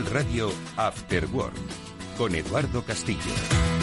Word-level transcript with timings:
Radio 0.00 0.50
After 0.76 1.26
Work 1.26 1.54
con 2.16 2.34
Eduardo 2.34 2.82
Castillo. 2.82 3.81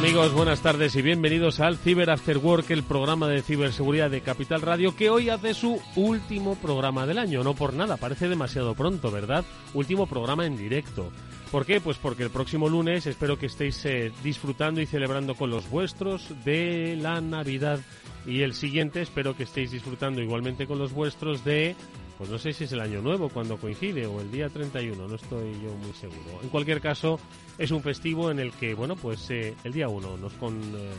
Amigos? 0.00 0.32
Buenas 0.32 0.62
tardes 0.62 0.96
y 0.96 1.02
bienvenidos 1.02 1.60
al 1.60 1.76
Cyber 1.76 2.08
After 2.08 2.38
Work, 2.38 2.70
el 2.70 2.84
programa 2.84 3.28
de 3.28 3.42
ciberseguridad 3.42 4.10
de 4.10 4.22
Capital 4.22 4.62
Radio 4.62 4.96
que 4.96 5.10
hoy 5.10 5.28
hace 5.28 5.52
su 5.52 5.78
último 5.94 6.54
programa 6.54 7.04
del 7.04 7.18
año. 7.18 7.44
No 7.44 7.54
por 7.54 7.74
nada, 7.74 7.98
parece 7.98 8.26
demasiado 8.30 8.74
pronto, 8.74 9.10
¿verdad? 9.10 9.44
Último 9.74 10.06
programa 10.06 10.46
en 10.46 10.56
directo. 10.56 11.12
¿Por 11.52 11.66
qué? 11.66 11.82
Pues 11.82 11.98
porque 11.98 12.22
el 12.22 12.30
próximo 12.30 12.70
lunes 12.70 13.06
espero 13.06 13.38
que 13.38 13.44
estéis 13.44 13.84
eh, 13.84 14.10
disfrutando 14.24 14.80
y 14.80 14.86
celebrando 14.86 15.34
con 15.34 15.50
los 15.50 15.68
vuestros 15.68 16.32
de 16.46 16.96
la 16.98 17.20
Navidad 17.20 17.80
y 18.26 18.40
el 18.40 18.54
siguiente 18.54 19.02
espero 19.02 19.36
que 19.36 19.42
estéis 19.42 19.70
disfrutando 19.70 20.22
igualmente 20.22 20.66
con 20.66 20.78
los 20.78 20.94
vuestros 20.94 21.44
de 21.44 21.76
pues 22.20 22.28
no 22.28 22.38
sé 22.38 22.52
si 22.52 22.64
es 22.64 22.72
el 22.72 22.80
año 22.80 23.00
nuevo 23.00 23.30
cuando 23.30 23.56
coincide 23.56 24.06
o 24.06 24.20
el 24.20 24.30
día 24.30 24.50
31, 24.50 25.08
no 25.08 25.14
estoy 25.14 25.58
yo 25.62 25.74
muy 25.74 25.94
seguro. 25.94 26.42
En 26.42 26.50
cualquier 26.50 26.78
caso, 26.78 27.18
es 27.56 27.70
un 27.70 27.80
festivo 27.80 28.30
en 28.30 28.38
el 28.38 28.52
que, 28.52 28.74
bueno, 28.74 28.94
pues 28.94 29.30
eh, 29.30 29.54
el 29.64 29.72
día 29.72 29.88
1 29.88 30.18
nos, 30.18 30.34
con, 30.34 30.60
eh, 30.60 30.92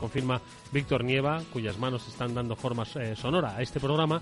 confirma 0.00 0.42
Víctor 0.72 1.04
Nieva, 1.04 1.40
cuyas 1.52 1.78
manos 1.78 2.08
están 2.08 2.34
dando 2.34 2.56
forma 2.56 2.84
eh, 2.96 3.14
sonora 3.14 3.54
a 3.56 3.62
este 3.62 3.78
programa. 3.78 4.20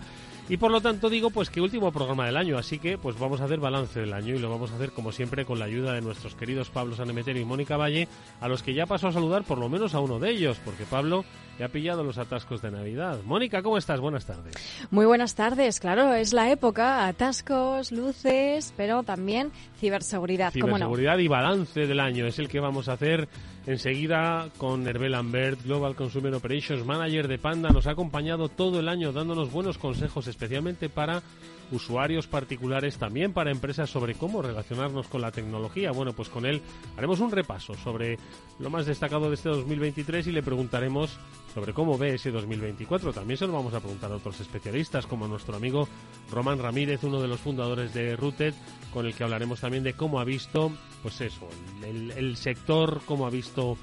Y 0.49 0.59
por 0.59 0.71
lo 0.71 0.81
tanto 0.81 1.11
digo, 1.11 1.31
pues 1.31 1.51
que 1.51 1.61
último 1.61 1.91
programa 1.91 2.27
del 2.27 2.37
año, 2.37 2.57
así 2.57 2.79
que 2.79 2.99
pues 2.99 3.19
vamos 3.19 3.41
a 3.41 3.45
hacer 3.45 3.59
balance 3.59 3.99
del 3.99 4.13
año 4.13 4.37
y 4.37 4.39
lo 4.39 4.49
vamos 4.49 4.71
a 4.71 4.77
hacer 4.77 4.93
como 4.93 5.11
siempre 5.11 5.45
con 5.45 5.59
la 5.59 5.65
ayuda 5.65 5.93
de 5.93 6.01
nuestros 6.01 6.37
queridos 6.37 6.71
Pablo 6.71 6.95
Sanemeterio 6.95 7.43
y 7.43 7.45
Mónica 7.45 7.77
Valle, 7.77 8.07
a 8.41 8.47
los 8.47 8.63
que 8.63 8.73
ya 8.73 8.87
paso 8.87 9.09
a 9.09 9.13
saludar 9.13 9.43
por 9.43 9.59
lo 9.59 9.69
menos 9.69 9.95
a 9.95 10.01
uno 10.01 10.21
de 10.21 10.31
ellos, 10.31 10.61
porque 10.65 10.85
Pablo 10.85 11.25
ya 11.59 11.67
ha 11.67 11.69
pillado 11.69 12.05
los 12.05 12.19
atascos 12.19 12.63
de 12.63 12.71
Navidad. 12.71 13.19
Mónica, 13.25 13.61
¿cómo 13.63 13.77
estás? 13.77 13.99
Buenas 13.99 14.25
tardes. 14.27 14.55
Muy 14.91 15.07
buenas 15.07 15.35
tardes, 15.35 15.81
claro, 15.81 16.15
es 16.15 16.33
la 16.33 16.51
época, 16.51 17.09
atascos, 17.09 17.91
luces, 17.91 18.73
pero 18.77 19.03
también 19.03 19.51
ciberseguridad. 19.81 20.53
Ciberseguridad 20.53 21.19
y 21.19 21.27
balance 21.27 21.87
del 21.87 21.99
año 21.99 22.25
es 22.27 22.39
el 22.39 22.49
que 22.49 22.61
vamos 22.61 22.89
a 22.89 22.93
hacer 22.93 23.29
enseguida 23.67 24.49
con 24.59 24.87
Herbel 24.87 25.13
Lambert, 25.13 25.63
Global 25.65 25.95
Consumer 25.95 26.35
Operations 26.35 26.85
Manager 26.85 27.29
de 27.29 27.39
Panda. 27.39 27.71
Nos 27.71 27.87
ha 27.87 27.93
acompañado 27.93 28.49
todo 28.49 28.81
el 28.81 28.89
año 28.89 29.13
dándonos 29.13 29.51
buenos 29.51 29.79
consejos, 29.79 30.27
especialmente 30.29 30.89
para 30.89 31.23
usuarios 31.71 32.27
particulares, 32.27 32.99
también 32.99 33.33
para 33.33 33.51
empresas 33.51 33.91
sobre 33.91 34.15
cómo 34.15 34.43
relacionarnos 34.43 35.09
con 35.09 35.21
la 35.21 35.33
tecnología. 35.33 35.91
Bueno, 35.93 36.13
pues 36.13 36.29
con 36.29 36.47
él 36.47 36.63
haremos 36.97 37.21
un 37.21 37.31
repaso 37.31 37.75
sobre 37.75 38.19
lo 38.59 38.71
más 38.71 38.87
destacado 38.87 39.29
de 39.29 39.35
este 39.35 39.49
2023 39.49 40.27
y 40.27 40.33
le 40.33 40.43
preguntaremos 40.43 41.19
sobre 41.55 41.73
cómo 41.73 41.99
ve 41.99 42.15
ese 42.15 42.31
2024. 42.31 43.13
También 43.13 43.39
se 43.39 43.47
lo 43.47 43.53
vamos 43.53 43.75
a 43.75 43.81
preguntar 43.81 44.13
a 44.13 44.17
otros 44.17 44.41
especialistas, 44.41 45.07
como 45.07 45.27
nuestro 45.27 45.57
amigo 45.57 45.89
Román 46.31 46.59
Ramírez, 46.59 47.03
uno 47.05 47.21
de 47.21 47.29
los 47.29 47.41
fundadores 47.41 47.95
de 47.95 48.17
Rooted, 48.17 48.55
con 48.93 49.07
el 49.07 49.15
que 49.15 49.25
hablaremos 49.25 49.61
también 49.61 49.83
de 49.83 49.95
cómo 49.95 50.21
ha 50.21 50.25
visto, 50.25 50.73
pues 51.03 51.21
eso, 51.21 51.49
el, 51.85 52.11
el 52.13 52.37
sector, 52.37 53.01
cómo 53.07 53.27
ha 53.27 53.31
visto 53.31 53.77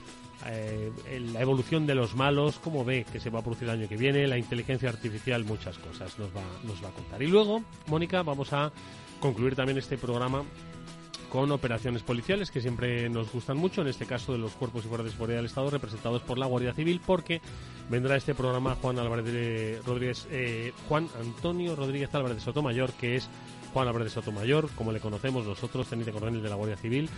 eh, 0.48 0.92
la 1.32 1.42
evolución 1.42 1.88
de 1.88 1.96
los 1.96 2.16
malos, 2.16 2.60
cómo 2.60 2.84
ve 2.84 3.06
que 3.12 3.20
se 3.20 3.30
va 3.30 3.40
a 3.40 3.42
producir 3.42 3.66
el 3.66 3.80
año 3.80 3.88
que 3.88 3.98
viene, 3.98 4.28
la 4.28 4.38
inteligencia 4.38 4.90
artificial, 4.90 5.46
muchas 5.46 5.78
cosas 5.78 6.18
nos 6.20 6.30
va, 6.30 6.44
nos 6.64 6.84
va 6.84 6.90
a 6.90 6.92
contar. 6.92 7.22
Y 7.22 7.28
luego, 7.28 7.64
Mónica, 7.88 8.24
vamos 8.24 8.52
a 8.54 8.72
concluir 9.20 9.56
también 9.56 9.78
este 9.78 9.98
programa 9.98 10.44
con 11.34 11.52
operaciones 11.52 12.04
policiales 12.04 12.52
que 12.52 12.62
siempre 12.62 13.10
nos 13.10 13.32
gustan 13.32 13.58
mucho, 13.58 13.82
en 13.82 13.88
este 13.88 14.06
caso 14.06 14.34
de 14.34 14.38
los 14.38 14.52
cuerpos 14.52 14.86
y 14.86 14.88
fuerzas 14.88 15.06
de 15.06 15.12
seguridad 15.14 15.38
del 15.38 15.48
Estado 15.48 15.72
representados 15.72 16.22
por 16.22 16.38
la 16.38 16.46
Guardia 16.46 16.76
Civil, 16.76 17.02
porque 17.04 17.42
vendrá 17.90 18.16
este 18.16 18.36
programa 18.36 18.76
Juan 18.76 19.00
Álvarez 19.00 19.84
Rodríguez, 19.84 20.28
eh, 20.30 20.74
Juan 20.88 21.10
Antonio 21.20 21.76
Rodríguez 21.76 22.14
Álvarez 22.14 22.38
de 22.38 22.44
Sotomayor, 22.44 22.92
que 22.94 23.16
es 23.16 23.30
Juan 23.74 23.88
Álvarez 23.88 24.10
de 24.10 24.22
Sotomayor, 24.22 24.70
como 24.76 24.92
le 24.92 25.00
conocemos 25.00 25.44
nosotros, 25.44 25.88
teniente 25.88 26.12
coronel 26.12 26.44
de 26.44 26.50
la 26.50 26.56
Guardia 26.56 26.78
Civil, 26.78 27.10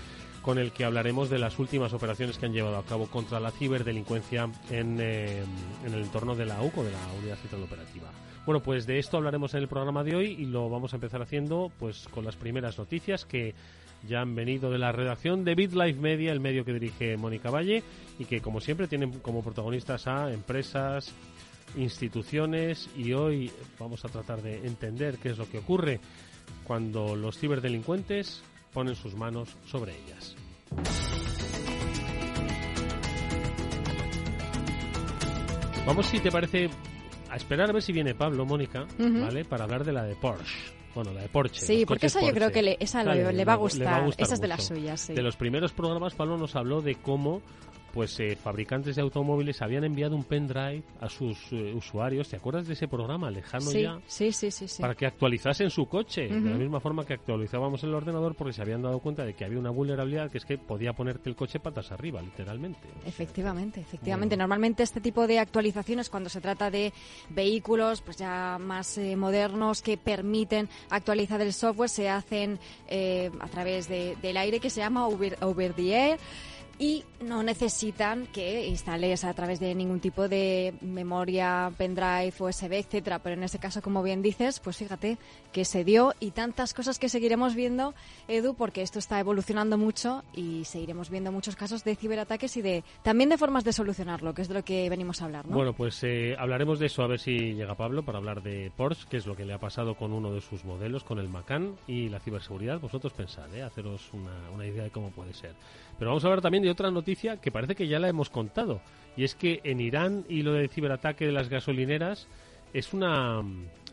con 0.45 0.59
el 0.59 0.71
que 0.71 0.85
hablaremos 0.85 1.31
de 1.31 1.39
las 1.39 1.57
últimas 1.57 1.91
operaciones 1.93 2.37
que 2.37 2.45
han 2.45 2.53
llevado 2.53 2.77
a 2.77 2.85
cabo 2.85 3.07
contra 3.07 3.39
la 3.39 3.49
ciberdelincuencia 3.49 4.47
en, 4.69 4.99
eh, 5.01 5.43
en 5.83 5.91
el 5.91 6.03
entorno 6.03 6.35
de 6.35 6.45
la 6.45 6.61
UCO, 6.61 6.83
de 6.83 6.91
la 6.91 6.99
Unidad 7.19 7.37
Central 7.37 7.63
Operativa. 7.63 8.11
Bueno, 8.45 8.61
pues 8.61 8.85
de 8.85 8.99
esto 8.99 9.17
hablaremos 9.17 9.55
en 9.55 9.61
el 9.61 9.67
programa 9.67 10.03
de 10.03 10.15
hoy 10.15 10.35
y 10.37 10.45
lo 10.45 10.69
vamos 10.69 10.93
a 10.93 10.97
empezar 10.97 11.23
haciendo 11.23 11.71
pues 11.79 12.07
con 12.11 12.25
las 12.25 12.35
primeras 12.35 12.77
noticias 12.77 13.25
que 13.25 13.55
ya 14.07 14.21
han 14.21 14.35
venido 14.35 14.69
de 14.69 14.77
la 14.77 14.91
redacción 14.91 15.43
de 15.45 15.55
BitLife 15.55 15.99
Media, 15.99 16.31
el 16.31 16.39
medio 16.39 16.63
que 16.63 16.73
dirige 16.73 17.17
Mónica 17.17 17.49
Valle 17.49 17.81
y 18.19 18.25
que 18.25 18.39
como 18.39 18.61
siempre 18.61 18.87
tienen 18.87 19.19
como 19.21 19.41
protagonistas 19.41 20.05
a 20.05 20.31
empresas, 20.31 21.11
instituciones 21.75 22.87
y 22.95 23.13
hoy 23.13 23.51
vamos 23.79 24.05
a 24.05 24.09
tratar 24.09 24.43
de 24.43 24.67
entender 24.67 25.17
qué 25.17 25.29
es 25.29 25.39
lo 25.39 25.49
que 25.49 25.57
ocurre 25.57 25.99
cuando 26.65 27.15
los 27.15 27.35
ciberdelincuentes 27.39 28.43
ponen 28.75 28.93
sus 28.93 29.15
manos 29.15 29.55
sobre 29.65 29.93
ellas. 29.97 30.35
Vamos, 35.87 36.05
si 36.07 36.19
te 36.19 36.29
parece, 36.29 36.69
a 37.29 37.37
esperar 37.37 37.69
a 37.69 37.73
ver 37.73 37.81
si 37.81 37.93
viene 37.93 38.13
Pablo, 38.13 38.45
Mónica, 38.45 38.85
¿vale? 38.97 39.45
Para 39.45 39.63
hablar 39.63 39.85
de 39.85 39.93
la 39.93 40.03
de 40.03 40.15
Porsche. 40.15 40.73
Bueno, 40.93 41.13
la 41.13 41.21
de 41.21 41.29
Porsche. 41.29 41.65
Sí, 41.65 41.85
porque 41.85 42.07
esa 42.07 42.19
yo 42.21 42.33
creo 42.33 42.51
que 42.51 42.61
le, 42.61 42.77
esa 42.81 43.01
le, 43.03 43.45
va 43.45 43.53
a 43.53 43.55
gustar. 43.55 44.09
esa 44.17 44.33
es 44.33 44.41
de 44.41 44.47
las 44.47 44.65
suyas, 44.65 44.99
sí. 44.99 45.13
De 45.13 45.21
los 45.21 45.37
primeros 45.37 45.71
programas, 45.71 46.13
Pablo 46.13 46.37
nos 46.37 46.55
habló 46.57 46.81
de 46.81 46.95
cómo 46.95 47.41
pues 47.95 48.19
eh, 48.19 48.35
fabricantes 48.35 48.97
de 48.97 49.01
automóviles 49.01 49.61
habían 49.61 49.85
enviado 49.85 50.17
un 50.17 50.25
pendrive 50.25 50.83
a 50.99 51.07
sus 51.07 51.37
eh, 51.53 51.73
usuarios. 51.73 52.27
¿Te 52.27 52.35
acuerdas 52.35 52.67
de 52.67 52.73
ese 52.73 52.89
programa 52.89 53.31
lejano 53.31 53.71
ya? 53.71 54.01
Sí, 54.05 54.33
sí, 54.33 54.51
sí, 54.51 54.67
sí. 54.67 54.81
Para 54.81 54.95
que 54.95 55.05
actualizasen 55.05 55.69
su 55.69 55.85
coche, 55.85 56.27
de 56.27 56.49
la 56.49 56.57
misma 56.57 56.81
forma 56.81 57.05
que 57.05 57.13
actualizábamos 57.13 57.81
el 57.85 57.93
ordenador 57.93 58.35
porque 58.35 58.51
se 58.51 58.61
habían 58.61 58.81
dado 58.81 58.99
cuenta 58.99 59.23
de 59.23 59.33
que 59.33 59.45
había 59.45 59.59
una 59.59 59.69
vulnerabilidad 59.69 60.29
que 60.29 60.39
es 60.39 60.45
que 60.45 60.57
podía 60.57 60.91
ponerte 60.91 61.29
el 61.29 61.37
coche 61.37 61.61
patas 61.61 61.89
arriba, 61.93 62.21
literalmente. 62.21 62.89
Efectivamente, 63.05 63.79
efectivamente. 63.79 64.35
Normalmente 64.35 64.83
este 64.83 64.99
tipo 64.99 65.25
de 65.25 65.39
actualizaciones 65.39 66.09
cuando 66.09 66.29
se 66.29 66.41
trata 66.41 66.69
de 66.69 66.91
vehículos 67.29 68.01
pues 68.01 68.17
ya 68.17 68.57
más 68.59 68.97
eh, 68.97 69.15
modernos 69.15 69.81
que 69.81 69.95
permiten 69.95 70.67
actualizar 70.89 71.39
el 71.39 71.53
software 71.53 71.89
se 71.89 72.09
hacen 72.09 72.59
a 73.39 73.47
través 73.47 73.87
del 73.87 74.35
aire 74.35 74.59
que 74.59 74.69
se 74.69 74.81
llama 74.81 75.07
over, 75.07 75.37
over 75.41 75.71
the 75.73 75.93
air 75.93 76.19
y 76.77 77.03
no 77.21 77.41
necesitan 77.43 78.27
que 78.27 78.67
instales 78.67 79.23
a 79.23 79.33
través 79.33 79.59
de 79.59 79.73
ningún 79.73 79.99
tipo 79.99 80.27
de 80.27 80.73
memoria, 80.81 81.71
pendrive, 81.77 82.33
USB, 82.37 82.73
etcétera. 82.73 83.19
Pero 83.19 83.35
en 83.35 83.43
ese 83.43 83.59
caso, 83.59 83.81
como 83.81 84.03
bien 84.03 84.21
dices, 84.21 84.59
pues 84.59 84.77
fíjate 84.77 85.17
que 85.53 85.63
se 85.63 85.83
dio 85.85 86.13
y 86.19 86.31
tantas 86.31 86.73
cosas 86.73 86.99
que 86.99 87.07
seguiremos 87.07 87.55
viendo, 87.55 87.93
Edu, 88.27 88.55
porque 88.55 88.81
esto 88.81 88.99
está 88.99 89.19
evolucionando 89.19 89.77
mucho 89.77 90.23
y 90.33 90.65
seguiremos 90.65 91.09
viendo 91.09 91.31
muchos 91.31 91.55
casos 91.55 91.83
de 91.83 91.95
ciberataques 91.95 92.57
y 92.57 92.61
de 92.61 92.83
también 93.03 93.29
de 93.29 93.37
formas 93.37 93.63
de 93.63 93.71
solucionarlo, 93.71 94.33
que 94.33 94.41
es 94.41 94.49
de 94.49 94.55
lo 94.55 94.63
que 94.63 94.89
venimos 94.89 95.21
a 95.21 95.25
hablar, 95.25 95.47
¿no? 95.47 95.55
Bueno, 95.55 95.73
pues 95.73 96.03
eh, 96.03 96.35
hablaremos 96.37 96.79
de 96.79 96.87
eso 96.87 97.03
a 97.03 97.07
ver 97.07 97.19
si 97.19 97.53
llega 97.53 97.75
Pablo 97.75 98.03
para 98.03 98.17
hablar 98.17 98.43
de 98.43 98.71
Porsche, 98.75 99.07
que 99.09 99.17
es 99.17 99.25
lo 99.25 99.35
que 99.35 99.45
le 99.45 99.53
ha 99.53 99.59
pasado 99.59 99.95
con 99.95 100.11
uno 100.11 100.33
de 100.33 100.41
sus 100.41 100.65
modelos, 100.65 101.03
con 101.03 101.19
el 101.19 101.29
Macan 101.29 101.75
y 101.87 102.09
la 102.09 102.19
ciberseguridad. 102.19 102.79
Vosotros 102.81 103.13
pensad, 103.13 103.53
¿eh? 103.55 103.63
haceros 103.63 104.09
una, 104.13 104.49
una 104.53 104.65
idea 104.65 104.83
de 104.83 104.91
cómo 104.91 105.11
puede 105.11 105.33
ser. 105.33 105.53
Pero 105.97 106.11
vamos 106.11 106.25
a 106.25 106.27
hablar 106.27 106.41
también 106.41 106.64
de 106.65 106.71
otra 106.71 106.91
noticia 106.91 107.37
que 107.37 107.51
parece 107.51 107.75
que 107.75 107.87
ya 107.87 107.99
la 107.99 108.09
hemos 108.09 108.29
contado. 108.29 108.81
Y 109.15 109.23
es 109.23 109.35
que 109.35 109.61
en 109.63 109.79
Irán 109.79 110.25
y 110.27 110.41
lo 110.41 110.53
del 110.53 110.69
ciberataque 110.69 111.25
de 111.25 111.31
las 111.31 111.47
gasolineras 111.47 112.27
es 112.73 112.93
una, 112.93 113.41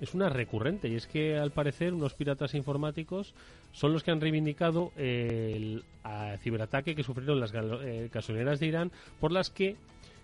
es 0.00 0.14
una 0.14 0.28
recurrente. 0.28 0.88
Y 0.88 0.96
es 0.96 1.06
que 1.06 1.38
al 1.38 1.52
parecer 1.52 1.94
unos 1.94 2.14
piratas 2.14 2.54
informáticos 2.54 3.34
son 3.70 3.92
los 3.92 4.02
que 4.02 4.10
han 4.10 4.20
reivindicado 4.20 4.90
el 4.96 5.84
ciberataque 6.40 6.96
que 6.96 7.04
sufrieron 7.04 7.38
las 7.38 7.52
eh, 7.54 8.10
gasolineras 8.12 8.58
de 8.58 8.66
Irán 8.66 8.92
por 9.20 9.30
las 9.30 9.50
que 9.50 9.76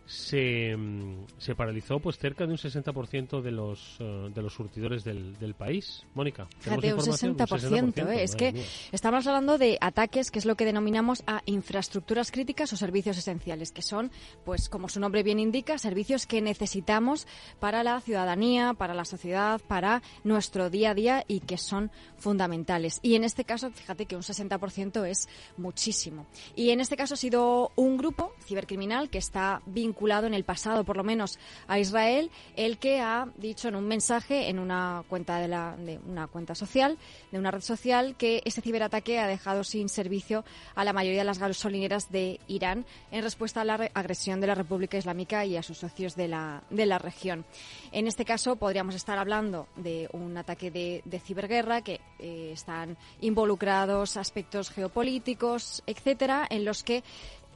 se, 0.08 0.74
mm, 0.74 1.26
se 1.36 1.54
paralizó 1.54 2.00
pues 2.00 2.16
cerca 2.16 2.46
de 2.46 2.52
un 2.52 2.58
60% 2.58 3.42
de 3.42 3.50
los 3.50 3.98
eh, 4.00 4.30
de 4.34 4.42
los 4.42 4.54
surtidores 4.54 5.04
del, 5.04 5.38
del 5.38 5.54
país. 5.54 6.06
Mónica, 6.14 6.48
Fíjate, 6.60 6.94
un 6.94 7.00
60%, 7.00 8.08
¿eh? 8.08 8.22
es 8.22 8.34
que 8.34 8.54
estamos 8.90 9.26
hablando 9.26 9.58
de 9.58 9.76
ataques 9.82 10.30
que 10.30 10.38
es 10.38 10.46
lo 10.46 10.56
que 10.56 10.64
denominamos 10.64 11.22
a 11.26 11.42
infraestructuras 11.44 12.30
críticas 12.30 12.72
o 12.72 12.76
servicios 12.78 13.18
esenciales, 13.18 13.70
que 13.70 13.82
son, 13.82 14.10
pues 14.46 14.70
como 14.70 14.88
su 14.88 14.98
nombre 14.98 15.22
bien 15.22 15.38
indica, 15.38 15.76
servicios 15.76 16.26
que 16.26 16.40
necesitamos 16.40 17.26
para 17.60 17.82
la 17.82 18.00
ciudadanía, 18.00 18.72
para 18.72 18.94
la 18.94 19.04
sociedad, 19.04 19.60
para 19.60 20.02
nuestro 20.24 20.70
día 20.70 20.92
a 20.92 20.94
día 20.94 21.24
y 21.28 21.40
que 21.40 21.58
son 21.58 21.90
fundamentales. 22.16 22.98
Y 23.02 23.14
en 23.14 23.24
este 23.24 23.44
caso, 23.44 23.70
fíjate 23.70 24.06
que 24.06 24.16
un 24.16 24.22
60% 24.22 25.06
es 25.06 25.28
muchísimo. 25.58 26.26
Y 26.56 26.70
en 26.70 26.80
este 26.80 26.96
caso 26.96 27.12
ha 27.12 27.18
sido 27.18 27.72
un 27.76 27.98
grupo 27.98 28.32
cibercriminal 28.46 29.10
que 29.10 29.18
está 29.18 29.60
vinculado 29.66 29.97
en 30.00 30.34
el 30.34 30.44
pasado, 30.44 30.84
por 30.84 30.96
lo 30.96 31.04
menos, 31.04 31.38
a 31.66 31.78
Israel, 31.78 32.30
el 32.56 32.78
que 32.78 33.00
ha 33.00 33.28
dicho 33.36 33.68
en 33.68 33.74
un 33.74 33.86
mensaje 33.86 34.48
en 34.48 34.58
una 34.58 35.02
cuenta 35.08 35.38
de, 35.38 35.48
la, 35.48 35.76
de 35.76 35.98
una 36.06 36.28
cuenta 36.28 36.54
social, 36.54 36.96
de 37.32 37.38
una 37.38 37.50
red 37.50 37.60
social, 37.60 38.14
que 38.16 38.42
este 38.44 38.60
ciberataque 38.60 39.18
ha 39.18 39.26
dejado 39.26 39.64
sin 39.64 39.88
servicio 39.88 40.44
a 40.74 40.84
la 40.84 40.92
mayoría 40.92 41.20
de 41.20 41.24
las 41.24 41.38
gasolineras 41.38 42.10
de 42.10 42.40
Irán 42.46 42.86
en 43.10 43.22
respuesta 43.22 43.60
a 43.60 43.64
la 43.64 43.74
agresión 43.94 44.40
de 44.40 44.46
la 44.46 44.54
República 44.54 44.96
Islámica 44.96 45.44
y 45.44 45.56
a 45.56 45.62
sus 45.62 45.78
socios 45.78 46.14
de 46.14 46.28
la, 46.28 46.62
de 46.70 46.86
la 46.86 46.98
región. 46.98 47.44
En 47.92 48.06
este 48.06 48.24
caso, 48.24 48.56
podríamos 48.56 48.94
estar 48.94 49.18
hablando 49.18 49.66
de 49.76 50.08
un 50.12 50.36
ataque 50.36 50.70
de, 50.70 51.20
ciberguerra 51.20 51.82
que 51.82 52.00
eh, 52.20 52.50
están 52.52 52.96
involucrados 53.20 54.16
aspectos 54.16 54.70
geopolíticos, 54.70 55.82
etcétera, 55.86 56.46
en 56.48 56.64
los 56.64 56.82
que 56.84 57.02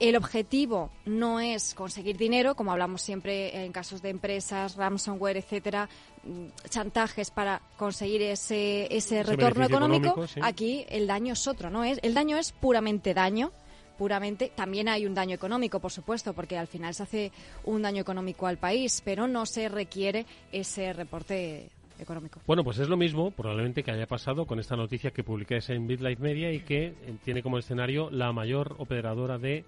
el 0.08 0.16
objetivo 0.16 0.90
no 1.04 1.38
es 1.40 1.74
conseguir 1.74 2.16
dinero, 2.16 2.54
como 2.54 2.72
hablamos 2.72 3.02
siempre 3.02 3.64
en 3.64 3.72
casos 3.72 4.02
de 4.02 4.10
empresas, 4.10 4.76
ransomware, 4.76 5.36
etcétera, 5.36 5.88
mm, 6.24 6.46
chantajes 6.68 7.30
para 7.30 7.62
conseguir 7.76 8.22
ese, 8.22 8.94
ese, 8.94 9.22
retorno 9.22 9.64
económico. 9.64 10.24
Aquí 10.42 10.84
el 10.88 11.06
daño 11.06 11.34
es 11.34 11.46
otro, 11.46 11.70
¿no? 11.70 11.84
Es, 11.84 12.00
el 12.02 12.14
daño 12.14 12.36
es 12.36 12.52
puramente 12.52 13.14
daño 13.14 13.52
puramente. 13.96 14.50
También 14.54 14.88
hay 14.88 15.06
un 15.06 15.14
daño 15.14 15.34
económico, 15.34 15.78
por 15.78 15.92
supuesto, 15.92 16.32
porque 16.32 16.58
al 16.58 16.66
final 16.66 16.94
se 16.94 17.02
hace 17.04 17.32
un 17.64 17.82
daño 17.82 18.00
económico 18.00 18.48
al 18.48 18.58
país, 18.58 19.00
pero 19.04 19.28
no 19.28 19.46
se 19.46 19.68
requiere 19.68 20.26
ese 20.50 20.92
reporte 20.92 21.70
económico. 22.00 22.40
Bueno, 22.46 22.64
pues 22.64 22.78
es 22.78 22.88
lo 22.88 22.96
mismo 22.96 23.30
probablemente 23.30 23.84
que 23.84 23.92
haya 23.92 24.06
pasado 24.06 24.46
con 24.46 24.58
esta 24.58 24.74
noticia 24.74 25.12
que 25.12 25.22
publicáis 25.22 25.70
en 25.70 25.86
BitLife 25.86 26.20
Media 26.20 26.52
y 26.52 26.60
que 26.60 26.86
eh, 26.86 26.94
tiene 27.24 27.42
como 27.42 27.58
escenario 27.58 28.10
la 28.10 28.32
mayor 28.32 28.74
operadora 28.78 29.38
de 29.38 29.64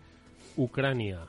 Ucrania 0.56 1.26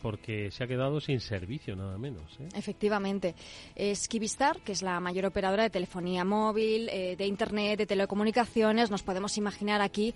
porque 0.00 0.52
se 0.52 0.62
ha 0.62 0.68
quedado 0.68 1.00
sin 1.00 1.20
servicio, 1.20 1.74
nada 1.74 1.98
menos. 1.98 2.38
¿eh? 2.38 2.48
Efectivamente. 2.54 3.34
Es 3.74 4.06
Kivistar, 4.06 4.60
que 4.60 4.70
es 4.70 4.82
la 4.82 5.00
mayor 5.00 5.26
operadora 5.26 5.64
de 5.64 5.70
telefonía 5.70 6.24
móvil, 6.24 6.88
eh, 6.88 7.16
de 7.16 7.26
Internet, 7.26 7.78
de 7.78 7.86
telecomunicaciones. 7.86 8.92
Nos 8.92 9.02
podemos 9.02 9.36
imaginar 9.38 9.82
aquí 9.82 10.14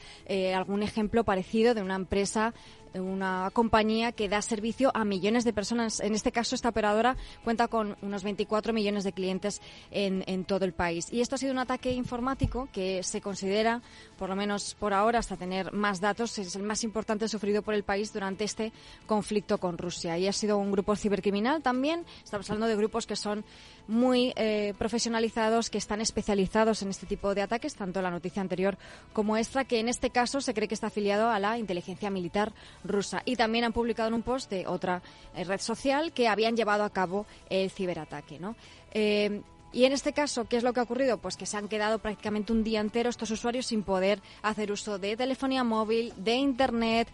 algún 0.55 0.85
ejemplo 0.85 1.25
parecido 1.25 1.75
de 1.75 1.83
una 1.83 1.97
empresa 1.97 2.55
una 2.95 3.51
compañía 3.53 4.13
que 4.13 4.29
da 4.29 4.43
servicio 4.43 4.91
a 4.95 5.05
millones 5.05 5.45
de 5.45 5.53
personas. 5.53 6.01
En 6.01 6.15
este 6.15 6.33
caso, 6.33 6.55
esta 6.55 6.71
operadora 6.71 7.17
cuenta 7.45 7.69
con 7.69 7.97
unos 8.03 8.23
24 8.23 8.73
millones 8.73 9.05
de 9.05 9.13
clientes 9.13 9.61
en, 9.91 10.45
todo 10.45 10.65
el 10.65 10.73
país. 10.73 11.07
Y 11.13 11.21
esto 11.21 11.37
ha 11.37 11.39
sido 11.39 11.53
un 11.53 11.59
ataque 11.59 11.93
informático 11.93 12.69
que 12.73 13.03
se 13.03 13.21
considera, 13.21 13.81
por 14.19 14.29
lo 14.29 14.37
menos 14.37 14.75
por 14.75 14.93
ahora, 14.93 15.19
hasta 15.19 15.37
tener 15.37 15.73
más 15.73 16.01
datos, 16.01 16.39
es 16.39 16.57
el 16.57 16.63
más 16.63 16.85
importante 16.85 17.29
sufrido 17.29 17.63
por 17.63 17.75
el 17.75 17.85
país 17.85 18.13
durante 18.13 18.45
este 18.45 18.73
conflicto 19.07 19.59
con 19.59 19.79
Rusia. 19.79 20.19
Y 20.19 20.27
ha 20.27 20.33
sido 20.33 20.59
un 20.59 20.73
grupo 20.73 20.97
cibercriminal 20.97 21.63
también. 21.63 22.05
Estamos 22.25 22.49
hablando 22.51 22.67
de 22.67 22.77
grupos 22.77 23.07
que 23.07 23.17
son 23.17 23.45
muy 23.89 24.33
eh, 24.37 24.75
profesionalizados, 24.79 25.71
que 25.71 25.79
están 25.79 26.01
especializados 26.01 26.83
en 26.83 26.91
este 26.91 27.07
tipo 27.07 27.35
de 27.35 27.43
ataques, 27.43 27.75
tanto 27.75 28.01
la 28.03 28.11
noticia 28.11 28.43
anterior 28.43 28.79
como 29.13 29.37
esta, 29.37 29.65
que 29.65 29.81
en 29.81 29.89
este 29.89 30.11
caso 30.11 30.41
se 30.41 30.55
cree 30.55 30.69
que 30.69 30.75
está 30.75 30.89
afiliado 30.89 31.29
a 31.29 31.39
la 31.39 31.59
inteligencia 31.59 32.11
militar 32.11 32.53
rusa. 32.85 33.23
Y 33.25 33.37
también 33.37 33.65
han 33.65 33.73
publicado 33.73 34.09
en 34.09 34.15
un 34.15 34.23
post 34.23 34.51
de 34.51 34.67
otra 34.67 35.03
eh, 35.35 35.45
red 35.45 35.61
social 35.61 36.13
que 36.13 36.29
habían 36.29 36.57
llevado 36.57 36.85
a 36.85 36.91
cabo 36.91 37.27
el 37.49 37.71
ciberataque. 37.71 38.39
¿no? 38.39 38.57
Eh, 38.93 39.43
y 39.73 39.85
en 39.85 39.93
este 39.93 40.13
caso, 40.13 40.45
¿qué 40.45 40.59
es 40.59 40.63
lo 40.63 40.73
que 40.73 40.81
ha 40.81 40.83
ocurrido? 40.83 41.19
Pues 41.19 41.37
que 41.37 41.47
se 41.47 41.57
han 41.57 41.69
quedado 41.69 41.99
prácticamente 41.99 42.53
un 42.53 42.63
día 42.63 42.81
entero 42.81 43.09
estos 43.09 43.31
usuarios 43.31 43.67
sin 43.67 43.83
poder 43.83 44.21
hacer 44.43 44.71
uso 44.71 44.99
de 44.99 45.17
telefonía 45.17 45.65
móvil, 45.65 46.13
de 46.17 46.35
Internet, 46.35 47.09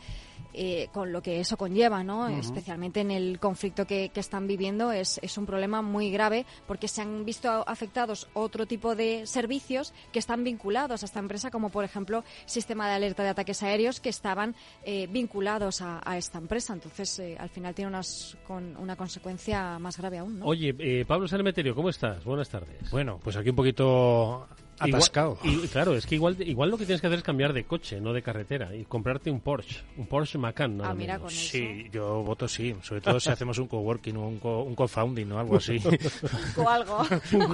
eh, 0.61 0.89
con 0.93 1.13
lo 1.13 1.23
que 1.23 1.39
eso 1.39 1.57
conlleva, 1.57 2.03
¿no? 2.03 2.27
Especialmente 2.27 2.99
en 2.99 3.13
el 3.13 3.39
conflicto 3.39 3.87
que, 3.87 4.11
están 4.17 4.49
viviendo 4.49 4.91
es, 4.91 5.21
es, 5.23 5.39
un 5.39 5.47
problema 5.47 5.83
muy 5.83 6.11
grave 6.11 6.47
porque 6.67 6.89
se 6.89 7.01
han 7.01 7.25
visto 7.25 7.49
afectados 7.69 8.27
otro 8.35 8.67
tipo 8.67 8.97
de 8.97 9.25
servicios 9.25 9.95
que 10.13 10.19
están 10.19 10.43
vinculados 10.43 11.05
a 11.05 11.07
esta 11.07 11.21
empresa, 11.21 11.53
como 11.53 11.71
por 11.71 11.85
ejemplo 11.85 12.25
sistema 12.45 12.89
de 12.89 12.95
alerta 12.95 13.23
de 13.23 13.29
ataques 13.29 13.63
aéreos 13.63 14.01
que 14.01 14.09
estaban 14.09 14.57
eh, 14.83 15.07
vinculados 15.07 15.81
a, 15.81 16.01
esta 16.19 16.39
empresa. 16.39 16.73
Entonces, 16.73 17.21
eh, 17.21 17.37
al 17.39 17.51
final 17.51 17.73
tiene 17.77 17.91
unas, 17.91 18.37
con 18.45 18.77
una 18.79 18.97
consecuencia 18.97 19.79
más 19.79 19.97
grave 19.97 20.19
aún. 20.19 20.41
¿no? 20.41 20.47
Oye, 20.47 21.05
Pablo 21.07 21.29
Salmeterio, 21.29 21.77
¿cómo 21.77 21.89
estás? 21.89 22.25
Buenas 22.25 22.49
tardes. 22.49 22.91
Bueno, 22.91 23.21
pues 23.23 23.37
aquí 23.37 23.51
un 23.51 23.57
poquito 23.57 24.49
atascado. 24.81 25.39
y 25.45 25.67
claro, 25.69 25.95
es 25.95 26.07
que 26.07 26.15
igual, 26.15 26.37
igual 26.41 26.71
lo 26.71 26.79
que 26.79 26.87
tienes 26.87 27.01
que 27.01 27.07
hacer 27.07 27.19
es 27.19 27.25
cambiar 27.25 27.53
de 27.53 27.65
coche, 27.65 28.01
no 28.01 28.13
de 28.13 28.23
carretera, 28.23 28.75
y 28.75 28.85
comprarte 28.85 29.31
un 29.31 29.41
Porsche, 29.41 29.83
un 29.97 30.07
Porsche 30.07 30.39
Macan. 30.39 30.81
ah, 30.83 30.95
mira, 30.95 31.19
con 31.19 31.29
eso. 31.29 31.37
Sí, 31.37 31.87
yo 31.93 32.23
voto 32.23 32.49
sí, 32.49 32.75
sobre 32.83 33.01
todo 33.01 33.21
si 33.21 33.31
hacemos 33.31 33.59
un 33.59 33.67
coworking 33.67 34.17
o 34.17 34.29
un, 34.29 34.39
co 34.39 34.63
un 34.63 34.75
co-founding 34.75 35.31
o 35.33 35.39
algo 35.39 35.57
así. 35.59 35.79
o 36.57 36.69
algo. 36.69 37.03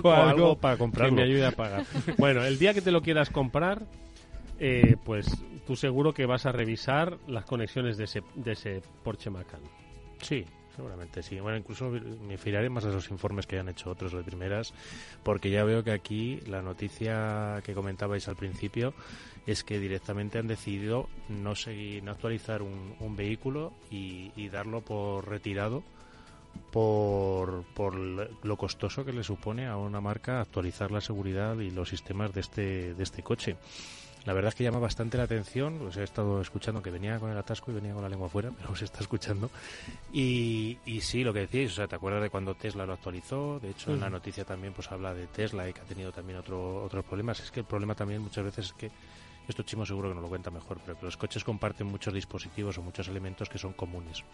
o 0.02 0.12
algo 0.12 0.56
para 0.56 0.76
comprarlo. 0.76 1.16
Que 1.16 1.22
me 1.22 1.28
ayude 1.28 1.46
a 1.46 1.52
pagar. 1.52 1.84
bueno, 2.18 2.44
el 2.44 2.58
día 2.58 2.74
que 2.74 2.80
te 2.80 2.90
lo 2.90 3.02
quieras 3.02 3.30
comprar, 3.30 3.82
eh, 4.58 4.96
pues 5.04 5.26
tú 5.66 5.76
seguro 5.76 6.12
que 6.12 6.26
vas 6.26 6.46
a 6.46 6.52
revisar 6.52 7.18
las 7.26 7.44
conexiones 7.44 7.96
de 7.96 8.04
ese, 8.04 8.22
de 8.34 8.52
ese 8.52 8.82
Porsche 9.02 9.30
Macan. 9.30 9.60
Sí, 10.20 10.44
Seguramente 10.74 11.22
sí. 11.22 11.38
Bueno, 11.38 11.56
incluso 11.56 11.88
me 11.90 12.36
fijaré 12.36 12.68
más 12.68 12.84
a 12.84 12.88
esos 12.88 13.10
informes 13.10 13.46
que 13.46 13.58
han 13.58 13.68
hecho 13.68 13.90
otros 13.90 14.12
de 14.12 14.22
primeras, 14.22 14.74
porque 15.22 15.50
ya 15.50 15.62
veo 15.64 15.84
que 15.84 15.92
aquí 15.92 16.40
la 16.46 16.62
noticia 16.62 17.62
que 17.64 17.74
comentabais 17.74 18.26
al 18.28 18.36
principio 18.36 18.92
es 19.46 19.62
que 19.62 19.78
directamente 19.78 20.38
han 20.38 20.48
decidido 20.48 21.08
no 21.28 21.54
seguir, 21.54 22.02
no 22.02 22.10
actualizar 22.10 22.62
un, 22.62 23.16
vehículo 23.16 23.72
y, 23.90 24.48
darlo 24.48 24.80
por 24.80 25.28
retirado 25.28 25.84
por, 26.72 27.64
por 27.74 27.94
lo 27.94 28.56
costoso 28.56 29.04
que 29.04 29.12
le 29.12 29.22
supone 29.22 29.66
a 29.66 29.76
una 29.76 30.00
marca 30.00 30.40
actualizar 30.40 30.90
la 30.90 31.00
seguridad 31.00 31.58
y 31.58 31.70
los 31.70 31.88
sistemas 31.88 32.32
de 32.32 32.40
este, 32.40 32.94
de 32.94 33.02
este 33.02 33.22
coche. 33.22 33.56
La 34.24 34.32
verdad 34.32 34.48
es 34.48 34.54
que 34.54 34.64
llama 34.64 34.78
bastante 34.78 35.18
la 35.18 35.24
atención, 35.24 35.78
pues 35.78 35.96
he 35.98 36.02
estado 36.02 36.40
escuchando 36.40 36.82
que 36.82 36.90
venía 36.90 37.18
con 37.18 37.30
el 37.30 37.36
atasco 37.36 37.70
y 37.70 37.74
venía 37.74 37.92
con 37.92 38.02
la 38.02 38.08
lengua 38.08 38.28
fuera, 38.28 38.50
pero 38.56 38.74
se 38.74 38.86
está 38.86 39.00
escuchando. 39.00 39.50
Y, 40.12 40.78
y 40.86 41.02
sí, 41.02 41.22
lo 41.24 41.32
que 41.32 41.40
decíais, 41.40 41.72
o 41.72 41.74
sea, 41.74 41.88
¿te 41.88 41.96
acuerdas 41.96 42.22
de 42.22 42.30
cuando 42.30 42.54
Tesla 42.54 42.86
lo 42.86 42.94
actualizó? 42.94 43.60
De 43.60 43.70
hecho, 43.70 43.92
en 43.92 44.00
la 44.00 44.08
noticia 44.08 44.44
también 44.44 44.72
pues 44.72 44.90
habla 44.90 45.12
de 45.12 45.26
Tesla 45.26 45.68
y 45.68 45.74
que 45.74 45.80
ha 45.80 45.84
tenido 45.84 46.10
también 46.10 46.38
otro, 46.38 46.82
otros 46.82 47.04
problemas. 47.04 47.40
Es 47.40 47.50
que 47.50 47.60
el 47.60 47.66
problema 47.66 47.94
también 47.94 48.22
muchas 48.22 48.44
veces 48.44 48.66
es 48.66 48.72
que 48.72 48.90
esto 49.46 49.62
Chimo 49.62 49.84
seguro 49.84 50.08
que 50.08 50.14
no 50.14 50.22
lo 50.22 50.28
cuenta 50.28 50.50
mejor, 50.50 50.78
pero 50.84 50.98
que 50.98 51.04
los 51.04 51.16
coches 51.16 51.44
comparten 51.44 51.86
muchos 51.86 52.14
dispositivos 52.14 52.78
o 52.78 52.82
muchos 52.82 53.08
elementos 53.08 53.48
que 53.50 53.58
son 53.58 53.74
comunes. 53.74 54.24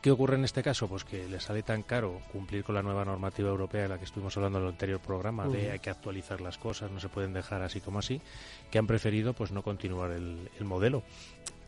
¿Qué 0.00 0.10
ocurre 0.10 0.36
en 0.36 0.44
este 0.44 0.62
caso? 0.62 0.86
Pues 0.86 1.04
que 1.04 1.28
les 1.28 1.42
sale 1.42 1.62
tan 1.62 1.82
caro 1.82 2.20
cumplir 2.30 2.62
con 2.62 2.74
la 2.74 2.82
nueva 2.82 3.04
normativa 3.04 3.48
europea 3.48 3.82
de 3.82 3.88
la 3.88 3.98
que 3.98 4.04
estuvimos 4.04 4.36
hablando 4.36 4.58
en 4.58 4.64
el 4.64 4.70
anterior 4.70 5.00
programa, 5.00 5.48
de 5.48 5.72
hay 5.72 5.80
que 5.80 5.90
actualizar 5.90 6.40
las 6.40 6.56
cosas, 6.56 6.90
no 6.90 7.00
se 7.00 7.08
pueden 7.08 7.32
dejar 7.32 7.62
así 7.62 7.80
como 7.80 7.98
así, 7.98 8.20
que 8.70 8.78
han 8.78 8.86
preferido 8.86 9.32
pues 9.32 9.50
no 9.50 9.62
continuar 9.62 10.12
el, 10.12 10.50
el 10.58 10.64
modelo. 10.64 11.02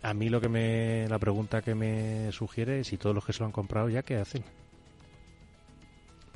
A 0.02 0.14
mí 0.14 0.28
lo 0.28 0.40
que 0.40 0.48
me, 0.48 1.08
la 1.08 1.18
pregunta 1.18 1.60
que 1.60 1.74
me 1.74 2.30
sugiere 2.32 2.80
es 2.80 2.86
si 2.86 2.96
todos 2.96 3.14
los 3.14 3.24
que 3.24 3.32
se 3.32 3.40
lo 3.40 3.46
han 3.46 3.52
comprado 3.52 3.88
ya, 3.88 4.02
¿qué 4.02 4.16
hacen? 4.16 4.44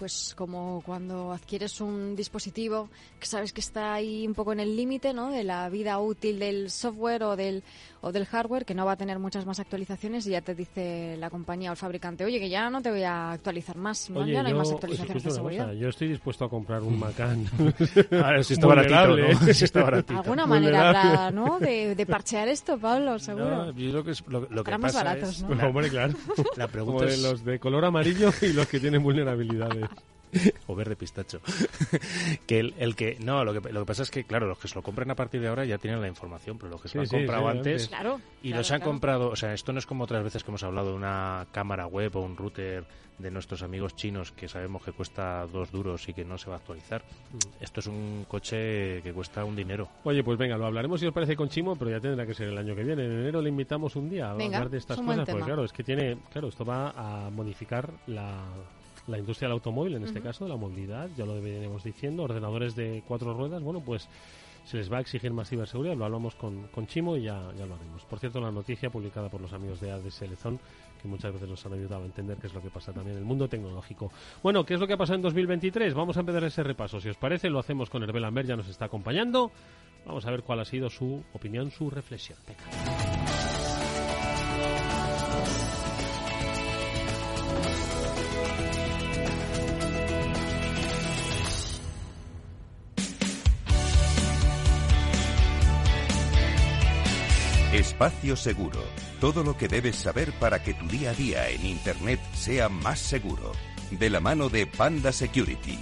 Pues 0.05 0.35
como 0.37 0.83
cuando 0.85 1.33
adquieres 1.33 1.81
un 1.81 2.15
dispositivo 2.15 2.91
que 3.19 3.25
sabes 3.25 3.55
que 3.55 3.63
está 3.63 3.95
ahí 3.95 4.27
un 4.27 4.35
poco 4.35 4.53
en 4.53 4.61
el 4.61 4.77
límite 4.77 5.15
¿no? 5.15 5.31
de 5.31 5.45
la 5.45 5.67
vida 5.71 5.99
útil 5.99 6.39
del 6.39 6.71
software 6.71 7.23
o 7.23 7.37
del, 7.37 7.63
o 8.03 8.13
del 8.13 8.27
hardware, 8.27 8.67
que 8.67 8.75
no 8.75 8.85
va 8.85 8.93
a 8.93 8.97
tener 8.97 9.19
muchas 9.19 9.47
más 9.47 9.61
actualizaciones 9.61 10.27
y 10.27 10.33
ya 10.33 10.43
te 10.43 10.55
dice 10.55 11.17
la 11.19 11.31
compañía 11.31 11.71
o 11.71 11.73
el 11.73 11.79
fabricante, 11.79 12.23
oye, 12.23 12.39
que 12.39 12.51
ya 12.51 12.69
no 12.69 12.83
te 12.83 12.91
voy 12.91 13.03
a 13.03 13.31
actualizar 13.31 13.79
más, 13.79 14.09
ya 14.09 14.43
no 14.43 14.49
hay 14.49 14.53
más 14.53 14.73
actualizaciones 14.73 15.25
de 15.25 15.31
seguridad. 15.31 15.73
yo 15.73 15.89
estoy 15.89 16.09
dispuesto 16.09 16.45
a 16.45 16.51
comprar 16.51 16.83
un 16.83 16.99
Macan. 17.05 17.47
Ahora 18.13 18.43
si 18.43 18.53
está 18.53 18.67
baratito, 18.67 19.17
¿no? 19.17 19.39
si 19.55 19.65
está 19.65 19.83
baratito. 19.85 20.21
Alguna 20.21 20.45
manera 20.45 20.89
habrá, 20.89 21.31
¿no? 21.31 21.59
De, 21.59 21.95
de, 21.95 22.05
parchear 22.05 22.49
esto, 22.49 22.77
Pablo, 22.77 23.19
seguro. 23.19 23.73
No, 23.73 23.73
yo 23.73 23.91
lo 23.91 24.05
que, 24.05 24.13
lo, 24.29 24.47
lo 24.51 24.65
que 24.65 24.77
más 24.77 24.93
baratos, 24.93 25.43
¿no? 25.45 25.67
Hombre, 25.67 25.89
claro. 25.89 26.13
La 26.57 26.69
pregunta 26.69 27.07
es... 27.07 27.23
los 27.23 27.43
de 27.43 27.59
color 27.59 27.87
amarillo 27.87 28.31
y 28.43 28.53
los 28.53 28.67
que 28.67 28.81
tienen 28.81 29.03
vulnerabilidades. 29.03 29.89
o 30.67 30.75
verde 30.75 30.97
pistacho. 30.97 31.41
que 32.47 32.61
el, 32.61 32.97
que 32.97 33.17
no, 33.21 33.45
lo 33.45 33.53
que 33.53 33.73
lo 33.73 33.81
que 33.81 33.87
pasa 33.87 34.03
es 34.03 34.11
que 34.11 34.25
claro, 34.25 34.47
los 34.47 34.59
que 34.59 34.69
se 34.69 34.75
lo 34.75 34.83
compren 34.83 35.11
a 35.11 35.15
partir 35.15 35.41
de 35.41 35.49
ahora 35.49 35.65
ya 35.65 35.79
tienen 35.79 36.01
la 36.01 36.09
información, 36.09 36.59
pero 36.59 36.71
los 36.71 36.81
que 36.81 36.89
se 36.89 36.99
lo 36.99 37.03
han 37.03 37.09
comprado 37.09 37.49
antes 37.49 37.91
y 38.43 38.53
los 38.53 38.71
han 38.71 38.81
comprado, 38.81 39.31
o 39.31 39.37
sea, 39.37 39.53
esto 39.53 39.73
no 39.73 39.79
es 39.79 39.87
como 39.87 40.05
otras 40.05 40.23
veces 40.23 40.45
que 40.45 40.51
hemos 40.51 40.63
hablado 40.63 40.91
de 40.91 40.97
una 40.97 41.47
cámara 41.53 41.87
web 41.87 42.17
o 42.17 42.21
un 42.21 42.37
router 42.37 42.85
de 43.19 43.31
nuestros 43.31 43.63
amigos 43.63 43.95
chinos 43.95 44.33
que 44.33 44.49
sabemos 44.49 44.83
que 44.83 44.93
cuesta 44.93 45.47
dos 45.47 45.71
duros 45.71 46.09
y 46.09 46.15
que 46.15 46.25
no 46.25 46.37
se 46.37 46.49
va 46.51 46.57
a 46.57 46.59
actualizar. 46.59 47.03
Mm. 47.33 47.63
Esto 47.63 47.81
es 47.81 47.87
un 47.87 48.27
coche 48.29 49.03
que 49.03 49.13
cuesta 49.13 49.45
un 49.45 49.55
dinero. 49.55 49.89
Oye, 50.05 50.25
pues 50.25 50.37
venga, 50.37 50.57
lo 50.57 50.67
hablaremos 50.67 51.01
si 51.01 51.07
os 51.07 51.15
parece 51.15 51.37
con 51.37 51.49
Chimo, 51.49 51.77
pero 51.77 51.91
ya 51.91 52.01
tendrá 52.01 52.27
que 52.27 52.35
ser 52.35 52.49
el 52.49 52.59
año 52.59 52.75
que 52.75 52.83
viene. 52.83 53.05
En 53.05 53.13
enero 53.13 53.41
le 53.41 53.51
invitamos 53.51 53.95
un 53.97 54.11
día 54.11 54.29
a 54.29 54.31
hablar 54.33 54.69
de 54.69 54.79
estas 54.79 55.01
cosas, 55.01 55.29
porque 55.29 55.45
claro, 55.45 55.65
es 55.65 55.73
que 55.73 55.85
tiene, 55.85 56.19
claro, 56.33 56.49
esto 56.49 56.65
va 56.65 56.91
a 56.91 57.31
modificar 57.31 57.91
la 58.07 58.43
la 59.07 59.19
industria 59.19 59.49
del 59.49 59.55
automóvil, 59.55 59.97
en 59.97 60.05
este 60.05 60.21
caso, 60.21 60.49
la 60.49 60.57
movilidad, 60.57 61.09
ya 61.17 61.27
lo 61.27 61.35
deberíamos 61.35 61.85
diciendo, 61.85 62.23
ordenadores 62.23 62.75
de 62.75 63.03
cuatro 63.07 63.35
ruedas, 63.35 63.63
bueno, 63.63 63.81
pues 63.81 64.09
se 64.65 64.79
les 64.79 64.91
va 64.91 64.99
a 64.99 65.01
exigir 65.01 65.33
más 65.33 65.49
ciberseguridad, 65.49 65.95
lo 65.95 66.07
hablamos 66.07 66.35
con, 66.37 66.69
con 66.69 66.87
Chimo 66.87 67.17
y 67.17 67.25
ya, 67.25 67.53
ya 67.57 67.67
lo 67.67 67.75
haremos. 67.75 68.03
Por 68.05 68.19
cierto, 68.19 68.41
la 68.41 68.51
noticia 68.51 68.91
publicada 68.91 69.29
por 69.29 69.41
los 69.41 69.53
amigos 69.53 69.81
de 69.81 69.91
ADS 69.91 70.23
Lezón, 70.23 70.59
que 71.03 71.07
muchas 71.07 71.35
veces 71.35 71.49
nos 71.49 71.65
han 71.67 71.75
ayudado 71.75 72.03
a 72.03 72.07
entender 72.07 72.39
qué 72.39 72.47
es 72.47 72.55
lo 72.55 72.63
que 72.63 72.71
pasa 72.71 72.93
también 72.93 73.17
en 73.17 73.23
el 73.23 73.27
mundo 73.27 73.47
tecnológico. 73.47 74.11
Bueno, 74.43 74.65
¿qué 74.65 74.75
es 74.75 74.81
lo 74.81 74.87
que 74.87 74.95
ha 74.95 74.97
pasado 74.97 75.17
en 75.17 75.23
2023? 75.23 75.93
Vamos 75.93 76.17
a 76.17 76.21
empezar 76.21 76.45
ese 76.45 76.63
repaso. 76.63 76.99
Si 76.99 77.11
os 77.11 77.17
parece, 77.17 77.51
lo 77.51 77.59
hacemos 77.59 77.91
con 77.91 78.03
Herbel 78.03 78.23
Lambert, 78.23 78.49
ya 78.49 78.57
nos 78.57 78.69
está 78.69 78.87
acompañando. 78.87 79.53
Vamos 80.07 80.27
a 80.27 80.31
ver 80.31 80.43
cuál 80.43 80.61
ha 80.61 80.65
sido 80.65 80.89
su 80.89 81.23
opinión, 81.35 81.71
su 81.71 81.91
reflexión. 81.91 82.39
Espacio 97.75 98.37
Seguro. 98.37 98.79
Todo 99.21 99.43
lo 99.43 99.57
que 99.57 99.67
debes 99.67 99.97
saber 99.97 100.31
para 100.39 100.63
que 100.63 100.75
tu 100.75 100.87
día 100.87 101.11
a 101.11 101.15
día 101.15 101.51
en 101.51 101.67
Internet 101.67 102.21
sea 102.33 102.69
más 102.69 103.01
seguro. 103.01 103.51
De 103.91 104.09
la 104.09 104.21
mano 104.21 104.49
de 104.49 104.65
Panda 104.69 105.11
Security. 105.11 105.77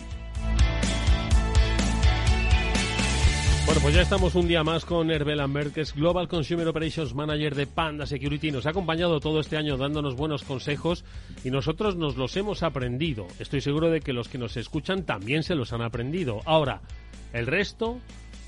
Bueno, 3.67 3.81
pues 3.83 3.95
ya 3.95 4.01
estamos 4.01 4.35
un 4.37 4.49
día 4.49 4.65
más 4.65 4.87
con 4.87 5.11
Herbel 5.11 5.37
Lambert, 5.37 5.75
que 5.75 5.83
es 5.83 5.95
Global 5.95 6.29
Consumer 6.29 6.67
Operations 6.67 7.15
Manager 7.15 7.55
de 7.55 7.67
Panda 7.67 8.07
Security. 8.07 8.51
Nos 8.51 8.65
ha 8.65 8.71
acompañado 8.71 9.21
todo 9.21 9.39
este 9.39 9.59
año 9.59 9.77
dándonos 9.77 10.17
buenos 10.17 10.45
consejos 10.45 11.05
y 11.45 11.51
nosotros 11.51 11.97
nos 11.97 12.17
los 12.17 12.35
hemos 12.39 12.63
aprendido. 12.63 13.27
Estoy 13.39 13.61
seguro 13.61 13.91
de 13.91 14.01
que 14.01 14.15
los 14.15 14.31
que 14.31 14.39
nos 14.39 14.57
escuchan 14.57 15.05
también 15.05 15.43
se 15.43 15.55
los 15.55 15.75
han 15.75 15.83
aprendido. 15.83 16.41
Ahora, 16.47 16.81
el 17.35 17.47
resto 17.47 17.99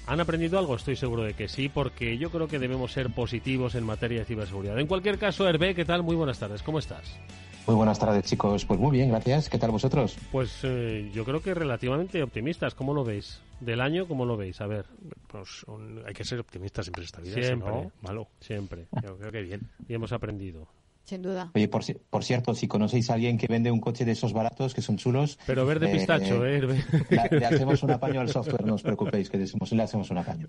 ¿Han 0.06 0.20
aprendido 0.20 0.58
algo? 0.58 0.76
Estoy 0.76 0.96
seguro 0.96 1.22
de 1.22 1.34
que 1.34 1.48
sí, 1.48 1.70
porque 1.70 2.18
yo 2.18 2.30
creo 2.30 2.46
que 2.46 2.58
debemos 2.58 2.92
ser 2.92 3.10
positivos 3.10 3.74
en 3.74 3.84
materia 3.84 4.18
de 4.18 4.24
ciberseguridad. 4.26 4.78
En 4.78 4.86
cualquier 4.86 5.18
caso, 5.18 5.48
Hervé, 5.48 5.74
¿qué 5.74 5.84
tal? 5.84 6.02
Muy 6.02 6.14
buenas 6.14 6.38
tardes, 6.38 6.62
¿cómo 6.62 6.78
estás? 6.78 7.18
Muy 7.66 7.76
buenas 7.76 7.98
tardes, 7.98 8.24
chicos. 8.24 8.66
Pues 8.66 8.78
muy 8.78 8.90
bien, 8.90 9.08
gracias. 9.08 9.48
¿Qué 9.48 9.58
tal 9.58 9.70
vosotros? 9.70 10.18
Pues 10.30 10.60
eh, 10.64 11.10
yo 11.14 11.24
creo 11.24 11.40
que 11.40 11.54
relativamente 11.54 12.22
optimistas. 12.22 12.74
¿Cómo 12.74 12.92
lo 12.92 13.04
veis? 13.04 13.40
¿Del 13.60 13.80
año 13.80 14.06
cómo 14.06 14.26
lo 14.26 14.36
veis? 14.36 14.60
A 14.60 14.66
ver. 14.66 14.84
Pues 15.28 15.64
hay 16.06 16.12
que 16.12 16.24
ser 16.24 16.40
optimistas 16.40 16.84
siempre 16.84 17.00
en 17.00 17.04
esta 17.06 17.20
vida. 17.22 17.34
Siempre. 17.34 17.90
malo. 18.02 18.28
Siempre. 18.38 18.86
Yo 19.02 19.16
creo 19.16 19.32
que 19.32 19.40
bien. 19.40 19.62
Y 19.88 19.94
hemos 19.94 20.12
aprendido. 20.12 20.68
Sin 21.04 21.20
duda. 21.20 21.50
Oye, 21.54 21.68
por, 21.68 21.82
por, 22.08 22.24
cierto, 22.24 22.54
si 22.54 22.66
conocéis 22.66 23.10
a 23.10 23.14
alguien 23.14 23.36
que 23.36 23.46
vende 23.46 23.70
un 23.70 23.78
coche 23.78 24.06
de 24.06 24.12
esos 24.12 24.32
baratos, 24.32 24.72
que 24.72 24.80
son 24.80 24.96
chulos... 24.96 25.38
Pero 25.46 25.66
verde 25.66 25.90
eh, 25.90 25.92
pistacho, 25.92 26.46
¿eh? 26.46 26.62
le 27.30 27.44
hacemos 27.44 27.82
un 27.82 27.90
apaño 27.90 28.22
al 28.22 28.30
software, 28.30 28.64
no 28.64 28.74
os 28.74 28.82
preocupéis, 28.82 29.28
que 29.28 29.36
le 29.36 29.44
hacemos 29.82 30.10
un 30.10 30.18
apaño. 30.18 30.46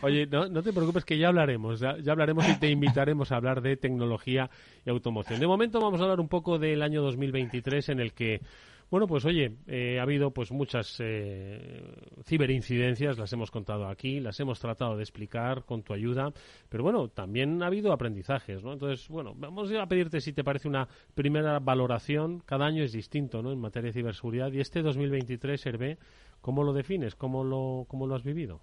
Oye, 0.00 0.26
no, 0.26 0.48
no 0.48 0.62
te 0.62 0.72
preocupes, 0.72 1.04
que 1.04 1.18
ya 1.18 1.28
hablaremos, 1.28 1.80
ya, 1.80 1.98
ya, 1.98 2.12
hablaremos 2.12 2.48
y 2.48 2.54
te 2.54 2.70
invitaremos 2.70 3.32
a 3.32 3.36
hablar 3.36 3.60
de 3.60 3.76
tecnología 3.76 4.48
y 4.86 4.88
automoción. 4.88 5.40
De 5.40 5.46
momento 5.46 5.78
vamos 5.78 6.00
a 6.00 6.04
hablar 6.04 6.20
un 6.20 6.28
poco 6.28 6.58
del 6.58 6.80
año 6.80 7.02
2023 7.02 7.90
en 7.90 8.00
el 8.00 8.14
que 8.14 8.40
bueno, 8.90 9.06
pues 9.06 9.24
oye, 9.24 9.56
eh, 9.66 9.98
ha 9.98 10.02
habido 10.02 10.30
pues 10.30 10.50
muchas 10.50 10.96
eh, 11.00 11.82
ciberincidencias, 12.24 13.18
las 13.18 13.32
hemos 13.32 13.50
contado 13.50 13.86
aquí, 13.86 14.20
las 14.20 14.40
hemos 14.40 14.60
tratado 14.60 14.96
de 14.96 15.02
explicar 15.02 15.64
con 15.64 15.82
tu 15.82 15.92
ayuda, 15.92 16.32
pero 16.70 16.82
bueno, 16.82 17.08
también 17.08 17.62
ha 17.62 17.66
habido 17.66 17.92
aprendizajes, 17.92 18.64
¿no? 18.64 18.72
Entonces, 18.72 19.08
bueno, 19.08 19.34
vamos 19.36 19.70
a 19.72 19.86
pedirte 19.86 20.22
si 20.22 20.32
te 20.32 20.42
parece 20.42 20.68
una 20.68 20.88
primera 21.14 21.58
valoración, 21.58 22.40
cada 22.46 22.64
año 22.64 22.82
es 22.82 22.92
distinto, 22.92 23.42
¿no? 23.42 23.52
En 23.52 23.60
materia 23.60 23.88
de 23.88 23.92
ciberseguridad 23.92 24.52
y 24.52 24.60
este 24.60 24.80
2023, 24.80 25.66
Hervé, 25.66 25.98
¿cómo 26.40 26.62
lo 26.62 26.72
defines? 26.72 27.14
¿Cómo 27.14 27.44
lo, 27.44 27.84
cómo 27.88 28.06
lo 28.06 28.14
has 28.14 28.22
vivido? 28.22 28.62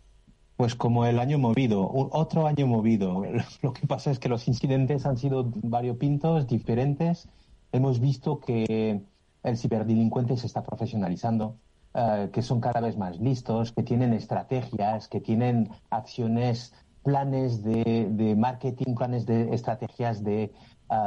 Pues 0.58 0.74
como 0.74 1.06
el 1.06 1.20
año 1.20 1.38
movido, 1.38 1.88
otro 1.92 2.48
año 2.48 2.66
movido. 2.66 3.24
Lo 3.62 3.74
que 3.74 3.86
pasa 3.88 4.10
es 4.10 4.20
que 4.20 4.30
los 4.30 4.48
incidentes 4.48 5.06
han 5.06 5.18
sido 5.18 5.52
variopintos, 5.54 6.48
diferentes. 6.48 7.28
Hemos 7.74 8.00
visto 8.00 8.40
que 8.40 9.02
el 9.46 9.58
ciberdelincuente 9.58 10.36
se 10.38 10.48
está 10.48 10.64
profesionalizando, 10.64 11.58
eh, 11.94 12.30
que 12.34 12.42
son 12.42 12.60
cada 12.60 12.82
vez 12.82 12.98
más 12.98 13.20
listos, 13.20 13.72
que 13.72 13.84
tienen 13.84 14.12
estrategias, 14.14 15.08
que 15.08 15.22
tienen 15.22 15.70
acciones, 15.92 16.74
planes 17.04 17.64
de, 17.64 18.36
marketing, 18.38 18.96
planes 18.96 19.26
de 19.28 19.54
estrategias 19.54 20.24
de, 20.24 20.44
eh, 20.44 20.52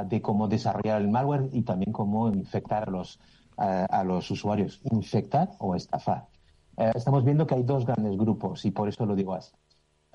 de, 0.06 0.22
cómo 0.22 0.46
desarrollar 0.46 1.02
el 1.02 1.08
malware 1.08 1.48
y 1.52 1.62
también 1.62 1.92
cómo 1.92 2.28
infectar 2.28 2.88
a 2.88 2.90
los, 2.92 3.18
eh, 3.58 3.86
a 3.90 4.04
los 4.04 4.30
usuarios. 4.30 4.80
Infectar 4.84 5.50
o 5.58 5.74
estafar. 5.74 6.28
estamos 6.94 7.24
viendo 7.24 7.44
que 7.44 7.56
hay 7.56 7.64
dos 7.64 7.84
grandes 7.84 8.16
grupos 8.16 8.64
y 8.64 8.70
por 8.70 8.88
eso 8.88 9.04
lo 9.04 9.16
digo 9.16 9.34
así. 9.34 9.52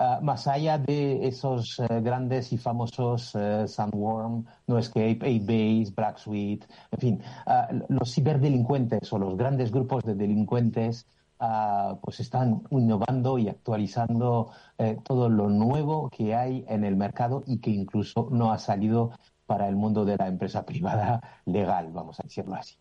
Ah, 0.06 0.20
más 0.20 0.46
allá 0.46 0.76
de 0.76 1.26
esos 1.26 1.78
eh, 1.80 2.00
grandes 2.02 2.52
y 2.52 2.58
famosos 2.58 3.34
uh, 3.34 3.66
Sandworm, 3.66 4.44
NoEscape, 4.66 5.18
8base, 5.18 5.94
Black 5.94 6.18
Suite, 6.18 6.66
en 6.90 6.98
fin, 6.98 7.22
ah, 7.46 7.68
los 7.88 8.12
ciberdelincuentes 8.12 9.10
o 9.14 9.18
los 9.18 9.34
grandes 9.34 9.70
grupos 9.72 10.04
de 10.04 10.14
delincuentes 10.14 11.06
ah, 11.40 11.96
pues 12.02 12.20
están 12.20 12.64
innovando 12.70 13.38
y 13.38 13.48
actualizando 13.48 14.50
eh, 14.76 14.98
todo 15.02 15.30
lo 15.30 15.48
nuevo 15.48 16.10
que 16.10 16.34
hay 16.34 16.66
en 16.68 16.84
el 16.84 16.96
mercado 16.96 17.42
y 17.46 17.60
que 17.60 17.70
incluso 17.70 18.28
no 18.30 18.52
ha 18.52 18.58
salido 18.58 19.12
para 19.46 19.68
el 19.68 19.76
mundo 19.76 20.04
de 20.04 20.18
la 20.18 20.28
empresa 20.28 20.66
privada 20.66 21.22
legal, 21.46 21.90
vamos 21.92 22.20
a 22.20 22.24
decirlo 22.24 22.56
así. 22.56 22.76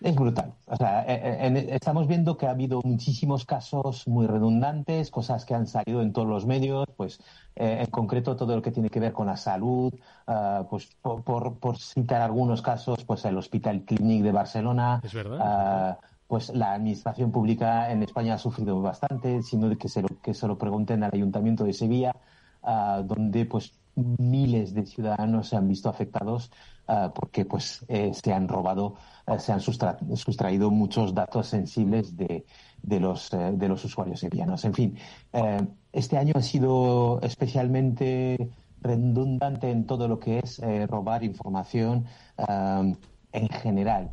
Es 0.00 0.14
brutal. 0.14 0.54
O 0.66 0.76
sea, 0.76 1.02
eh, 1.02 1.48
eh, 1.48 1.68
estamos 1.70 2.06
viendo 2.06 2.36
que 2.36 2.46
ha 2.46 2.50
habido 2.50 2.80
muchísimos 2.84 3.44
casos 3.44 4.06
muy 4.06 4.26
redundantes, 4.26 5.10
cosas 5.10 5.44
que 5.44 5.54
han 5.54 5.66
salido 5.66 6.02
en 6.02 6.12
todos 6.12 6.28
los 6.28 6.46
medios, 6.46 6.86
pues 6.96 7.20
eh, 7.56 7.78
en 7.80 7.90
concreto 7.90 8.36
todo 8.36 8.54
lo 8.54 8.62
que 8.62 8.70
tiene 8.70 8.90
que 8.90 9.00
ver 9.00 9.12
con 9.12 9.26
la 9.26 9.36
salud, 9.36 9.92
ah, 10.28 10.66
pues 10.70 10.88
por, 11.02 11.78
citar 11.78 12.22
algunos 12.22 12.62
casos, 12.62 13.04
pues 13.04 13.24
el 13.24 13.36
Hospital 13.36 13.82
Clinic 13.82 14.22
de 14.22 14.32
Barcelona. 14.32 15.00
Es 15.02 15.14
verdad. 15.14 15.38
Ah, 15.40 15.98
pues 16.28 16.50
la 16.50 16.74
administración 16.74 17.32
pública 17.32 17.90
en 17.90 18.02
España 18.02 18.34
ha 18.34 18.38
sufrido 18.38 18.80
bastante, 18.80 19.42
sino 19.42 19.76
que 19.76 19.88
se 19.88 20.02
lo, 20.02 20.08
que 20.22 20.34
se 20.34 20.46
lo 20.46 20.58
pregunten 20.58 21.02
al 21.02 21.10
Ayuntamiento 21.12 21.64
de 21.64 21.72
Sevilla, 21.72 22.14
ah, 22.62 23.02
donde 23.04 23.46
pues 23.46 23.72
miles 23.96 24.74
de 24.74 24.86
ciudadanos 24.86 25.48
se 25.48 25.56
han 25.56 25.66
visto 25.66 25.88
afectados 25.88 26.52
Ah, 26.90 27.12
porque 27.14 27.44
pues 27.44 27.84
eh, 27.88 28.12
se 28.14 28.32
han 28.32 28.48
robado, 28.48 28.94
eh, 29.26 29.38
se 29.38 29.52
han 29.52 29.60
sustraído 29.60 30.70
muchos 30.70 31.12
datos 31.12 31.46
sensibles 31.46 32.16
de, 32.16 32.46
de 32.82 32.98
los, 32.98 33.30
eh, 33.34 33.52
de 33.52 33.68
los 33.68 33.84
usuarios 33.84 34.20
sevillanos. 34.20 34.64
En 34.64 34.72
fin, 34.72 34.96
este 35.92 36.16
año 36.16 36.32
ha 36.34 36.40
sido 36.40 37.20
especialmente 37.20 38.50
redundante 38.80 39.70
en 39.70 39.84
todo 39.84 40.08
lo 40.08 40.18
que 40.18 40.38
es 40.38 40.62
robar 40.88 41.24
información 41.24 42.06
en 42.38 43.48
general. 43.50 44.12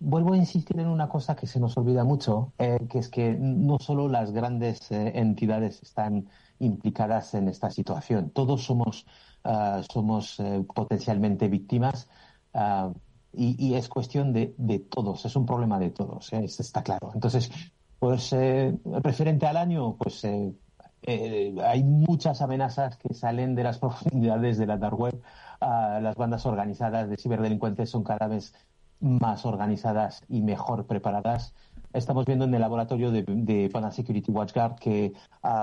Vuelvo 0.00 0.32
a 0.32 0.36
insistir 0.36 0.80
en 0.80 0.88
una 0.88 1.08
cosa 1.08 1.36
que 1.36 1.46
se 1.46 1.60
nos 1.60 1.76
olvida 1.76 2.02
mucho, 2.02 2.52
que 2.58 2.98
es 2.98 3.08
que 3.08 3.36
no 3.38 3.78
solo 3.78 4.08
las 4.08 4.32
grandes 4.32 4.90
entidades 4.90 5.80
están 5.82 6.26
implicadas 6.58 7.34
en 7.34 7.48
esta 7.48 7.70
situación, 7.70 8.30
todos 8.30 8.64
somos 8.64 9.06
Ah, 9.42 9.82
somos 9.90 10.38
eh, 10.40 10.62
potencialmente 10.74 11.48
víctimas 11.48 12.08
ah, 12.52 12.92
y, 13.32 13.74
es 13.74 13.88
cuestión 13.88 14.32
de, 14.32 14.48
todos, 14.90 15.24
es 15.24 15.36
un 15.36 15.46
problema 15.46 15.78
de 15.78 15.90
todos, 15.90 16.32
¿eh? 16.32 16.44
está 16.44 16.82
claro. 16.82 17.12
Entonces, 17.14 17.50
pues 17.98 18.32
eh, 18.32 18.76
referente 18.84 19.46
al 19.46 19.56
año, 19.56 19.96
pues 19.96 20.24
hay 20.24 21.84
muchas 21.84 22.42
amenazas 22.42 22.96
que 22.96 23.14
salen 23.14 23.54
de 23.54 23.62
las 23.62 23.78
profundidades 23.80 24.58
de 24.58 24.66
la 24.66 24.78
dark 24.78 24.98
web. 24.98 25.22
Ah, 25.60 26.00
las 26.02 26.16
bandas 26.16 26.44
organizadas 26.44 27.08
de 27.08 27.16
ciberdelincuentes 27.16 27.88
son 27.88 28.02
cada 28.02 28.26
vez 28.26 28.52
más 28.98 29.46
organizadas 29.46 30.22
y 30.28 30.42
mejor 30.42 30.86
preparadas 30.86 31.54
estamos 31.92 32.24
viendo 32.24 32.44
en 32.44 32.54
el 32.54 32.60
laboratorio 32.60 33.10
de, 33.10 33.22
de 33.22 33.70
Security 33.92 34.30
WatchGuard 34.30 34.76
que, 34.76 35.12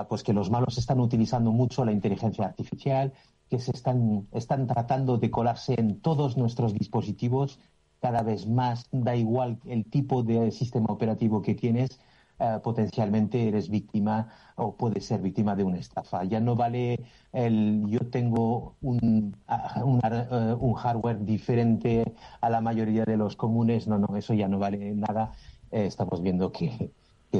pues 0.08 0.22
que 0.22 0.32
los 0.32 0.50
malos 0.50 0.76
están 0.76 1.00
utilizando 1.00 1.52
mucho 1.52 1.84
la 1.84 1.92
inteligencia 1.92 2.44
artificial 2.44 3.12
que 3.48 3.58
se 3.58 3.72
están, 3.72 4.26
están 4.32 4.66
tratando 4.66 5.18
de 5.18 5.30
colarse 5.30 5.74
en 5.78 6.00
todos 6.00 6.36
nuestros 6.36 6.74
dispositivos 6.74 7.58
cada 8.00 8.22
vez 8.22 8.46
más, 8.46 8.86
da 8.92 9.16
igual 9.16 9.58
el 9.66 9.84
tipo 9.84 10.22
de 10.22 10.50
sistema 10.50 10.86
operativo 10.90 11.42
que 11.42 11.54
tienes, 11.54 11.98
eh, 12.40 12.58
potencialmente 12.62 13.48
eres 13.48 13.68
víctima 13.68 14.28
o 14.54 14.76
puedes 14.76 15.04
ser 15.06 15.20
víctima 15.20 15.56
de 15.56 15.64
una 15.64 15.78
estafa. 15.78 16.22
Ya 16.24 16.38
no 16.40 16.54
vale 16.54 17.00
el 17.32 17.84
yo 17.88 18.00
tengo 18.10 18.76
un, 18.80 19.36
eh, 19.48 20.54
un 20.60 20.74
hardware 20.74 21.24
diferente 21.24 22.14
a 22.40 22.50
la 22.50 22.60
mayoría 22.60 23.04
de 23.04 23.16
los 23.16 23.34
comunes, 23.34 23.88
no, 23.88 23.98
no, 23.98 24.16
eso 24.16 24.34
ya 24.34 24.46
no 24.48 24.58
vale 24.58 24.94
nada. 24.94 25.32
Eh, 25.72 25.86
estamos 25.86 26.22
viendo 26.22 26.52
que 26.52 26.92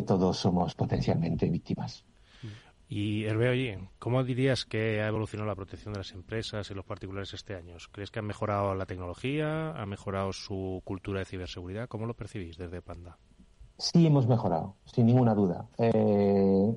todos 0.07 0.37
somos 0.39 0.75
potencialmente 0.75 1.49
víctimas. 1.49 2.05
Y 2.91 3.25
Hervé, 3.25 3.51
oye, 3.51 3.89
¿cómo 3.99 4.25
dirías 4.25 4.65
que 4.65 5.03
ha 5.03 5.09
evolucionado 5.09 5.47
la 5.47 5.55
protección 5.55 5.93
de 5.93 6.01
las 6.01 6.13
empresas 6.13 6.71
y 6.71 6.75
los 6.75 6.87
particulares 6.87 7.35
este 7.35 7.55
año? 7.55 7.77
¿Crees 7.93 8.11
que 8.11 8.21
han 8.21 8.27
mejorado 8.27 8.75
la 8.75 8.87
tecnología? 8.87 9.73
¿Ha 9.73 9.85
mejorado 9.85 10.33
su 10.33 10.81
cultura 10.85 11.19
de 11.19 11.27
ciberseguridad? 11.27 11.89
¿Cómo 11.89 12.07
lo 12.07 12.15
percibís 12.15 12.57
desde 12.57 12.81
Panda? 12.81 13.19
Sí, 13.77 14.07
hemos 14.07 14.27
mejorado, 14.27 14.77
sin 14.87 15.05
ninguna 15.05 15.35
duda. 15.35 15.69
Eh, 15.77 16.75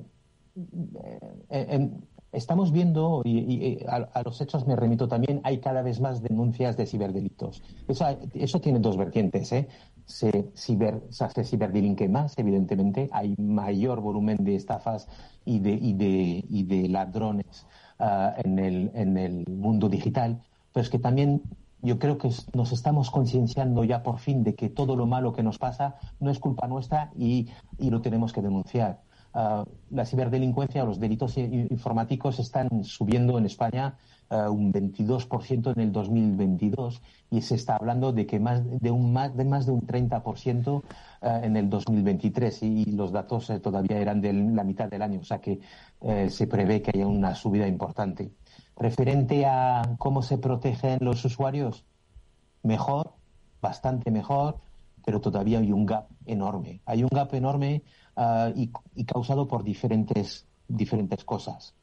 estamos 2.30 2.72
viendo, 2.72 3.22
y, 3.24 3.78
a, 3.88 4.22
los 4.22 4.40
hechos 4.40 4.66
me 4.66 4.76
remito 4.76 5.08
también, 5.08 5.40
hay 5.44 5.58
cada 5.58 5.82
vez 5.82 5.98
más 5.98 6.22
denuncias 6.22 6.76
de 6.76 6.86
ciberdelitos. 6.86 7.62
Eso, 7.88 8.06
eso 8.34 8.60
tiene 8.60 8.80
dos 8.80 8.98
vertientes. 8.98 9.50
¿eh? 9.52 9.66
Se, 10.06 10.50
ciber, 10.54 11.02
se 11.10 11.44
ciberdelinque 11.44 12.08
más, 12.08 12.38
evidentemente, 12.38 13.08
hay 13.12 13.34
mayor 13.38 14.00
volumen 14.00 14.44
de 14.44 14.56
estafas 14.56 15.08
y 15.44 15.58
de, 15.60 15.72
y 15.72 15.92
de, 15.94 16.44
y 16.48 16.62
de 16.64 16.88
ladrones 16.88 17.66
uh, 17.98 18.38
en, 18.44 18.58
el, 18.58 18.90
en 18.94 19.16
el 19.16 19.46
mundo 19.48 19.88
digital, 19.88 20.40
pero 20.72 20.82
es 20.82 20.90
que 20.90 20.98
también 20.98 21.42
yo 21.82 21.98
creo 21.98 22.16
que 22.16 22.30
nos 22.54 22.72
estamos 22.72 23.10
concienciando 23.10 23.84
ya 23.84 24.02
por 24.02 24.18
fin 24.18 24.44
de 24.44 24.54
que 24.54 24.68
todo 24.68 24.94
lo 24.94 25.06
malo 25.06 25.32
que 25.32 25.42
nos 25.42 25.58
pasa 25.58 25.96
no 26.20 26.30
es 26.30 26.38
culpa 26.38 26.68
nuestra 26.68 27.10
y, 27.16 27.48
y 27.78 27.90
lo 27.90 28.00
tenemos 28.00 28.32
que 28.32 28.40
denunciar. 28.40 29.00
Ah, 29.34 29.64
la 29.90 30.04
ciberdelincuencia 30.04 30.84
o 30.84 30.86
los 30.86 31.00
delitos 31.00 31.38
informáticos 31.38 32.38
están 32.38 32.84
subiendo 32.84 33.38
en 33.38 33.46
España 33.46 33.96
uh, 34.32 34.50
un 34.50 34.72
22% 34.72 35.72
en 35.74 35.80
el 35.80 35.92
2022 35.92 37.02
y 37.30 37.42
se 37.42 37.54
está 37.54 37.76
hablando 37.76 38.12
de 38.12 38.26
que 38.26 38.40
más 38.40 38.62
de 38.64 38.90
un 38.90 39.12
más 39.12 39.36
de 39.36 39.44
más 39.44 39.66
de 39.66 39.72
un 39.72 39.82
30% 39.82 40.82
ah, 41.20 41.40
en 41.42 41.56
el 41.56 41.68
2023 41.70 42.62
y, 42.62 42.84
los 42.92 43.12
datos 43.12 43.50
eh, 43.50 43.60
todavía 43.60 43.98
eran 43.98 44.20
de 44.20 44.32
la 44.32 44.64
mitad 44.64 44.88
del 44.88 45.02
año, 45.02 45.20
o 45.20 45.24
sea 45.24 45.40
que 45.40 45.60
eh, 46.00 46.28
se 46.30 46.46
prevé 46.46 46.82
que 46.82 46.92
haya 46.94 47.06
una 47.06 47.34
subida 47.34 47.68
importante. 47.68 48.32
Referente 48.76 49.46
a 49.46 49.82
cómo 49.98 50.22
se 50.22 50.38
protegen 50.38 50.98
los 51.00 51.24
usuarios, 51.24 51.84
mejor, 52.62 53.12
bastante 53.60 54.10
mejor, 54.10 54.58
pero 55.04 55.20
todavía 55.20 55.58
hay 55.58 55.72
un 55.72 55.86
gap 55.86 56.08
enorme. 56.26 56.80
Hay 56.86 57.02
un 57.02 57.10
gap 57.12 57.34
enorme 57.34 57.82
Ah, 58.16 58.52
y, 58.54 58.70
causado 59.04 59.48
por 59.48 59.64
diferentes, 59.64 60.46
diferentes 60.68 61.24
cosas. 61.24 61.74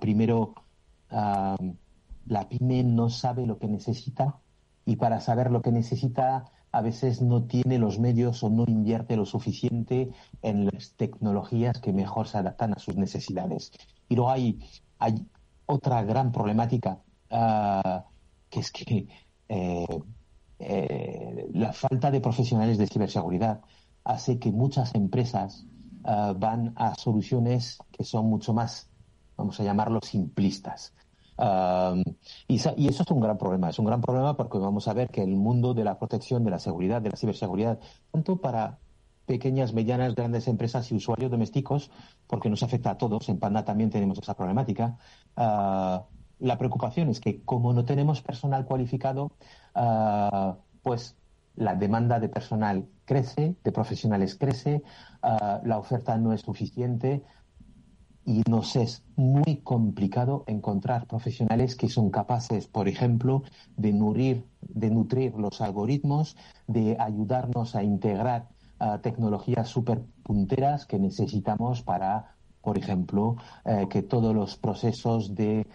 Primero, 0.00 0.54
ah, 1.10 1.56
la 2.26 2.48
pyme 2.48 2.84
no 2.84 3.10
sabe 3.10 3.46
lo 3.46 3.58
que 3.58 3.68
necesita 3.68 4.40
y 4.84 4.96
para 4.96 5.20
saber 5.20 5.50
lo 5.50 5.62
que 5.62 5.72
necesita 5.72 6.44
a 6.72 6.82
veces 6.82 7.20
no 7.20 7.44
tiene 7.44 7.78
los 7.78 7.98
medios 7.98 8.42
o 8.42 8.50
no 8.50 8.64
invierte 8.66 9.16
lo 9.16 9.26
suficiente 9.26 10.12
en 10.42 10.66
las 10.66 10.92
tecnologías 10.92 11.80
que 11.80 11.92
mejor 11.92 12.28
se 12.28 12.38
adaptan 12.38 12.74
a 12.74 12.78
sus 12.78 12.96
necesidades. 12.96 13.72
Y 14.08 14.14
luego 14.14 14.30
hay, 14.30 14.58
otra 15.66 16.02
gran 16.02 16.32
problemática, 16.32 17.00
que 17.28 18.60
es 18.60 18.70
que 18.72 19.08
eh, 19.48 19.86
eh, 20.58 21.48
la 21.54 21.72
falta 21.72 22.10
de 22.10 22.20
profesionales 22.20 22.78
de 22.78 22.86
ciberseguridad 22.86 23.60
hace 24.04 24.38
que 24.38 24.52
muchas 24.52 24.94
empresas 24.94 25.64
eh, 26.04 26.34
van 26.36 26.72
a 26.76 26.94
soluciones 26.94 27.78
que 27.92 28.04
son 28.04 28.26
mucho 28.26 28.52
más, 28.52 28.90
vamos 29.36 29.58
a 29.60 29.64
llamarlo, 29.64 30.00
simplistas. 30.02 30.92
Y, 32.48 32.56
eso 32.56 32.74
es 32.76 33.10
un 33.10 33.20
gran 33.20 33.38
problema. 33.38 33.70
Es 33.70 33.78
un 33.78 33.86
gran 33.86 34.00
problema 34.00 34.36
porque 34.36 34.58
vamos 34.58 34.88
a 34.88 34.92
ver 34.92 35.08
que 35.08 35.22
el 35.22 35.36
mundo 35.36 35.74
de 35.74 35.84
la 35.84 35.98
protección, 35.98 36.44
de 36.44 36.50
la 36.50 36.58
seguridad, 36.58 37.00
de 37.00 37.10
la 37.10 37.16
ciberseguridad, 37.16 37.78
tanto 38.10 38.40
para 38.40 38.78
pequeñas, 39.26 39.72
medianas, 39.72 40.14
grandes 40.14 40.48
empresas 40.48 40.90
y 40.90 40.96
usuarios 40.96 41.30
domésticos, 41.30 41.90
porque 42.26 42.50
nos 42.50 42.62
afecta 42.62 42.90
a 42.90 42.98
todos, 42.98 43.28
en 43.28 43.38
Panda 43.38 43.64
también 43.64 43.88
tenemos 43.88 44.18
esa 44.18 44.34
problemática, 44.34 44.98
uh, 45.36 46.02
la 46.40 46.58
preocupación 46.58 47.10
es 47.10 47.20
que 47.20 47.42
como 47.42 47.72
no 47.72 47.84
tenemos 47.84 48.22
personal 48.22 48.64
cualificado, 48.64 49.30
uh, 49.76 50.54
pues 50.82 51.16
la 51.54 51.74
demanda 51.74 52.18
de 52.18 52.28
personal 52.28 52.86
crece, 53.04 53.56
de 53.62 53.72
profesionales 53.72 54.36
crece, 54.36 54.82
ah, 55.22 55.60
la 55.64 55.78
oferta 55.78 56.16
no 56.16 56.32
es 56.32 56.40
suficiente 56.42 57.22
y 58.24 58.42
nos 58.48 58.76
es 58.76 59.02
muy 59.16 59.60
complicado 59.64 60.44
encontrar 60.46 61.06
profesionales 61.06 61.74
que 61.76 61.88
son 61.88 62.10
capaces, 62.10 62.66
por 62.66 62.88
ejemplo, 62.88 63.42
de 63.76 63.92
nutrir, 63.92 64.44
de 64.60 64.90
nutrir 64.90 65.34
los 65.34 65.60
algoritmos, 65.60 66.36
de 66.66 66.96
ayudarnos 66.98 67.74
a 67.74 67.82
integrar 67.82 68.48
ah, 68.78 68.98
tecnologías 69.02 69.68
súper 69.68 70.02
punteras 70.22 70.86
que 70.86 70.98
necesitamos 70.98 71.82
para, 71.82 72.36
por 72.60 72.78
ejemplo, 72.78 73.36
eh, 73.64 73.86
que 73.88 74.02
todos 74.02 74.34
los 74.34 74.56
procesos 74.56 75.34
de 75.34 75.66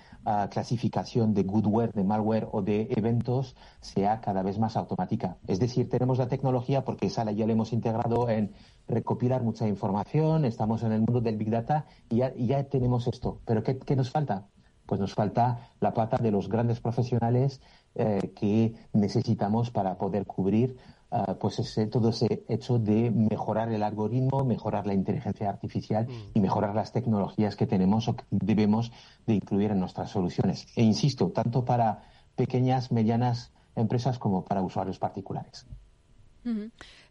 clasificación 0.49 1.35
de 1.35 1.43
goodware, 1.43 1.93
de 1.93 2.03
malware 2.03 2.47
o 2.51 2.63
de 2.63 2.87
eventos 2.95 3.55
sea 3.79 4.21
cada 4.21 4.41
vez 4.41 4.57
más 4.57 4.75
automática. 4.75 5.37
Es 5.45 5.59
decir, 5.59 5.87
tenemos 5.87 6.17
la 6.17 6.27
tecnología 6.27 6.83
porque 6.83 7.07
esa 7.07 7.29
ya 7.31 7.45
la 7.45 7.53
hemos 7.53 7.73
integrado 7.73 8.27
en 8.27 8.51
recopilar 8.87 9.43
mucha 9.43 9.67
información, 9.67 10.45
estamos 10.45 10.83
en 10.83 10.91
el 10.91 10.99
mundo 11.01 11.21
del 11.21 11.37
Big 11.37 11.49
Data 11.49 11.85
y 12.09 12.17
ya, 12.17 12.63
tenemos 12.65 13.07
esto. 13.07 13.39
Pero 13.45 13.63
¿qué, 13.63 13.95
nos 13.95 14.09
falta? 14.09 14.47
Pues 14.85 15.01
nos 15.01 15.13
falta 15.13 15.69
la 15.79 15.93
pata 15.93 16.17
de 16.17 16.31
los 16.31 16.47
grandes 16.47 16.79
profesionales 16.79 17.61
eh, 17.95 18.33
que 18.35 18.75
necesitamos 18.93 19.71
para 19.71 19.97
poder 19.97 20.25
cubrir 20.25 20.77
Ah, 21.17 21.37
pues 21.39 21.59
ese, 21.59 21.87
todo 21.87 22.09
ese 22.09 22.43
hecho 22.49 22.77
de 22.77 23.09
mejorar 23.09 23.71
el 23.71 23.83
algoritmo, 23.83 24.43
mejorar 24.43 24.85
la 24.85 24.93
inteligencia 24.93 25.47
artificial 25.47 26.07
y 26.33 26.41
mejorar 26.41 26.75
las 26.75 26.91
tecnologías 26.91 27.55
que 27.55 27.65
tenemos 27.65 28.09
o 28.09 28.17
que 28.17 28.25
debemos 28.31 28.91
de 29.25 29.35
incluir 29.35 29.71
en 29.71 29.79
nuestras 29.79 30.09
soluciones. 30.09 30.67
E 30.75 30.83
insisto, 30.83 31.29
tanto 31.29 31.63
para 31.63 32.03
pequeñas, 32.35 32.91
medianas 32.91 33.53
empresas 33.77 34.19
como 34.19 34.43
para 34.43 34.61
usuarios 34.61 34.99
particulares. 34.99 35.65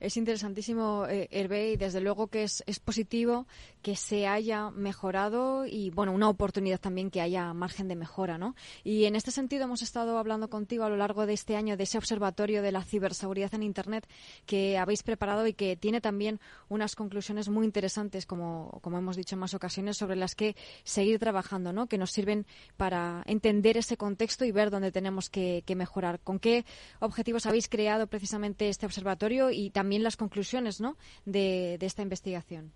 Es 0.05 0.17
interesantísimo, 0.17 1.07
eh, 1.09 1.29
Hervé, 1.31 1.73
y 1.73 1.77
desde 1.77 2.01
luego 2.01 2.29
que 2.29 2.45
es, 2.45 2.63
positivo 2.85 3.47
que 3.83 3.97
se 3.97 4.27
haya 4.27 4.71
mejorado 4.71 5.67
y, 5.67 5.91
bueno, 5.91 6.13
una 6.13 6.29
oportunidad 6.29 6.81
también 6.81 7.11
que 7.11 7.21
haya 7.21 7.53
margen 7.55 7.89
de 7.89 7.97
mejora, 7.97 8.39
¿no? 8.39 8.55
Y 8.83 9.05
en 9.05 9.17
este 9.17 9.31
sentido 9.31 9.65
hemos 9.65 9.83
estado 9.83 10.19
hablando 10.19 10.49
contigo 10.49 10.85
a 10.85 10.89
lo 10.89 10.97
largo 10.97 11.27
de 11.27 11.33
este 11.33 11.57
año 11.57 11.77
de 11.77 11.85
ese 11.85 11.99
observatorio 11.99 12.63
de 12.63 12.73
la 12.73 12.83
ciberseguridad 12.83 13.55
en 13.55 13.63
Internet 13.63 14.07
que 14.47 14.79
habéis 14.79 15.03
preparado 15.03 15.47
y 15.47 15.55
que 15.55 15.77
tiene 15.77 16.01
también 16.01 16.41
unas 16.69 16.95
conclusiones 16.95 17.49
muy 17.49 17.65
interesantes, 17.65 18.27
como, 18.27 18.79
como 18.83 18.99
hemos 18.99 19.17
dicho 19.17 19.37
en 19.37 19.41
más 19.41 19.55
ocasiones, 19.55 19.97
sobre 19.97 20.17
las 20.17 20.35
que 20.35 20.57
seguir 20.83 21.19
trabajando, 21.19 21.73
¿no? 21.73 21.87
Que 21.87 21.99
nos 21.99 22.11
sirven 22.11 22.47
para 22.77 23.23
entender 23.27 23.77
ese 23.77 23.97
contexto 23.97 24.45
y 24.45 24.53
ver 24.53 24.71
dónde 24.71 24.93
tenemos 24.93 25.31
que, 25.31 25.63
que 25.67 25.77
mejorar. 25.77 26.21
¿Con 26.21 26.39
qué 26.39 26.65
objetivos 27.01 27.47
habéis 27.47 27.69
creado 27.69 28.07
precisamente 28.07 28.69
este 28.69 28.87
observatorio? 28.87 29.15
y 29.51 29.71
también 29.71 29.94
las 30.03 30.17
conclusiones 30.17 30.81
¿no? 30.81 30.97
de, 31.25 31.79
esta 31.81 32.03
investigación. 32.03 32.73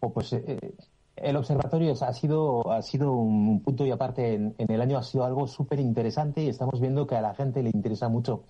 Oh, 0.00 0.12
pues 0.12 0.32
eh, 0.32 0.42
eh, 0.46 0.74
el 1.16 1.36
observatorio 1.36 1.94
ha 2.00 2.12
sido, 2.12 2.70
ha 2.70 2.82
sido 2.82 3.12
un 3.12 3.62
punto 3.62 3.84
y 3.84 3.90
aparte 3.90 4.34
en, 4.34 4.54
el 4.58 4.80
año 4.80 4.98
ha 4.98 5.02
sido 5.02 5.24
algo 5.24 5.46
súper 5.46 5.80
interesante 5.80 6.42
y 6.42 6.48
estamos 6.48 6.80
viendo 6.80 7.06
que 7.06 7.16
a 7.16 7.20
la 7.20 7.34
gente 7.34 7.62
le 7.62 7.70
interesa 7.70 8.08
mucho. 8.08 8.44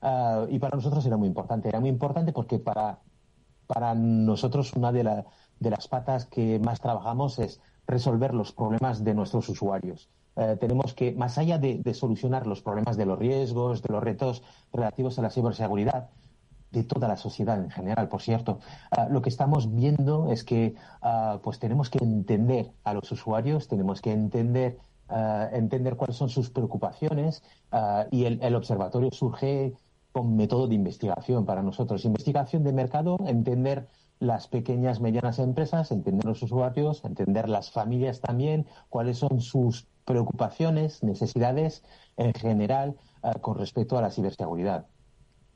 Ah, 0.00 0.46
y 0.48 0.58
para 0.58 0.76
nosotros 0.76 1.04
era 1.06 1.16
muy 1.16 1.28
importante. 1.28 1.68
Era 1.68 1.80
muy 1.80 1.90
importante 1.90 2.32
porque 2.32 2.58
para, 2.58 3.00
para 3.66 3.94
nosotros 3.94 4.72
una 4.74 4.92
de, 4.92 5.24
de 5.60 5.70
las 5.70 5.88
patas 5.88 6.26
que 6.26 6.58
más 6.58 6.80
trabajamos 6.80 7.38
es 7.38 7.60
resolver 7.86 8.34
los 8.34 8.52
problemas 8.52 9.04
de 9.04 9.14
nuestros 9.14 9.48
usuarios. 9.48 10.08
Eh, 10.36 10.56
tenemos 10.60 10.92
que, 10.92 11.12
más 11.12 11.38
allá 11.38 11.58
de, 11.58 11.82
solucionar 11.94 12.46
los 12.46 12.60
problemas 12.60 12.96
de 12.96 13.06
los 13.06 13.18
riesgos, 13.18 13.82
de 13.82 13.92
los 13.92 14.02
retos 14.02 14.42
relativos 14.72 15.18
a 15.18 15.22
la 15.22 15.30
ciberseguridad, 15.30 16.10
de 16.70 16.84
toda 16.84 17.08
la 17.08 17.16
sociedad 17.16 17.58
en 17.58 17.70
general, 17.70 18.08
por 18.08 18.22
cierto. 18.22 18.58
Ah, 18.90 19.08
lo 19.10 19.22
que 19.22 19.28
estamos 19.28 19.74
viendo 19.74 20.30
es 20.30 20.44
que 20.44 20.74
ah, 21.02 21.40
pues 21.42 21.58
tenemos 21.58 21.90
que 21.90 21.98
entender 22.02 22.72
a 22.84 22.94
los 22.94 23.10
usuarios, 23.12 23.68
tenemos 23.68 24.00
que 24.02 24.12
entender, 24.12 24.78
ah, 25.08 25.48
entender 25.52 25.96
cuáles 25.96 26.16
son 26.16 26.28
sus 26.28 26.50
preocupaciones 26.50 27.42
y 28.10 28.24
el, 28.24 28.54
observatorio 28.54 29.10
surge 29.12 29.74
con 30.12 30.36
método 30.36 30.66
de 30.66 30.74
investigación 30.74 31.44
para 31.44 31.62
nosotros. 31.62 32.04
Investigación 32.04 32.64
de 32.64 32.72
mercado, 32.72 33.18
entender 33.26 33.88
las 34.18 34.48
pequeñas, 34.48 35.00
medianas 35.00 35.38
empresas, 35.38 35.92
entender 35.92 36.24
los 36.24 36.42
usuarios, 36.42 37.04
entender 37.04 37.48
las 37.50 37.70
familias 37.70 38.20
también, 38.20 38.66
cuáles 38.88 39.18
son 39.18 39.40
sus 39.40 39.86
preocupaciones, 40.06 41.02
necesidades 41.02 41.84
en 42.16 42.32
general 42.32 42.96
con 43.42 43.58
respecto 43.58 43.98
a 43.98 44.02
la 44.02 44.10
ciberseguridad. 44.10 44.86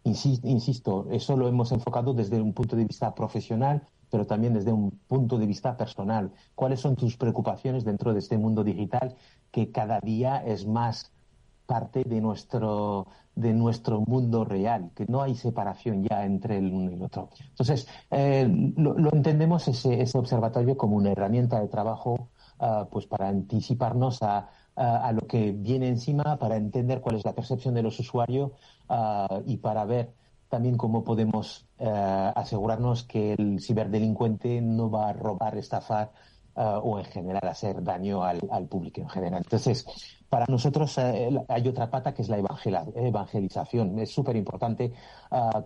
Insisto, 0.03 1.07
eso 1.11 1.37
lo 1.37 1.47
hemos 1.47 1.73
enfocado 1.73 2.15
desde 2.15 2.41
un 2.41 2.55
punto 2.55 2.75
de 2.75 2.85
vista 2.85 3.15
profesional, 3.15 3.83
pero 4.11 4.27
también 4.27 4.55
desde 4.55 4.73
un 4.73 4.91
punto 5.07 5.39
de 5.39 5.47
vista 5.47 5.77
personal. 5.77 6.33
¿Cuáles 6.55 6.81
son 6.81 6.97
tus 6.97 7.17
preocupaciones 7.17 7.85
dentro 7.85 8.13
de 8.13 8.21
este 8.21 8.39
mundo 8.39 8.65
digital 8.65 9.15
que 9.51 9.71
cada 9.71 10.01
día 10.01 10.39
es 10.45 10.67
más 10.67 11.13
parte 11.67 12.03
de 12.05 12.21
nuestro, 12.21 13.09
de 13.35 13.53
nuestro 13.53 14.01
mundo 14.01 14.45
real, 14.45 14.91
que 14.95 15.05
no 15.07 15.23
hay 15.23 15.35
separación 15.35 16.03
ya 16.03 16.25
entre 16.25 16.59
el 16.59 16.73
uno 16.73 16.91
y 16.91 16.95
el 16.95 17.03
otro? 17.03 17.29
Entonces, 17.51 17.87
eh, 18.11 18.49
lo, 18.77 19.13
entendemos 19.13 19.69
ese, 19.69 20.01
ese, 20.01 20.19
observatorio 20.19 20.79
como 20.79 20.97
una 20.97 21.13
herramienta 21.13 21.61
de 21.61 21.69
trabajo 21.69 22.31
ah, 22.59 22.89
pues 22.91 23.07
para 23.07 23.29
anticiparnos 23.29 24.23
a, 24.23 24.49
a, 24.77 25.13
lo 25.13 25.27
que 25.27 25.53
viene 25.53 25.89
encima, 25.89 26.39
para 26.39 26.57
entender 26.57 27.01
cuál 27.01 27.17
es 27.17 27.25
la 27.25 27.35
percepción 27.35 27.75
de 27.75 27.83
los 27.83 27.99
usuarios 28.01 28.53
y 29.47 29.57
para 29.59 29.85
ver 29.85 30.13
también 30.51 30.77
cómo 30.77 31.05
podemos 31.05 31.65
uh, 31.79 32.33
asegurarnos 32.35 33.05
que 33.05 33.33
el 33.35 33.61
ciberdelincuente 33.61 34.61
no 34.61 34.91
va 34.91 35.09
a 35.09 35.13
robar, 35.13 35.57
estafar 35.57 36.11
uh, 36.57 36.81
o 36.83 36.99
en 36.99 37.05
general 37.07 37.49
hacer 37.49 37.83
daño 37.83 38.25
al, 38.25 38.41
público 38.69 39.01
en 39.01 39.09
general. 39.09 39.43
Entonces, 39.45 39.87
para 40.29 40.47
nosotros 40.49 40.99
hay 40.99 41.69
otra 41.69 41.91
pata 41.91 42.13
que 42.13 42.23
es 42.23 42.29
la 42.29 42.39
evangelización. 42.39 43.99
Es 44.01 44.11
súper 44.13 44.37
importante 44.37 44.93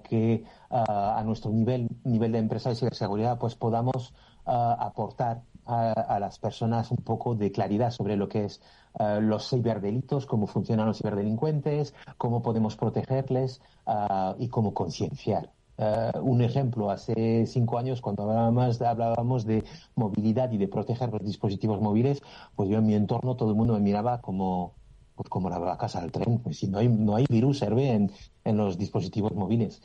que 0.05 0.45
a 0.71 1.23
nuestro 1.25 1.51
nivel, 1.51 1.89
nivel 2.05 2.33
de 2.33 2.39
empresa 2.39 2.71
de 2.71 2.77
ciberseguridad 2.77 3.39
pues 3.39 3.57
podamos 3.57 4.15
aportar 4.47 5.43
a, 5.67 6.19
las 6.19 6.39
personas 6.39 6.91
un 6.91 6.99
poco 6.99 7.35
de 7.35 7.53
claridad 7.53 7.91
sobre 7.91 8.17
lo 8.17 8.29
que 8.29 8.47
es 8.47 8.63
uh, 8.99 9.21
los 9.21 9.49
ciberdelitos, 9.49 10.27
cómo 10.27 10.47
funcionan 10.47 10.87
los 10.87 10.99
ciberdelincuentes, 10.99 11.95
cómo 12.19 12.43
podemos 12.43 12.77
protegerles 12.77 13.61
uh, 13.87 14.35
y 14.39 14.49
cómo 14.49 14.75
concienciar. 14.75 15.51
Uh, 15.77 16.21
un 16.21 16.41
ejemplo, 16.41 16.91
hace 16.91 17.47
cinco 17.47 17.79
años, 17.79 18.01
cuando 18.01 18.23
hablábamos, 18.23 18.81
hablábamos 18.81 19.45
de 19.45 19.65
movilidad 19.97 20.53
y 20.53 20.59
de 20.59 20.69
proteger 20.69 21.11
los 21.11 21.25
dispositivos 21.25 21.81
móviles, 21.81 22.23
pues 22.55 22.69
yo 22.69 22.79
en 22.79 22.87
mi 22.87 22.95
entorno 22.95 23.35
todo 23.35 23.51
el 23.51 23.57
mundo 23.57 23.75
me 23.75 23.81
miraba 23.81 24.21
como, 24.21 24.75
pues 25.17 25.29
como 25.29 25.51
la 25.51 25.77
casa 25.77 26.01
del 26.01 26.13
tren. 26.13 26.39
Pues 26.39 26.59
si 26.59 26.69
no 26.69 26.79
hay, 26.79 26.89
no 26.89 27.17
hay 27.17 27.27
virus, 27.29 27.59
serve 27.59 27.91
en, 27.91 28.13
en 28.45 28.57
los 28.57 28.79
dispositivos 28.79 29.35
móviles. 29.35 29.83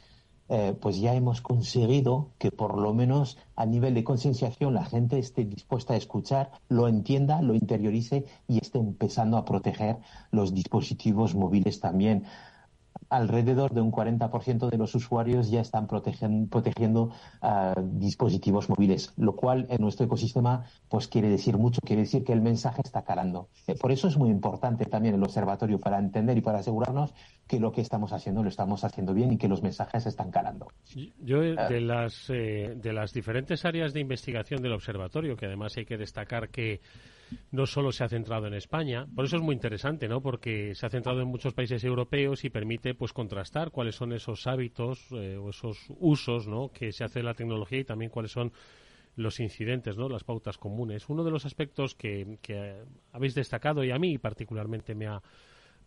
Eh, 0.51 0.75
pues 0.81 0.99
ya 0.99 1.13
hemos 1.13 1.41
conseguido 1.41 2.31
que 2.39 2.51
por 2.51 2.79
lo 2.79 2.91
menos 2.91 3.37
a 3.55 3.67
nivel 3.67 3.93
de 3.93 4.03
concienciación 4.03 4.73
la 4.73 4.83
gente 4.83 5.19
esté 5.19 5.45
dispuesta 5.45 5.93
a 5.93 5.97
escuchar, 5.97 6.51
lo 6.69 6.87
entienda, 6.87 7.43
lo 7.43 7.53
interiorice 7.53 8.25
y 8.47 8.57
esté 8.57 8.79
empezando 8.79 9.37
a 9.37 9.45
proteger 9.45 9.97
los 10.31 10.55
dispositivos 10.55 11.35
móviles 11.35 11.79
también 11.79 12.25
alrededor 13.09 13.73
de 13.73 13.81
un 13.81 13.91
40% 13.91 14.69
de 14.69 14.77
los 14.77 14.95
usuarios 14.95 15.49
ya 15.49 15.61
están 15.61 15.87
protegiendo 15.87 17.11
ah, 17.41 17.75
dispositivos 17.93 18.69
móviles, 18.69 19.13
lo 19.17 19.35
cual 19.35 19.67
en 19.69 19.81
nuestro 19.81 20.05
ecosistema 20.05 20.65
pues 20.89 21.07
quiere 21.07 21.29
decir 21.29 21.57
mucho, 21.57 21.81
quiere 21.81 22.03
decir 22.03 22.23
que 22.23 22.33
el 22.33 22.41
mensaje 22.41 22.81
está 22.83 23.03
calando. 23.03 23.49
Eh, 23.67 23.75
por 23.75 23.91
eso 23.91 24.07
es 24.07 24.17
muy 24.17 24.29
importante 24.29 24.85
también 24.85 25.15
el 25.15 25.23
observatorio 25.23 25.79
para 25.79 25.97
entender 25.99 26.37
y 26.37 26.41
para 26.41 26.59
asegurarnos 26.59 27.13
que 27.47 27.59
lo 27.59 27.71
que 27.71 27.81
estamos 27.81 28.13
haciendo 28.13 28.43
lo 28.43 28.49
estamos 28.49 28.83
haciendo 28.83 29.13
bien 29.13 29.33
y 29.33 29.37
que 29.37 29.47
los 29.47 29.63
mensajes 29.63 30.05
están 30.05 30.31
calando. 30.31 30.67
Yo 31.19 31.43
eh, 31.43 31.55
de 31.69 31.81
las 31.81 32.29
eh, 32.29 32.75
de 32.75 32.93
las 32.93 33.11
diferentes 33.13 33.65
áreas 33.65 33.93
de 33.93 33.99
investigación 33.99 34.61
del 34.61 34.73
observatorio, 34.73 35.35
que 35.35 35.47
además 35.47 35.75
hay 35.77 35.85
que 35.85 35.97
destacar 35.97 36.49
que 36.49 36.81
no 37.51 37.65
solo 37.65 37.91
se 37.91 38.03
ha 38.03 38.09
centrado 38.09 38.47
en 38.47 38.53
España, 38.53 39.07
por 39.15 39.25
eso 39.25 39.37
es 39.37 39.41
muy 39.41 39.53
interesante, 39.55 40.07
¿no? 40.07 40.21
Porque 40.21 40.73
se 40.75 40.85
ha 40.85 40.89
centrado 40.89 41.21
en 41.21 41.27
muchos 41.27 41.53
países 41.53 41.83
europeos 41.83 42.43
y 42.45 42.49
permite 42.49 42.93
pues 42.93 43.13
contrastar 43.13 43.71
cuáles 43.71 43.95
son 43.95 44.13
esos 44.13 44.47
hábitos 44.47 45.07
eh, 45.11 45.37
o 45.37 45.49
esos 45.49 45.77
usos, 45.99 46.47
¿no? 46.47 46.69
que 46.71 46.91
se 46.91 47.03
hace 47.03 47.19
de 47.19 47.23
la 47.23 47.33
tecnología 47.33 47.79
y 47.79 47.83
también 47.83 48.11
cuáles 48.11 48.31
son 48.31 48.51
los 49.15 49.39
incidentes, 49.39 49.97
¿no? 49.97 50.07
Las 50.07 50.23
pautas 50.23 50.57
comunes. 50.57 51.09
Uno 51.09 51.23
de 51.23 51.31
los 51.31 51.45
aspectos 51.45 51.95
que, 51.95 52.37
que 52.41 52.83
habéis 53.11 53.35
destacado 53.35 53.83
y 53.83 53.91
a 53.91 53.99
mí 53.99 54.17
particularmente 54.17 54.95
me 54.95 55.07
ha 55.07 55.21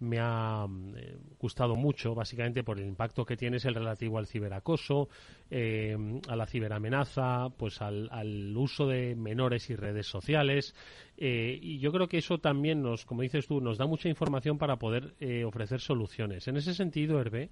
me 0.03 0.19
ha 0.21 0.67
eh, 0.97 1.17
gustado 1.39 1.77
mucho, 1.77 2.15
básicamente 2.15 2.65
por 2.65 2.79
el 2.79 2.87
impacto 2.87 3.25
que 3.25 3.37
tiene 3.37 3.59
es 3.59 3.65
el 3.65 3.75
relativo 3.75 4.19
al 4.19 4.27
ciberacoso, 4.27 5.09
eh, 5.49 5.97
a 6.29 6.37
la 6.37 6.47
ciberamenaza, 6.47 7.49
pues 7.57 7.81
al, 7.81 8.09
al, 8.11 8.57
uso 8.57 8.87
de 8.87 9.15
menores 9.15 9.71
y 9.71 9.77
redes 9.77 10.07
sociales. 10.07 10.75
Eh, 11.17 11.59
y 11.63 11.79
yo 11.79 11.93
creo 11.93 12.09
que 12.09 12.19
eso 12.19 12.39
también 12.39 12.83
nos, 12.83 13.05
como 13.05 13.23
dices 13.23 13.47
tú, 13.47 13.61
nos 13.61 13.79
da 13.79 13.87
mucha 13.87 14.09
información 14.09 14.59
para 14.59 14.77
poder 14.77 15.15
ofrecer 15.47 15.81
soluciones. 15.81 16.49
En 16.49 16.57
ese 16.57 16.75
sentido, 16.75 17.21
Hervé, 17.21 17.51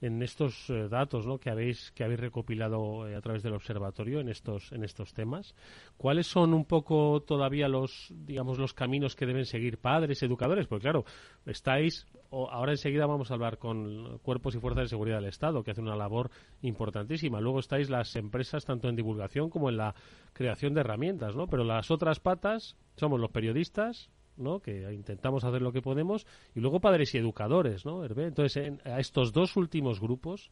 en 0.00 0.22
estos 0.22 0.68
eh, 0.70 0.88
datos 0.88 1.26
¿no? 1.26 1.38
que 1.38 1.50
habéis 1.50 1.92
que 1.92 2.04
habéis 2.04 2.20
recopilado 2.20 3.08
eh, 3.08 3.16
a 3.16 3.20
través 3.20 3.42
del 3.42 3.54
observatorio 3.54 4.20
en 4.20 4.28
estos 4.28 4.72
en 4.72 4.84
estos 4.84 5.12
temas. 5.14 5.54
Cuáles 5.96 6.26
son 6.26 6.54
un 6.54 6.64
poco 6.64 7.22
todavía 7.22 7.68
los 7.68 8.12
digamos 8.14 8.58
los 8.58 8.74
caminos 8.74 9.16
que 9.16 9.26
deben 9.26 9.46
seguir 9.46 9.78
padres 9.78 10.22
educadores 10.22 10.66
porque 10.66 10.82
claro 10.82 11.04
estáis 11.46 12.06
ahora 12.30 12.72
enseguida 12.72 13.06
vamos 13.06 13.30
a 13.30 13.34
hablar 13.34 13.58
con 13.58 14.18
cuerpos 14.18 14.54
y 14.54 14.58
fuerzas 14.58 14.84
de 14.84 14.88
seguridad 14.88 15.16
del 15.16 15.28
Estado 15.28 15.62
que 15.62 15.70
hacen 15.70 15.84
una 15.84 15.96
labor 15.96 16.30
importantísima. 16.62 17.40
Luego 17.40 17.60
estáis 17.60 17.90
las 17.90 18.16
empresas 18.16 18.64
tanto 18.64 18.88
en 18.88 18.96
divulgación 18.96 19.50
como 19.50 19.68
en 19.68 19.76
la 19.76 19.94
creación 20.32 20.74
de 20.74 20.80
herramientas 20.80 21.36
no 21.36 21.46
pero 21.46 21.64
las 21.64 21.90
otras 21.90 22.20
patas 22.20 22.76
somos 22.96 23.20
los 23.20 23.30
periodistas 23.30 24.10
¿no? 24.36 24.60
que 24.60 24.92
intentamos 24.92 25.44
hacer 25.44 25.62
lo 25.62 25.72
que 25.72 25.82
podemos, 25.82 26.26
y 26.54 26.60
luego 26.60 26.80
padres 26.80 27.14
y 27.14 27.18
educadores, 27.18 27.84
¿no, 27.84 28.04
Entonces, 28.04 28.72
a 28.84 29.00
estos 29.00 29.32
dos 29.32 29.56
últimos 29.56 30.00
grupos, 30.00 30.50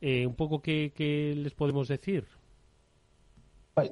eh, 0.00 0.26
un 0.26 0.34
poco 0.34 0.60
qué, 0.62 1.34
les 1.36 1.54
podemos 1.54 1.88
decir. 1.88 2.26
Pues, 3.74 3.90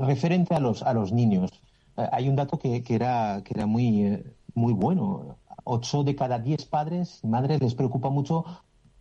referente 0.00 0.54
a 0.54 0.60
los, 0.60 0.82
a 0.82 0.94
los 0.94 1.12
niños, 1.12 1.50
eh, 1.96 2.06
hay 2.10 2.28
un 2.28 2.36
dato 2.36 2.58
que, 2.58 2.82
que, 2.82 2.94
era, 2.94 3.42
que 3.44 3.54
era 3.54 3.66
muy, 3.66 4.04
eh, 4.04 4.24
muy 4.54 4.72
bueno. 4.72 5.38
Ocho 5.64 6.02
de 6.02 6.16
cada 6.16 6.38
diez 6.38 6.64
padres 6.64 7.20
y 7.22 7.28
madres 7.28 7.60
les 7.60 7.74
preocupa 7.74 8.08
mucho 8.08 8.44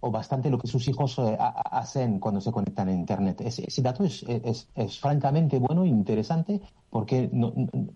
o 0.02 0.12
bastante 0.12 0.50
lo 0.50 0.58
que 0.58 0.68
sus 0.68 0.88
hijos 0.88 1.18
hacen 1.20 2.20
cuando 2.20 2.40
se 2.42 2.52
conectan 2.52 2.88
a 2.88 2.94
Internet. 2.94 3.42
Ese, 3.42 3.82
dato 3.82 4.04
es, 4.04 4.26
es, 4.28 5.00
francamente 5.00 5.60
bueno 5.60 5.84
e 5.84 5.88
interesante 5.88 6.62
porque 6.90 7.30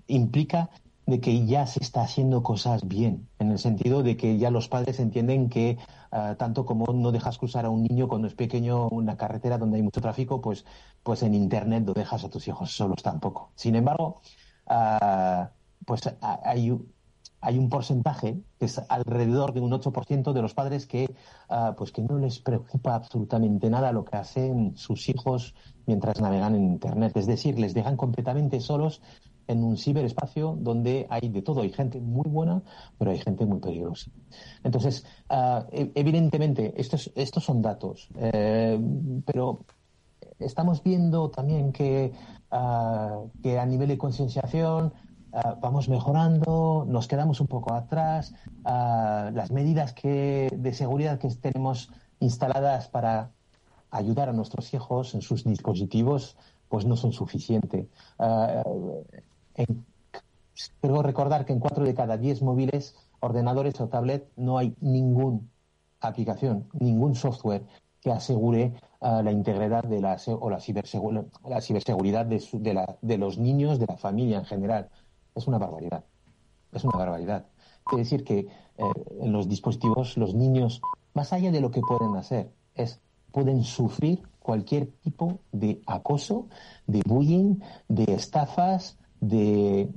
implica 0.07 0.69
de 1.05 1.19
que 1.19 1.45
ya 1.45 1.65
se 1.67 1.83
está 1.83 2.01
haciendo 2.01 2.43
cosas 2.43 2.87
bien, 2.87 3.27
en 3.39 3.51
el 3.51 3.59
sentido 3.59 4.03
de 4.03 4.15
que 4.15 4.37
ya 4.37 4.51
los 4.51 4.69
padres 4.69 4.99
entienden 4.99 5.49
que 5.49 5.77
ah, 6.11 6.35
tanto 6.37 6.65
como 6.65 6.85
no 6.93 7.11
dejas 7.11 7.37
cruzar 7.37 7.65
a 7.65 7.69
un 7.69 7.83
niño 7.83 8.07
cuando 8.07 8.27
es 8.27 8.35
pequeño 8.35 8.87
una 8.89 9.17
carretera 9.17 9.57
donde 9.57 9.77
hay 9.77 9.83
mucho 9.83 10.01
tráfico, 10.01 10.41
pues, 10.41 10.65
pues 11.03 11.23
en 11.23 11.33
Internet 11.33 11.83
no 11.85 11.93
dejas 11.93 12.23
a 12.23 12.29
tus 12.29 12.47
hijos 12.47 12.71
solos 12.71 13.03
tampoco. 13.03 13.51
Sin 13.55 13.75
embargo, 13.75 14.21
uh, 14.69 15.45
pues 15.85 16.01
hay, 16.21 16.71
hay 17.41 17.57
un 17.57 17.67
porcentaje 17.67 18.41
que 18.57 18.65
es 18.65 18.81
alrededor 18.87 19.53
de 19.53 19.59
un 19.59 19.71
8% 19.71 20.31
de 20.31 20.41
los 20.41 20.53
padres 20.53 20.85
que, 20.85 21.13
ah, 21.49 21.75
pues 21.77 21.91
que 21.91 22.01
no 22.01 22.17
les 22.17 22.39
preocupa 22.39 22.95
absolutamente 22.95 23.69
nada 23.69 23.91
lo 23.91 24.05
que 24.05 24.15
hacen 24.15 24.77
sus 24.77 25.09
hijos 25.09 25.53
mientras 25.85 26.21
navegan 26.21 26.55
en 26.55 26.63
Internet. 26.63 27.17
Es 27.17 27.27
decir, 27.27 27.59
les 27.59 27.73
dejan 27.73 27.97
completamente 27.97 28.61
solos 28.61 29.01
en 29.47 29.63
un 29.63 29.77
ciberespacio 29.77 30.57
donde 30.59 31.07
hay 31.09 31.29
de 31.29 31.41
todo. 31.41 31.61
Hay 31.61 31.71
gente 31.71 31.99
muy 31.99 32.29
buena, 32.29 32.61
pero 32.97 33.11
hay 33.11 33.19
gente 33.19 33.45
muy 33.45 33.59
peligrosa. 33.59 34.11
Entonces, 34.63 35.05
e, 35.71 35.91
evidentemente, 35.95 36.73
estos, 36.77 37.11
estos 37.15 37.43
son 37.43 37.61
datos, 37.61 38.09
eh, 38.15 38.79
pero 39.25 39.65
estamos 40.39 40.83
viendo 40.83 41.29
también 41.29 41.71
que, 41.71 42.13
ah, 42.51 43.21
que 43.41 43.59
a 43.59 43.65
nivel 43.65 43.89
de 43.89 43.97
concienciación 43.97 44.93
ah, 45.33 45.57
vamos 45.61 45.89
mejorando, 45.89 46.85
nos 46.87 47.07
quedamos 47.07 47.39
un 47.41 47.47
poco 47.47 47.73
atrás, 47.73 48.33
las 48.63 49.51
medidas 49.51 49.93
que, 49.93 50.49
de 50.55 50.73
seguridad 50.73 51.19
que 51.19 51.29
tenemos 51.29 51.89
instaladas 52.19 52.87
para 52.87 53.31
ayudar 53.91 54.29
a 54.29 54.33
nuestros 54.33 54.73
hijos 54.73 55.13
en 55.13 55.21
sus 55.21 55.43
dispositivos 55.43 56.35
pues 56.73 56.85
no 56.85 56.95
son 56.95 57.13
suficientes. 57.13 57.85
En, 59.55 59.85
recordar 60.81 61.45
que 61.45 61.53
en 61.53 61.59
cuatro 61.59 61.83
de 61.83 61.93
cada 61.93 62.17
diez 62.17 62.41
móviles, 62.41 62.95
ordenadores 63.19 63.79
o 63.81 63.87
tablet 63.87 64.29
no 64.35 64.57
hay 64.57 64.75
ninguna 64.81 65.39
aplicación, 66.01 66.67
ningún 66.73 67.15
software 67.15 67.63
que 68.01 68.11
asegure 68.11 68.73
ah, 69.01 69.21
la 69.23 69.31
integridad 69.31 69.83
de 69.83 70.01
la, 70.01 70.17
o 70.27 70.49
la, 70.49 70.59
la 71.47 71.61
ciberseguridad 71.61 72.25
de, 72.25 72.97
de, 73.01 73.17
los 73.17 73.37
niños, 73.37 73.79
de 73.79 73.85
la 73.85 73.97
familia 73.97 74.37
en 74.39 74.45
general. 74.45 74.89
Es 75.35 75.47
una 75.47 75.57
barbaridad. 75.57 76.03
Es 76.73 76.83
una 76.83 76.97
barbaridad. 76.97 77.45
Quiere 77.85 78.03
decir 78.03 78.23
que 78.23 78.39
eh, 78.39 78.83
en 79.21 79.31
los 79.31 79.47
dispositivos 79.47 80.17
los 80.17 80.33
niños, 80.35 80.81
más 81.13 81.31
allá 81.31 81.51
de 81.51 81.61
lo 81.61 81.71
que 81.71 81.81
pueden 81.81 82.15
hacer, 82.15 82.51
es 82.75 82.99
pueden 83.33 83.63
sufrir 83.63 84.21
cualquier 84.39 84.87
tipo 85.03 85.39
de 85.51 85.81
acoso, 85.87 86.47
de 86.85 87.01
bullying, 87.05 87.55
de 87.87 88.13
estafas, 88.13 88.97
de, 89.27 89.89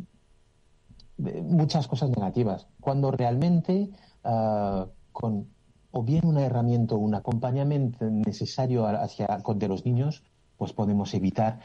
muchas 1.18 1.88
cosas 1.88 2.10
negativas, 2.10 2.66
cuando 2.80 3.10
realmente 3.10 3.90
uh, 4.24 4.86
con 5.12 5.48
o 5.90 6.02
bien 6.02 6.26
una 6.26 6.44
herramienta 6.44 6.94
un 6.98 7.14
acompañamiento 7.14 8.04
necesario 8.10 8.86
hacia 8.86 9.26
de 9.58 9.68
los 9.68 9.86
niños, 9.86 10.22
pues 10.58 10.74
podemos 10.74 11.14
evitar 11.14 11.60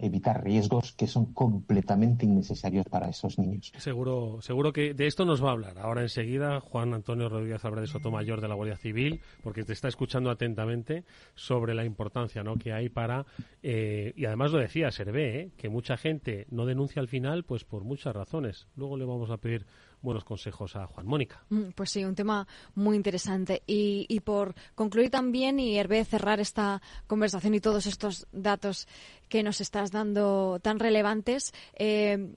evitar 0.00 0.42
riesgos 0.42 0.92
que 0.92 1.06
son 1.06 1.32
completamente 1.32 2.24
innecesarios 2.24 2.86
para 2.86 3.08
esos 3.08 3.38
niños. 3.38 3.72
Seguro, 3.76 4.38
seguro 4.40 4.72
que 4.72 4.94
de 4.94 5.06
esto 5.06 5.24
nos 5.24 5.44
va 5.44 5.50
a 5.50 5.52
hablar 5.52 5.78
ahora 5.78 6.02
enseguida 6.02 6.60
Juan 6.60 6.94
Antonio 6.94 7.28
Rodríguez 7.28 7.64
Álvarez 7.64 7.90
Sotomayor 7.90 8.40
de 8.40 8.48
la 8.48 8.54
Guardia 8.54 8.76
Civil, 8.76 9.20
porque 9.42 9.64
te 9.64 9.72
está 9.72 9.88
escuchando 9.88 10.30
atentamente 10.30 11.04
sobre 11.34 11.74
la 11.74 11.84
importancia 11.84 12.42
¿no? 12.42 12.56
que 12.56 12.72
hay 12.72 12.88
para 12.88 13.26
eh, 13.62 14.12
y 14.16 14.24
además 14.24 14.52
lo 14.52 14.58
decía 14.58 14.90
Servé, 14.90 15.40
¿eh? 15.40 15.50
que 15.56 15.68
mucha 15.68 15.96
gente 15.96 16.46
no 16.50 16.66
denuncia 16.66 17.00
al 17.00 17.08
final, 17.08 17.44
pues 17.44 17.64
por 17.64 17.84
muchas 17.84 18.14
razones. 18.14 18.66
Luego 18.76 18.96
le 18.96 19.04
vamos 19.04 19.30
a 19.30 19.38
pedir 19.38 19.66
buenos 20.04 20.24
consejos 20.24 20.76
a 20.76 20.86
Juan 20.86 21.06
Mónica. 21.06 21.42
Mm, 21.48 21.70
pues 21.74 21.90
sí, 21.90 22.04
un 22.04 22.14
tema 22.14 22.46
muy 22.76 22.94
interesante. 22.94 23.62
Y, 23.66 24.20
por 24.20 24.54
concluir 24.74 25.10
también 25.10 25.58
y 25.58 25.76
Hervé 25.76 26.04
cerrar 26.04 26.38
esta 26.38 26.80
conversación 27.08 27.54
y 27.54 27.60
todos 27.60 27.86
estos 27.86 28.28
datos 28.30 28.86
que 29.28 29.42
nos 29.42 29.60
estás 29.60 29.90
dando 29.90 30.60
tan 30.62 30.78
relevantes, 30.78 31.52
eh, 31.74 32.34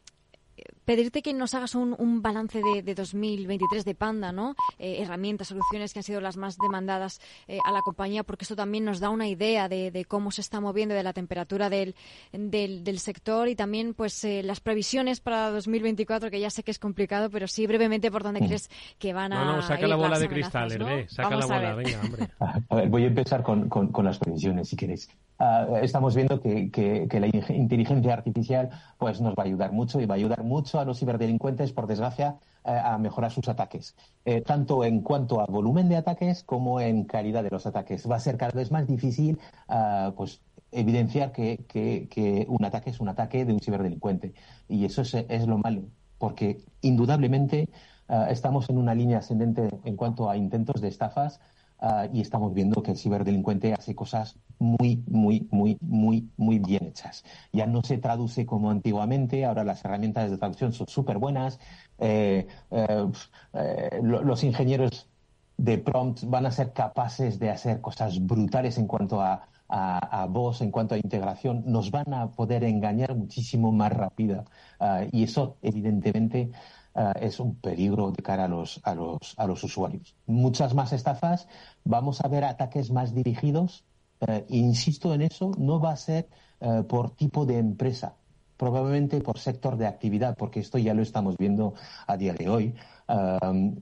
pedirte 0.88 1.22
que 1.22 1.34
nos 1.34 1.54
hagas 1.54 1.76
un, 1.76 1.94
un 2.00 2.22
balance 2.22 2.62
de, 2.64 2.82
de, 2.82 2.96
2023 2.96 3.84
de 3.84 3.94
Panda, 3.94 4.32
¿no? 4.32 4.56
Eh, 4.80 5.02
herramientas, 5.02 5.50
soluciones 5.50 5.92
que 5.92 6.00
han 6.00 6.04
sido 6.04 6.22
las 6.22 6.38
más 6.38 6.58
demandadas 6.58 7.20
eh, 7.50 7.58
a 7.66 7.74
la 7.74 7.82
compañía, 7.82 8.24
porque 8.24 8.46
esto 8.46 8.56
también 8.56 8.86
nos 8.86 9.02
da 9.02 9.10
una 9.10 9.28
idea 9.28 9.68
de, 9.68 9.92
de 9.92 10.06
cómo 10.06 10.32
se 10.32 10.40
está 10.40 10.62
moviendo, 10.62 10.96
de 10.96 11.04
la 11.04 11.12
temperatura 11.12 11.70
del, 11.70 11.94
del, 12.32 12.86
del 12.86 13.00
sector 13.00 13.50
y 13.50 13.56
también, 13.56 13.94
pues, 13.94 14.24
eh, 14.24 14.44
las 14.44 14.62
previsiones 14.62 15.20
para 15.20 15.52
2024, 15.52 16.32
que 16.32 16.40
ya 16.40 16.50
sé 16.50 16.64
que 16.64 16.72
es 16.72 16.80
complicado, 16.80 17.30
pero 17.30 17.50
sí 17.50 17.68
brevemente 17.68 18.10
por 18.10 18.24
dónde 18.24 18.40
crees 18.40 18.70
que 18.98 19.12
van 19.12 19.34
a. 19.34 19.44
No, 19.44 19.56
no, 19.58 19.62
saca 19.62 19.82
ir 19.82 19.90
la 19.90 19.98
bola 19.98 20.10
las 20.12 20.22
de 20.22 20.26
amenazas, 20.28 20.72
cristal, 20.74 20.80
¿no? 20.80 21.10
Saca 21.10 21.30
Vamos 21.30 21.50
la 21.50 21.56
bola, 21.58 21.76
venga, 21.76 22.02
hombre. 22.02 22.28
A 22.70 22.76
ver, 22.76 22.88
voy 22.90 23.04
a 23.04 23.08
empezar 23.08 23.44
con, 23.44 23.68
con, 23.68 23.90
con 23.90 24.06
las 24.06 24.18
previsiones, 24.20 24.70
si 24.70 24.78
queréis. 24.78 25.10
Ah, 25.40 25.68
estamos 25.84 26.16
viendo 26.16 26.42
que, 26.42 26.72
que, 26.72 27.08
que 27.08 27.20
la 27.20 27.28
in- 27.28 27.44
inteligencia 27.50 28.14
artificial 28.14 28.70
pues, 28.98 29.22
nos 29.22 29.34
va 29.36 29.44
a 29.44 29.46
ayudar 29.46 29.72
mucho 29.72 30.00
y 30.02 30.06
va 30.08 30.16
a 30.16 30.18
ayudar 30.18 30.44
mucho 30.44 30.77
a 30.80 30.86
los 30.86 31.00
ciberdelincuentes, 31.00 31.74
por 31.74 31.88
desgracia, 31.88 32.40
eh, 32.64 32.72
a 32.72 32.98
mejorar 32.98 33.32
sus 33.32 33.48
ataques, 33.50 33.96
eh, 34.26 34.42
tanto 34.42 34.84
en 34.84 35.02
cuanto 35.02 35.40
a 35.42 35.46
volumen 35.46 35.90
de 35.90 35.96
ataques 35.98 36.44
como 36.44 36.80
en 36.82 37.06
calidad 37.06 37.44
de 37.44 37.50
los 37.52 37.66
ataques. 37.66 38.10
Va 38.10 38.16
a 38.18 38.20
ser 38.20 38.38
cada 38.38 38.52
vez 38.54 38.72
más 38.72 38.88
difícil 38.88 39.40
ah, 39.68 40.14
pues, 40.18 40.42
evidenciar 40.72 41.32
que, 41.32 41.66
que- 41.68 42.46
un 42.50 42.64
ataque 42.66 42.90
es 42.90 43.00
un 43.00 43.10
ataque 43.10 43.46
de 43.46 43.54
un 43.54 43.60
ciberdelincuente. 43.60 44.34
Y 44.68 44.86
eso 44.86 45.02
es, 45.02 45.14
es 45.14 45.48
lo 45.48 45.58
malo, 45.58 45.90
porque 46.18 46.64
indudablemente 46.82 47.70
ah, 48.08 48.28
estamos 48.30 48.70
en 48.70 48.78
una 48.78 48.96
línea 48.96 49.20
ascendente 49.20 49.70
en 49.84 49.96
cuanto 49.96 50.30
a 50.30 50.38
intentos 50.38 50.82
de 50.82 50.88
estafas 50.90 51.40
ah, 51.80 52.08
y 52.12 52.22
estamos 52.22 52.54
viendo 52.54 52.82
que 52.84 52.92
el 52.92 52.98
ciberdelincuente 52.98 53.74
hace 53.74 53.96
cosas 53.96 54.38
muy, 54.60 55.04
muy, 55.08 55.48
muy, 55.52 55.78
muy, 55.82 56.32
muy 56.38 56.60
bien 56.60 56.86
hechas. 56.86 57.24
Ya 57.54 57.68
no 57.68 57.82
se 57.84 57.98
traduce 57.98 58.46
como 58.46 58.72
antiguamente, 58.72 59.46
ahora 59.46 59.64
las 59.64 59.84
herramientas 59.86 60.32
de 60.32 60.38
traducción 60.38 60.74
son 60.74 60.88
súper 60.88 61.18
buenas. 61.20 61.60
Eh, 62.00 62.48
eh, 62.72 63.08
eh, 63.54 64.00
lo- 64.04 64.24
los 64.24 64.44
ingenieros 64.44 65.10
de 65.58 65.78
prompt 65.80 66.24
van 66.26 66.46
a 66.46 66.52
ser 66.52 66.74
capaces 66.74 67.40
de 67.40 67.50
hacer 67.50 67.82
cosas 67.82 68.26
brutales 68.26 68.78
en 68.78 68.88
cuanto 68.88 69.22
a, 69.22 69.48
a, 69.70 70.26
voz, 70.30 70.62
en 70.62 70.72
cuanto 70.72 70.96
a 70.96 70.98
integración, 70.98 71.64
nos 71.66 71.92
van 71.92 72.14
a 72.14 72.32
poder 72.32 72.64
engañar 72.64 73.16
muchísimo 73.16 73.72
más 73.72 73.92
rápido. 73.92 74.46
Ah, 74.80 75.06
y 75.12 75.24
eso, 75.24 75.58
evidentemente, 75.62 76.52
ah, 76.98 77.14
es 77.22 77.40
un 77.40 77.56
peligro 77.56 78.12
de 78.12 78.22
cara 78.22 78.46
a 78.46 78.48
los, 78.48 78.82
a, 78.84 78.94
los, 78.94 79.36
a 79.38 79.48
los 79.48 79.64
usuarios. 79.64 80.16
Muchas 80.26 80.74
más 80.74 80.92
estafas, 80.92 81.48
vamos 81.86 82.20
a 82.22 82.28
ver 82.28 82.44
ataques 82.44 82.92
más 82.92 83.14
dirigidos. 83.14 83.86
Eh, 84.28 84.46
insisto 84.50 85.14
en 85.14 85.22
eso, 85.22 85.52
no 85.58 85.80
va 85.80 85.92
a 85.92 85.96
ser 85.96 86.28
eh, 86.60 86.84
por 86.90 87.12
tipo 87.12 87.46
de 87.46 87.60
empresa, 87.60 88.16
probablemente 88.58 89.22
por 89.22 89.38
sector 89.38 89.78
de 89.78 89.86
actividad, 89.86 90.36
porque 90.36 90.60
esto 90.60 90.80
ya 90.80 90.94
lo 90.96 91.04
estamos 91.04 91.38
viendo 91.38 91.76
a 92.08 92.18
día 92.18 92.34
de 92.34 92.50
hoy. 92.50 92.76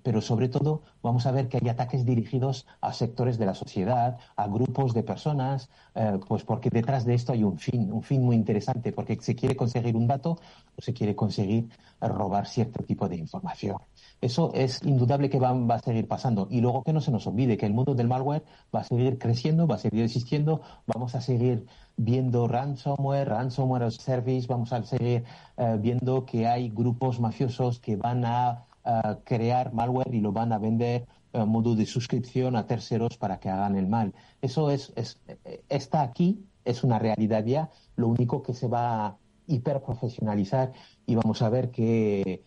Pero 0.03 0.21
sobre 0.21 0.49
todo 0.49 0.83
vamos 1.01 1.25
a 1.25 1.31
ver 1.31 1.49
que 1.49 1.57
hay 1.61 1.69
ataques 1.69 2.05
dirigidos 2.05 2.67
a 2.81 2.93
sectores 2.93 3.37
de 3.37 3.45
la 3.45 3.55
sociedad, 3.55 4.17
a 4.35 4.47
grupos 4.47 4.93
de 4.93 5.03
personas, 5.03 5.69
eh, 5.95 6.19
pues 6.27 6.43
porque 6.43 6.69
detrás 6.69 7.05
de 7.05 7.15
esto 7.15 7.33
hay 7.33 7.43
un 7.43 7.57
fin, 7.57 7.91
un 7.91 8.03
fin 8.03 8.23
muy 8.23 8.35
interesante, 8.35 8.91
porque 8.91 9.17
se 9.21 9.35
quiere 9.35 9.55
conseguir 9.55 9.95
un 9.95 10.07
dato 10.07 10.37
o 10.77 10.81
se 10.81 10.93
quiere 10.93 11.15
conseguir 11.15 11.69
robar 12.01 12.47
cierto 12.47 12.83
tipo 12.83 13.09
de 13.09 13.15
información. 13.17 13.77
Eso 14.21 14.51
es 14.53 14.81
indudable 14.83 15.29
que 15.29 15.39
va, 15.39 15.53
va 15.53 15.75
a 15.75 15.79
seguir 15.79 16.07
pasando. 16.07 16.47
Y 16.49 16.61
luego 16.61 16.83
que 16.83 16.93
no 16.93 17.01
se 17.01 17.11
nos 17.11 17.27
olvide 17.27 17.57
que 17.57 17.65
el 17.65 17.73
mundo 17.73 17.95
del 17.95 18.07
malware 18.07 18.43
va 18.73 18.81
a 18.81 18.83
seguir 18.83 19.17
creciendo, 19.17 19.67
va 19.67 19.75
a 19.75 19.79
seguir 19.79 20.03
existiendo, 20.03 20.61
vamos 20.87 21.15
a 21.15 21.21
seguir 21.21 21.65
viendo 21.97 22.47
ransomware, 22.47 23.29
ransomware 23.29 23.83
as 23.83 23.95
service, 23.95 24.47
vamos 24.47 24.73
a 24.73 24.83
seguir 24.83 25.23
eh, 25.57 25.77
viendo 25.79 26.25
que 26.25 26.47
hay 26.47 26.69
grupos 26.69 27.19
mafiosos 27.19 27.79
que 27.79 27.95
van 27.95 28.25
a 28.25 28.64
eh, 28.85 29.17
crear 29.23 29.73
malware 29.73 30.13
y 30.13 30.19
lo 30.21 30.31
van 30.31 30.53
a 30.53 30.59
vender 30.59 31.07
a 31.33 31.45
modo 31.45 31.75
de 31.75 31.85
suscripción 31.85 32.55
a 32.55 32.67
terceros 32.67 33.17
para 33.17 33.39
que 33.39 33.49
hagan 33.49 33.75
el 33.75 33.87
mal. 33.87 34.13
Eso 34.41 34.69
es, 34.69 34.93
es 34.95 35.19
eh, 35.27 35.63
está 35.69 36.01
aquí, 36.01 36.45
es 36.63 36.83
una 36.83 36.99
realidad 36.99 37.43
ya. 37.45 37.69
Lo 37.95 38.07
único 38.07 38.43
que 38.43 38.53
se 38.53 38.67
va 38.67 39.05
a 39.05 39.17
hiperprofesionalizar 39.47 40.71
y 41.05 41.15
vamos 41.15 41.41
a 41.41 41.49
ver 41.49 41.71
que 41.71 42.43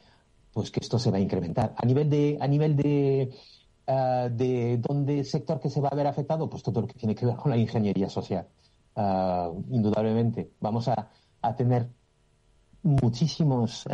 pues 0.52 0.70
que 0.70 0.80
esto 0.80 0.98
se 0.98 1.10
va 1.10 1.18
a 1.18 1.20
incrementar. 1.20 1.74
A 1.76 1.84
nivel 1.86 2.08
de, 2.08 2.38
a 2.40 2.46
nivel 2.48 2.74
de, 2.76 3.30
uh, 3.86 4.28
de 4.34 4.78
dónde 4.78 5.24
sector 5.24 5.60
que 5.60 5.70
se 5.70 5.80
va 5.80 5.88
a 5.88 5.94
ver 5.94 6.06
afectado, 6.06 6.48
pues 6.48 6.62
todo 6.62 6.80
lo 6.80 6.86
que 6.86 6.94
tiene 6.94 7.14
que 7.14 7.26
ver 7.26 7.36
con 7.36 7.50
la 7.50 7.56
ingeniería 7.56 8.08
social. 8.08 8.48
Indudablemente. 9.70 10.50
Vamos 10.58 10.88
a, 10.88 11.10
a 11.40 11.54
tener 11.54 11.88
muchísimos, 12.82 13.86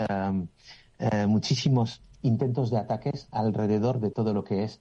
muchísimos 1.27 2.01
intentos 2.25 2.71
de 2.71 2.79
ataques 2.79 3.29
alrededor 3.31 4.01
de 4.01 4.11
todo 4.11 4.35
lo 4.35 4.45
que 4.45 4.65
es 4.65 4.81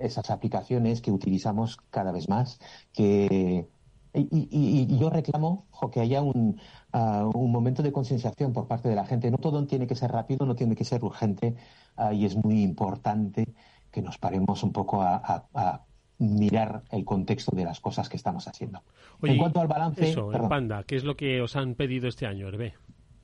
esas 0.00 0.28
aplicaciones 0.30 1.00
que 1.00 1.12
utilizamos 1.12 1.76
cada 1.90 2.10
vez 2.10 2.28
más, 2.28 2.58
que 2.92 3.68
y, 4.12 4.20
y, 4.20 4.86
y, 4.92 4.98
yo 4.98 5.08
reclamo 5.08 5.66
jo, 5.70 5.90
que 5.90 6.00
haya 6.00 6.20
un, 6.20 6.60
uh, 6.92 7.30
un, 7.38 7.52
momento 7.52 7.82
de 7.82 7.92
concienciación 7.92 8.52
por 8.52 8.66
parte 8.66 8.88
de 8.88 8.96
la 8.96 9.06
gente. 9.06 9.30
No 9.30 9.38
todo 9.38 9.64
tiene 9.66 9.86
que 9.86 9.94
ser 9.94 10.10
rápido, 10.10 10.46
no 10.46 10.54
tiene 10.54 10.74
que 10.74 10.84
ser 10.84 11.04
urgente 11.04 11.54
uh, 11.96 12.12
y 12.12 12.24
es 12.24 12.36
muy 12.36 12.62
importante 12.62 13.54
que 13.90 14.02
nos 14.02 14.18
paremos 14.18 14.62
un 14.62 14.72
poco 14.72 15.02
a, 15.02 15.16
a, 15.16 15.46
a, 15.54 15.84
mirar 16.18 16.82
el 16.90 17.04
contexto 17.04 17.56
de 17.56 17.64
las 17.64 17.80
cosas 17.80 18.08
que 18.08 18.16
estamos 18.16 18.46
haciendo. 18.46 18.82
Oye, 19.20 19.32
en 19.32 19.38
cuanto 19.38 19.60
al 19.60 19.68
balance... 19.68 20.10
Eso, 20.10 20.30
Panda, 20.48 20.84
¿qué 20.86 20.96
es 20.96 21.04
lo 21.04 21.16
que 21.16 21.40
os 21.40 21.56
han 21.56 21.74
pedido 21.74 22.08
este 22.08 22.26
año, 22.26 22.48
Hervé? 22.48 22.74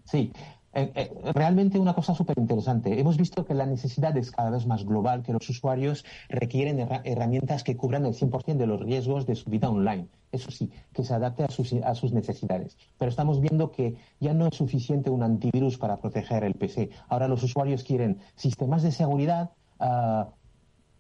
Sí, 0.05 0.33
eh, 0.77 0.93
eh, 0.95 1.33
realmente 1.33 1.79
una 1.79 1.95
cosa 1.95 2.15
súper 2.15 2.39
interesante. 2.39 3.01
Hemos 3.01 3.17
visto 3.17 3.47
que 3.47 3.55
la 3.55 3.65
necesidad 3.65 4.15
es 4.19 4.31
cada 4.31 4.51
vez 4.51 4.67
más 4.67 4.85
global, 4.85 5.23
que 5.23 5.33
los 5.33 5.49
usuarios 5.49 6.05
requieren 6.29 6.79
her 6.81 7.01
herramientas 7.05 7.65
que 7.65 7.79
cubran 7.79 8.05
el 8.05 8.13
100% 8.13 8.59
de 8.59 8.67
los 8.67 8.81
riesgos 8.81 9.25
de 9.25 9.37
su 9.37 9.49
vida 9.49 9.71
online. 9.71 10.09
Eso 10.33 10.51
sí, 10.51 10.71
que 10.93 11.03
se 11.03 11.15
adapte 11.15 11.45
a 11.45 11.49
sus, 11.49 11.73
a 11.73 11.95
sus, 11.95 12.13
necesidades. 12.13 12.77
Pero 12.99 13.09
estamos 13.09 13.41
viendo 13.41 13.71
que 13.71 13.97
ya 14.21 14.35
no 14.35 14.49
es 14.49 14.55
suficiente 14.55 15.09
un 15.09 15.23
antivirus 15.23 15.79
para 15.79 15.97
proteger 15.97 16.45
el 16.45 16.55
PC. 16.55 16.91
Ahora 17.09 17.27
los 17.27 17.43
usuarios 17.43 17.83
quieren 17.83 18.19
sistemas 18.35 18.83
de 18.83 18.93
seguridad. 18.93 19.53
Uh, 19.81 20.27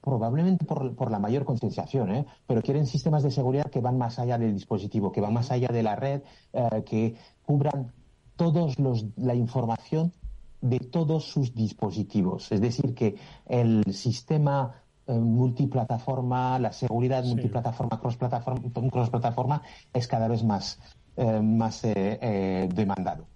probablemente 0.01 0.65
por, 0.65 0.95
por, 0.95 1.11
la 1.11 1.19
mayor 1.19 1.45
concienciación, 1.45 2.15
¿eh? 2.15 2.27
pero 2.47 2.63
quieren 2.63 2.87
sistemas 2.87 3.25
de 3.25 3.33
seguridad 3.33 3.69
que 3.71 3.81
van 3.81 3.99
más 3.99 4.21
allá 4.21 4.39
del 4.39 4.55
dispositivo, 4.55 5.11
que 5.11 5.21
van 5.21 5.35
más 5.35 5.51
allá 5.51 5.69
de 5.69 5.83
la 5.83 5.97
red, 5.97 6.23
uh, 6.53 6.85
que 6.85 7.17
cubran 7.45 7.93
todos 8.37 8.79
los, 8.79 9.07
la 9.17 9.35
información 9.35 10.13
de 10.61 10.79
todos 10.79 11.25
sus 11.25 11.55
dispositivos. 11.55 12.51
Es 12.53 12.61
decir, 12.61 12.95
que 12.95 13.17
el 13.47 13.85
sistema 13.93 14.83
eh, 15.07 15.13
multiplataforma, 15.13 16.59
la 16.59 16.73
seguridad 16.73 17.23
sí. 17.23 17.31
multiplataforma, 17.31 18.01
cross-plataforma, 18.01 18.61
cross 18.91 19.11
es 19.93 20.07
cada 20.09 20.29
vez 20.29 20.43
más, 20.43 20.79
eh, 21.17 21.41
más 21.41 21.81
eh, 21.85 22.69
demandado. 22.75 23.27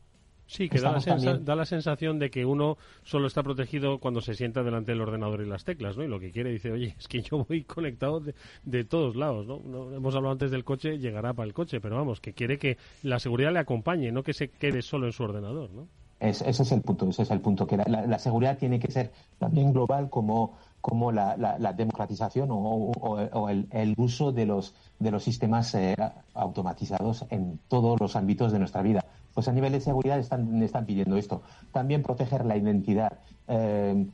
Sí, 0.50 0.68
que 0.68 0.80
da 0.80 0.90
la, 0.90 1.00
también... 1.00 1.44
da 1.44 1.54
la, 1.54 1.64
sensación 1.64 2.18
de 2.18 2.28
que 2.28 2.44
uno 2.44 2.76
solo 3.04 3.28
está 3.28 3.40
protegido 3.44 3.98
cuando 3.98 4.20
se 4.20 4.34
sienta 4.34 4.64
delante 4.64 4.90
del 4.90 5.00
ordenador 5.00 5.42
y 5.42 5.46
las 5.46 5.64
teclas, 5.64 5.96
¿no? 5.96 6.02
Y 6.02 6.08
lo 6.08 6.18
que 6.18 6.32
quiere 6.32 6.50
dice, 6.50 6.72
oye, 6.72 6.96
es 6.98 7.06
que 7.06 7.22
yo 7.22 7.46
voy 7.48 7.62
conectado 7.62 8.18
de, 8.18 8.34
de 8.64 8.82
todos 8.84 9.14
lados, 9.14 9.46
¿no? 9.46 9.60
¿no? 9.64 9.94
Hemos 9.94 10.12
hablado 10.16 10.32
antes 10.32 10.50
del 10.50 10.64
coche, 10.64 10.98
llegará 10.98 11.34
para 11.34 11.46
el 11.46 11.54
coche, 11.54 11.80
pero 11.80 11.94
vamos, 11.94 12.20
que 12.20 12.32
quiere 12.32 12.58
que 12.58 12.78
la 13.04 13.20
seguridad 13.20 13.52
le 13.52 13.60
acompañe, 13.60 14.10
no 14.10 14.24
que 14.24 14.32
se 14.32 14.48
quede 14.48 14.82
solo 14.82 15.06
en 15.06 15.12
su 15.12 15.22
ordenador, 15.22 15.70
¿no? 15.70 15.86
Es, 16.18 16.42
ese 16.42 16.64
es 16.64 16.72
el 16.72 16.82
punto, 16.82 17.08
ese 17.08 17.22
es 17.22 17.30
el 17.30 17.40
punto, 17.40 17.64
que 17.68 17.76
la, 17.76 17.84
la, 17.86 18.06
la 18.06 18.18
seguridad 18.18 18.58
tiene 18.58 18.80
que 18.80 18.90
ser 18.90 19.12
también 19.38 19.72
global 19.72 20.10
como, 20.10 20.58
como 20.80 21.12
la, 21.12 21.36
la 21.36 21.72
democratización 21.72 22.50
o, 22.50 22.56
o, 22.56 23.20
o 23.20 23.48
el, 23.48 23.68
el, 23.70 23.94
uso 23.96 24.32
de 24.32 24.46
los, 24.46 24.74
de 24.98 25.12
los 25.12 25.22
sistemas 25.22 25.72
eh, 25.76 25.94
automatizados 26.34 27.24
en 27.30 27.60
todos 27.68 28.00
los 28.00 28.16
ámbitos 28.16 28.50
de 28.50 28.58
nuestra 28.58 28.82
vida 28.82 29.04
pues 29.34 29.48
a 29.48 29.52
nivel 29.52 29.72
de 29.72 29.80
seguridad 29.80 30.18
están, 30.18 30.62
están 30.62 30.86
pidiendo 30.86 31.16
esto. 31.16 31.42
También 31.72 32.02
proteger 32.02 32.44
la 32.44 32.56
identidad. 32.56 33.18
Eh, 33.48 34.06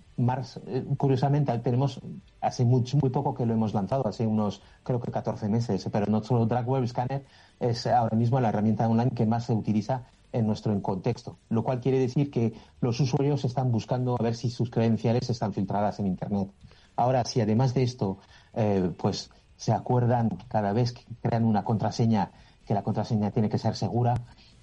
eh, 0.66 0.84
curiosamente, 0.96 1.58
tenemos 1.58 2.00
hace 2.40 2.64
mucho, 2.64 2.96
muy 2.98 3.10
poco 3.10 3.34
que 3.34 3.46
lo 3.46 3.54
hemos 3.54 3.74
lanzado, 3.74 4.06
hace 4.06 4.26
unos, 4.26 4.62
creo 4.82 5.00
que 5.00 5.10
14 5.10 5.48
meses, 5.48 5.88
pero 5.92 6.06
nuestro 6.06 6.46
Drag 6.46 6.68
Web 6.68 6.86
Scanner 6.86 7.24
es 7.60 7.86
ahora 7.86 8.16
mismo 8.16 8.40
la 8.40 8.48
herramienta 8.48 8.88
online 8.88 9.10
que 9.10 9.26
más 9.26 9.44
se 9.44 9.52
utiliza 9.52 10.04
en 10.32 10.46
nuestro 10.46 10.80
contexto, 10.82 11.38
lo 11.48 11.64
cual 11.64 11.80
quiere 11.80 11.98
decir 11.98 12.30
que 12.30 12.52
los 12.80 13.00
usuarios 13.00 13.44
están 13.44 13.72
buscando 13.72 14.16
a 14.18 14.22
ver 14.22 14.34
si 14.34 14.50
sus 14.50 14.70
credenciales 14.70 15.30
están 15.30 15.52
filtradas 15.52 15.98
en 15.98 16.06
Internet. 16.06 16.50
Ahora, 16.96 17.24
si 17.24 17.40
además 17.40 17.74
de 17.74 17.82
esto, 17.82 18.18
eh, 18.54 18.90
pues 18.98 19.30
se 19.56 19.72
acuerdan 19.72 20.30
cada 20.48 20.72
vez 20.72 20.92
que 20.92 21.04
crean 21.22 21.44
una 21.44 21.64
contraseña, 21.64 22.32
que 22.66 22.74
la 22.74 22.82
contraseña 22.82 23.30
tiene 23.30 23.48
que 23.48 23.58
ser 23.58 23.76
segura, 23.76 24.14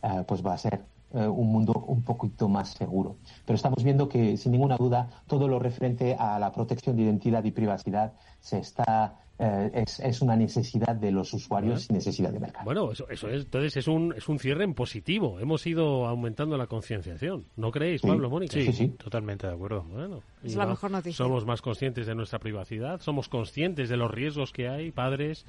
Uh, 0.04 0.24
pues 0.26 0.46
va 0.46 0.54
a 0.54 0.58
ser 0.58 0.84
eh, 1.14 1.28
un 1.28 1.52
mundo 1.52 1.74
un 1.88 2.04
poquito 2.04 2.50
más 2.50 2.74
seguro. 2.74 3.18
Pero 3.46 3.56
estamos 3.56 3.84
viendo 3.84 4.10
que, 4.10 4.36
sin 4.36 4.52
ninguna 4.52 4.78
duda, 4.78 5.08
todo 5.28 5.48
lo 5.48 5.60
referente 5.60 6.16
a 6.18 6.40
la 6.40 6.52
protección 6.52 6.98
de 6.98 7.04
identidad 7.04 7.44
y 7.44 7.52
privacidad 7.52 8.14
se 8.40 8.58
está 8.58 9.20
eh, 9.38 9.86
es, 10.00 10.22
una 10.22 10.36
necesidad 10.36 10.96
de 10.96 11.12
los 11.12 11.32
usuarios 11.34 11.88
y 11.90 11.94
necesidad 11.94 12.32
de 12.32 12.40
mercado. 12.40 12.66
Bueno, 12.66 12.92
eso, 12.92 13.08
eso 13.10 13.30
es, 13.30 13.44
entonces 13.44 13.78
es 13.78 13.88
un, 13.88 14.14
es 14.18 14.28
un 14.28 14.40
cierre 14.40 14.64
en 14.64 14.74
positivo. 14.74 15.40
Hemos 15.40 15.66
ido 15.68 16.08
aumentando 16.08 16.58
la 16.58 16.66
concienciación. 16.66 17.46
¿No 17.58 17.70
creéis, 17.72 18.02
Pablo, 18.02 18.30
Mónica? 18.30 18.54
Sí, 18.54 18.74
sí, 18.74 18.88
totalmente 18.90 19.46
de 19.46 19.54
acuerdo. 19.54 19.84
Bueno, 19.84 20.22
es 20.44 20.56
la 20.56 20.66
mejor 20.66 20.90
noticia. 20.92 21.24
Somos 21.26 21.46
más 21.46 21.62
conscientes 21.62 22.08
de 22.08 22.16
nuestra 22.16 22.40
privacidad, 22.40 23.02
somos 23.02 23.30
conscientes 23.30 23.88
de 23.88 23.98
los 23.98 24.10
riesgos 24.10 24.52
que 24.52 24.68
hay, 24.68 24.92
padres, 24.92 25.46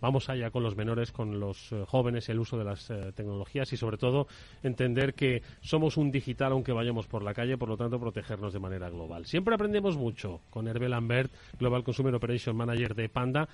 vamos 0.00 0.28
allá 0.28 0.50
con 0.50 0.62
los 0.62 0.76
menores, 0.76 1.12
con 1.12 1.40
los 1.40 1.72
eh, 1.72 1.84
jóvenes, 1.86 2.28
el 2.28 2.38
uso 2.38 2.58
de 2.58 2.64
las 2.64 2.90
eh, 2.90 3.12
tecnologías 3.14 3.72
y 3.72 3.76
sobre 3.76 3.96
todo 3.96 4.26
entender 4.62 5.14
que 5.14 5.42
somos 5.60 5.96
un 5.96 6.10
digital 6.10 6.52
aunque 6.52 6.72
vayamos 6.72 7.06
por 7.06 7.22
la 7.22 7.34
calle, 7.34 7.56
por 7.56 7.68
lo 7.68 7.76
tanto 7.76 7.98
protegernos 7.98 8.52
de 8.52 8.60
manera 8.60 8.90
global. 8.90 9.26
Siempre 9.26 9.54
aprendemos 9.54 9.96
mucho 9.96 10.40
con 10.50 10.68
Hervé 10.68 10.88
Lambert, 10.88 11.32
Global 11.58 11.84
Consumer 11.84 12.14
Operation 12.14 12.56
Manager 12.56 12.94
de 12.94 13.08
Panda 13.08 13.48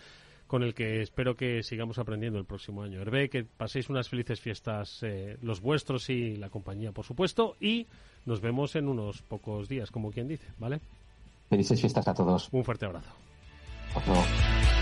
con 0.52 0.62
el 0.62 0.74
que 0.74 1.00
espero 1.00 1.34
que 1.34 1.62
sigamos 1.62 1.98
aprendiendo 1.98 2.38
el 2.38 2.44
próximo 2.44 2.82
año. 2.82 3.00
Hervé, 3.00 3.30
que 3.30 3.42
paséis 3.42 3.88
unas 3.88 4.10
felices 4.10 4.38
fiestas, 4.38 5.02
eh, 5.02 5.38
los 5.40 5.62
vuestros 5.62 6.10
y 6.10 6.36
la 6.36 6.50
compañía, 6.50 6.92
por 6.92 7.06
supuesto, 7.06 7.56
y 7.58 7.86
nos 8.26 8.42
vemos 8.42 8.76
en 8.76 8.86
unos 8.86 9.22
pocos 9.22 9.66
días, 9.66 9.90
como 9.90 10.10
quien 10.10 10.28
dice, 10.28 10.46
¿vale? 10.58 10.80
Felices 11.48 11.80
fiestas 11.80 12.06
a 12.06 12.12
todos. 12.12 12.50
Un 12.52 12.64
fuerte 12.64 12.84
abrazo. 12.84 13.10
Un 13.94 14.02
consejo, 14.02 14.81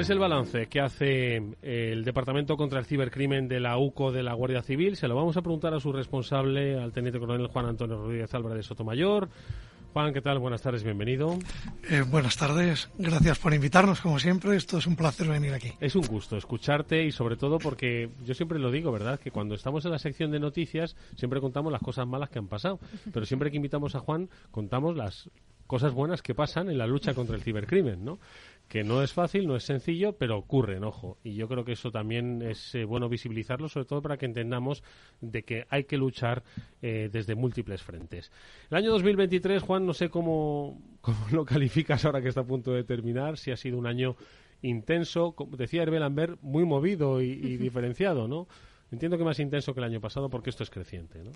¿Cuál 0.00 0.06
es 0.06 0.10
el 0.10 0.18
balance 0.18 0.66
que 0.68 0.80
hace 0.80 1.36
eh, 1.36 1.90
el 1.92 2.04
Departamento 2.06 2.56
contra 2.56 2.78
el 2.78 2.86
Cibercrimen 2.86 3.48
de 3.48 3.60
la 3.60 3.76
UCO 3.76 4.10
de 4.10 4.22
la 4.22 4.32
Guardia 4.32 4.62
Civil? 4.62 4.96
Se 4.96 5.06
lo 5.06 5.14
vamos 5.14 5.36
a 5.36 5.42
preguntar 5.42 5.74
a 5.74 5.78
su 5.78 5.92
responsable, 5.92 6.80
al 6.80 6.90
teniente 6.90 7.20
coronel 7.20 7.48
Juan 7.48 7.66
Antonio 7.66 7.98
Rodríguez 7.98 8.32
Álvarez 8.32 8.64
Sotomayor. 8.64 9.28
Juan, 9.92 10.14
¿qué 10.14 10.22
tal? 10.22 10.38
Buenas 10.38 10.62
tardes, 10.62 10.84
bienvenido. 10.84 11.38
Eh, 11.90 12.00
buenas 12.00 12.38
tardes, 12.38 12.88
gracias 12.96 13.38
por 13.40 13.52
invitarnos, 13.52 14.00
como 14.00 14.18
siempre. 14.18 14.56
Esto 14.56 14.78
es 14.78 14.86
un 14.86 14.96
placer 14.96 15.28
venir 15.28 15.52
aquí. 15.52 15.74
Es 15.80 15.94
un 15.94 16.06
gusto 16.06 16.38
escucharte 16.38 17.04
y 17.04 17.12
sobre 17.12 17.36
todo 17.36 17.58
porque 17.58 18.08
yo 18.24 18.32
siempre 18.32 18.58
lo 18.58 18.70
digo, 18.70 18.90
¿verdad? 18.92 19.20
Que 19.20 19.30
cuando 19.30 19.54
estamos 19.54 19.84
en 19.84 19.90
la 19.90 19.98
sección 19.98 20.30
de 20.30 20.40
noticias 20.40 20.96
siempre 21.14 21.42
contamos 21.42 21.70
las 21.70 21.82
cosas 21.82 22.06
malas 22.06 22.30
que 22.30 22.38
han 22.38 22.48
pasado, 22.48 22.80
pero 23.12 23.26
siempre 23.26 23.50
que 23.50 23.58
invitamos 23.58 23.94
a 23.94 24.00
Juan 24.00 24.30
contamos 24.50 24.96
las 24.96 25.28
cosas 25.70 25.92
buenas 25.92 26.20
que 26.20 26.34
pasan 26.34 26.68
en 26.68 26.78
la 26.78 26.86
lucha 26.88 27.14
contra 27.14 27.36
el 27.36 27.42
cibercrimen, 27.42 28.04
¿no? 28.04 28.18
Que 28.70 28.84
no 28.84 29.02
es 29.02 29.12
fácil, 29.12 29.48
no 29.48 29.56
es 29.56 29.64
sencillo, 29.64 30.12
pero 30.12 30.38
ocurren, 30.38 30.84
ojo. 30.84 31.18
Y 31.24 31.34
yo 31.34 31.48
creo 31.48 31.64
que 31.64 31.72
eso 31.72 31.90
también 31.90 32.40
es 32.40 32.72
eh, 32.76 32.84
bueno 32.84 33.08
visibilizarlo, 33.08 33.68
sobre 33.68 33.84
todo 33.84 34.00
para 34.00 34.16
que 34.16 34.26
entendamos 34.26 34.84
de 35.20 35.42
que 35.42 35.66
hay 35.70 35.84
que 35.84 35.96
luchar 35.96 36.44
eh, 36.80 37.10
desde 37.12 37.34
múltiples 37.34 37.82
frentes. 37.82 38.30
El 38.70 38.76
año 38.76 38.92
2023, 38.92 39.60
Juan, 39.60 39.84
no 39.84 39.92
sé 39.92 40.08
cómo, 40.08 40.80
cómo 41.00 41.18
lo 41.32 41.44
calificas 41.44 42.04
ahora 42.04 42.22
que 42.22 42.28
está 42.28 42.42
a 42.42 42.46
punto 42.46 42.70
de 42.70 42.84
terminar, 42.84 43.38
si 43.38 43.50
ha 43.50 43.56
sido 43.56 43.76
un 43.76 43.88
año 43.88 44.14
intenso, 44.62 45.32
como 45.32 45.56
decía 45.56 45.82
Hervé 45.82 45.98
Lambert, 45.98 46.40
muy 46.40 46.64
movido 46.64 47.20
y, 47.20 47.26
y 47.32 47.56
diferenciado, 47.56 48.28
¿no? 48.28 48.46
Entiendo 48.92 49.18
que 49.18 49.24
más 49.24 49.40
intenso 49.40 49.74
que 49.74 49.80
el 49.80 49.84
año 49.84 50.00
pasado 50.00 50.30
porque 50.30 50.50
esto 50.50 50.62
es 50.62 50.70
creciente, 50.70 51.24
¿no? 51.24 51.32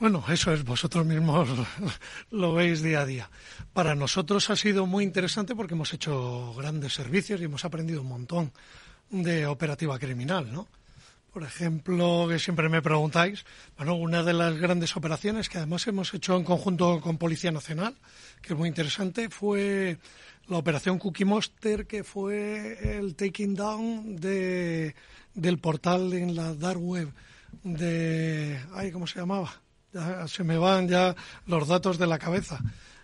Bueno, 0.00 0.24
eso 0.28 0.52
es, 0.52 0.62
vosotros 0.64 1.04
mismos 1.04 1.48
lo 2.30 2.54
veis 2.54 2.82
día 2.82 3.00
a 3.00 3.06
día. 3.06 3.30
Para 3.72 3.96
nosotros 3.96 4.48
ha 4.48 4.54
sido 4.54 4.86
muy 4.86 5.02
interesante 5.02 5.56
porque 5.56 5.74
hemos 5.74 5.92
hecho 5.92 6.54
grandes 6.54 6.94
servicios 6.94 7.40
y 7.40 7.44
hemos 7.44 7.64
aprendido 7.64 8.02
un 8.02 8.08
montón 8.08 8.52
de 9.10 9.46
operativa 9.46 9.98
criminal, 9.98 10.52
¿no? 10.52 10.68
Por 11.32 11.42
ejemplo, 11.42 12.26
que 12.28 12.38
siempre 12.38 12.68
me 12.68 12.80
preguntáis, 12.80 13.44
bueno, 13.76 13.96
una 13.96 14.22
de 14.22 14.34
las 14.34 14.56
grandes 14.56 14.96
operaciones 14.96 15.48
que 15.48 15.58
además 15.58 15.86
hemos 15.88 16.14
hecho 16.14 16.36
en 16.36 16.44
conjunto 16.44 17.00
con 17.00 17.18
Policía 17.18 17.50
Nacional, 17.50 17.96
que 18.40 18.52
es 18.52 18.58
muy 18.58 18.68
interesante, 18.68 19.28
fue 19.30 19.98
la 20.46 20.58
operación 20.58 21.00
Cookie 21.00 21.24
Monster, 21.24 21.88
que 21.88 22.04
fue 22.04 22.98
el 22.98 23.16
taking 23.16 23.56
down 23.56 24.16
de, 24.16 24.94
del 25.34 25.58
portal 25.58 26.12
en 26.12 26.36
la 26.36 26.54
dark 26.54 26.80
web 26.80 27.12
de, 27.64 28.60
ay, 28.74 28.92
¿cómo 28.92 29.08
se 29.08 29.18
llamaba? 29.18 29.60
Se 30.26 30.44
me 30.44 30.58
van 30.58 30.88
ya 30.88 31.14
los 31.46 31.68
datos 31.68 31.98
de 31.98 32.06
la 32.06 32.18
cabeza. 32.18 32.60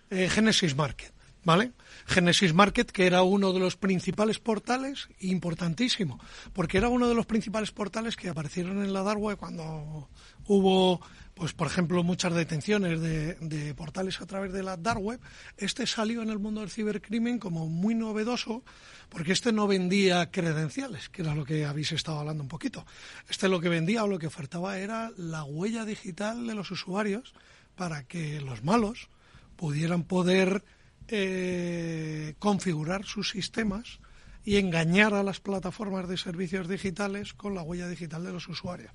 Eh, 0.09 0.29
Genesis 0.29 0.75
Market, 0.75 1.13
¿vale? 1.43 1.71
Genesis 2.05 2.53
Market, 2.53 2.91
que 2.91 3.07
era 3.07 3.23
uno 3.23 3.53
de 3.53 3.59
los 3.59 3.75
principales 3.75 4.39
portales, 4.39 5.09
importantísimo, 5.19 6.19
porque 6.53 6.77
era 6.77 6.89
uno 6.89 7.07
de 7.07 7.15
los 7.15 7.25
principales 7.25 7.71
portales 7.71 8.15
que 8.15 8.29
aparecieron 8.29 8.83
en 8.83 8.93
la 8.93 9.03
Dark 9.03 9.19
Web 9.19 9.37
cuando 9.37 10.09
hubo 10.45 11.01
pues 11.35 11.51
por 11.51 11.67
ejemplo, 11.67 12.01
muchas 12.01 12.33
detenciones 12.33 13.01
de, 13.01 13.73
portales 13.75 14.21
a 14.21 14.25
través 14.25 14.53
de 14.53 14.63
la 14.63 14.77
dark 14.77 15.01
web, 15.01 15.19
este 15.57 15.85
salió 15.85 16.21
en 16.21 16.29
el 16.29 16.39
mundo 16.39 16.61
del 16.61 16.69
cibercrimen 16.69 17.39
como 17.39 17.67
muy 17.67 17.93
novedoso, 17.93 18.63
porque 19.09 19.33
este 19.33 19.51
no 19.51 19.67
vendía 19.67 20.31
credenciales, 20.31 21.09
que 21.09 21.23
era 21.23 21.35
lo 21.35 21.43
que 21.43 21.65
habéis 21.65 21.91
estado 21.91 22.19
hablando 22.19 22.41
un 22.41 22.47
poquito. 22.47 22.85
Este 23.29 23.49
lo 23.49 23.59
que 23.59 23.67
vendía 23.67 24.05
o 24.05 24.07
lo 24.07 24.17
que 24.17 24.27
ofertaba 24.27 24.79
era 24.79 25.11
la 25.17 25.43
huella 25.43 25.83
digital 25.83 26.47
de 26.47 26.55
los 26.55 26.71
usuarios 26.71 27.33
para 27.75 28.03
que 28.03 28.39
los 28.39 28.63
malos 28.63 29.09
pudieran 29.57 30.03
poder 30.03 30.63
eh, 31.09 32.35
configurar 32.39 33.03
sus 33.03 33.31
sistemas 33.31 33.99
y 34.45 34.55
engañar 34.55 35.13
a 35.13 35.23
las 35.23 35.41
plataformas 35.41 36.07
de 36.07 36.17
servicios 36.17 36.69
digitales 36.69 37.33
con 37.33 37.55
la 37.55 37.61
huella 37.61 37.89
digital 37.89 38.23
de 38.23 38.31
los 38.31 38.47
usuarios. 38.47 38.91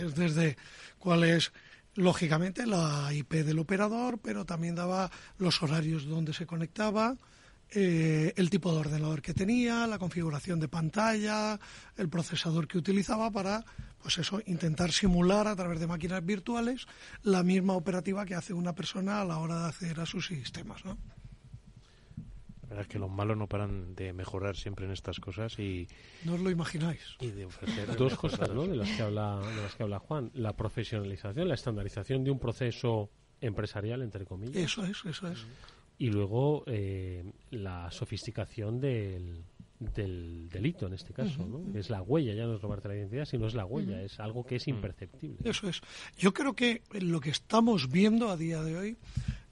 Es 0.00 0.14
desde 0.14 0.56
cuál 0.98 1.24
es 1.24 1.52
lógicamente 1.94 2.66
la 2.66 3.12
IP 3.12 3.32
del 3.44 3.58
operador, 3.58 4.18
pero 4.18 4.44
también 4.44 4.74
daba 4.74 5.10
los 5.38 5.62
horarios 5.62 6.06
donde 6.06 6.32
se 6.32 6.46
conectaba, 6.46 7.16
eh, 7.70 8.32
el 8.36 8.50
tipo 8.50 8.72
de 8.72 8.78
ordenador 8.78 9.22
que 9.22 9.34
tenía, 9.34 9.86
la 9.86 9.98
configuración 9.98 10.60
de 10.60 10.68
pantalla, 10.68 11.58
el 11.96 12.08
procesador 12.08 12.68
que 12.68 12.78
utilizaba 12.78 13.30
para, 13.30 13.64
pues 14.02 14.18
eso, 14.18 14.40
intentar 14.46 14.92
simular 14.92 15.48
a 15.48 15.56
través 15.56 15.80
de 15.80 15.86
máquinas 15.86 16.24
virtuales 16.24 16.86
la 17.22 17.42
misma 17.42 17.74
operativa 17.74 18.24
que 18.26 18.34
hace 18.34 18.52
una 18.52 18.74
persona 18.74 19.20
a 19.20 19.24
la 19.24 19.38
hora 19.38 19.60
de 19.60 19.68
acceder 19.68 20.00
a 20.00 20.06
sus 20.06 20.26
sistemas, 20.26 20.84
¿no? 20.84 20.98
Es 22.80 22.88
que 22.88 22.98
los 22.98 23.10
malos 23.10 23.36
no 23.36 23.46
paran 23.46 23.94
de 23.94 24.12
mejorar 24.12 24.56
siempre 24.56 24.86
en 24.86 24.92
estas 24.92 25.20
cosas 25.20 25.58
y... 25.58 25.86
No 26.24 26.34
os 26.34 26.40
lo 26.40 26.50
imagináis. 26.50 27.16
Y 27.20 27.30
de 27.30 27.44
ofrecer 27.44 27.96
dos 27.96 28.16
cosas, 28.16 28.50
¿no? 28.50 28.66
De 28.66 28.76
las, 28.76 28.90
que 28.90 29.02
habla, 29.02 29.38
de 29.38 29.62
las 29.62 29.74
que 29.74 29.82
habla 29.82 29.98
Juan. 29.98 30.30
La 30.34 30.54
profesionalización, 30.54 31.48
la 31.48 31.54
estandarización 31.54 32.24
de 32.24 32.30
un 32.30 32.38
proceso 32.38 33.10
empresarial, 33.40 34.02
entre 34.02 34.24
comillas. 34.24 34.56
Eso 34.56 34.84
es, 34.84 35.04
eso 35.04 35.28
es. 35.28 35.46
Y 35.98 36.10
luego 36.10 36.64
eh, 36.66 37.24
la 37.50 37.90
sofisticación 37.90 38.80
del, 38.80 39.44
del 39.78 40.48
delito 40.48 40.86
en 40.86 40.94
este 40.94 41.12
caso, 41.12 41.44
¿no? 41.46 41.78
Es 41.78 41.90
la 41.90 42.02
huella, 42.02 42.34
ya 42.34 42.46
no 42.46 42.54
es 42.56 42.62
robarte 42.62 42.88
la 42.88 42.96
identidad, 42.96 43.24
sino 43.24 43.46
es 43.46 43.54
la 43.54 43.64
huella, 43.64 44.02
es 44.02 44.18
algo 44.20 44.44
que 44.44 44.56
es 44.56 44.66
imperceptible. 44.68 45.38
Eso 45.44 45.68
es. 45.68 45.80
Yo 46.16 46.32
creo 46.32 46.54
que 46.54 46.82
lo 47.00 47.20
que 47.20 47.30
estamos 47.30 47.90
viendo 47.90 48.30
a 48.30 48.36
día 48.36 48.62
de 48.62 48.76
hoy 48.76 48.96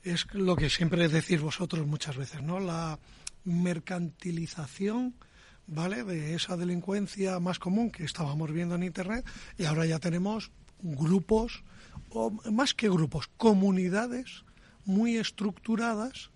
es 0.02 0.26
lo 0.32 0.56
que 0.56 0.70
siempre 0.70 1.08
decís 1.08 1.40
vosotros 1.40 1.86
muchas 1.86 2.16
veces, 2.16 2.42
¿no? 2.42 2.60
La 2.60 2.98
mercantilización, 3.44 5.14
¿vale? 5.66 6.04
De 6.04 6.34
esa 6.34 6.56
delincuencia 6.56 7.38
más 7.40 7.58
común 7.58 7.90
que 7.90 8.04
estábamos 8.04 8.52
viendo 8.52 8.74
en 8.74 8.82
Internet 8.82 9.26
y 9.56 9.64
ahora 9.64 9.86
ya 9.86 9.98
tenemos 9.98 10.50
grupos, 10.80 11.62
o 12.10 12.30
más 12.50 12.74
que 12.74 12.88
grupos, 12.88 13.28
comunidades 13.36 14.44
muy 14.84 15.16
estructuradas 15.16 16.30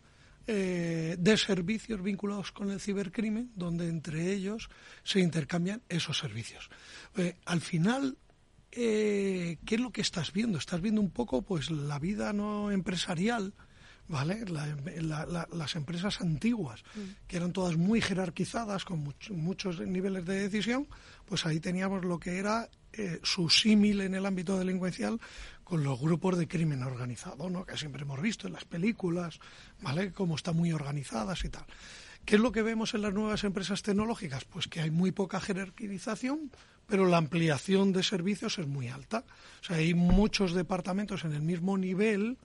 eh, 0.46 1.16
de 1.18 1.36
servicios 1.36 2.00
vinculados 2.00 2.52
con 2.52 2.70
el 2.70 2.80
cibercrimen, 2.80 3.50
donde 3.56 3.88
entre 3.88 4.32
ellos 4.32 4.68
se 5.02 5.18
intercambian 5.18 5.82
esos 5.88 6.18
servicios. 6.18 6.70
Eh, 7.16 7.34
al 7.46 7.60
final, 7.60 8.16
eh, 8.76 9.58
¿qué 9.64 9.74
es 9.74 9.80
lo 9.80 9.90
que 9.90 10.02
estás 10.02 10.32
viendo? 10.32 10.58
Estás 10.58 10.80
viendo 10.80 11.00
un 11.00 11.10
poco, 11.10 11.42
pues, 11.42 11.70
la 11.70 11.98
vida 11.98 12.32
no 12.32 12.70
empresarial, 12.70 13.54
¿vale? 14.06 14.44
las 14.46 15.76
empresas 15.76 16.20
antiguas, 16.20 16.84
mm. 16.94 17.26
que 17.26 17.36
eran 17.36 17.52
todas 17.52 17.76
muy 17.76 18.00
jerarquizadas, 18.00 18.84
con 18.84 19.12
muchos 19.30 19.80
niveles 19.80 20.24
de 20.26 20.42
decisión, 20.42 20.86
pues 21.24 21.44
ahí 21.46 21.58
teníamos 21.58 22.04
lo 22.04 22.20
que 22.20 22.38
era 22.38 22.68
su 23.22 23.50
símil 23.50 24.00
en 24.00 24.14
el 24.14 24.24
ámbito 24.24 24.58
delincuencial 24.58 25.20
con 25.64 25.82
los 25.82 26.00
grupos 26.00 26.38
de 26.38 26.46
crimen 26.46 26.82
organizado, 26.82 27.50
¿no? 27.50 27.66
que 27.66 27.76
siempre 27.76 28.02
hemos 28.02 28.20
visto 28.20 28.46
en 28.46 28.52
las 28.52 28.64
películas, 28.64 29.40
¿vale? 29.82 30.12
Cómo 30.12 30.36
están 30.36 30.56
muy 30.56 30.72
organizadas 30.72 31.44
y 31.44 31.48
tal. 31.48 31.66
¿Qué 32.26 32.34
es 32.34 32.42
lo 32.42 32.50
que 32.50 32.62
vemos 32.62 32.92
en 32.92 33.02
las 33.02 33.14
nuevas 33.14 33.44
empresas 33.44 33.82
tecnológicas? 33.82 34.44
Pues 34.44 34.66
que 34.66 34.80
hay 34.80 34.90
muy 34.90 35.12
poca 35.12 35.40
jerarquización, 35.40 36.50
pero 36.88 37.06
la 37.06 37.18
ampliación 37.18 37.92
de 37.92 38.02
servicios 38.02 38.58
es 38.58 38.66
muy 38.66 38.88
alta. 38.88 39.24
O 39.62 39.64
sea, 39.64 39.76
hay 39.76 39.94
muchos 39.94 40.52
departamentos 40.52 41.24
en 41.24 41.32
el 41.34 41.42
mismo 41.42 41.78
nivel 41.78 42.36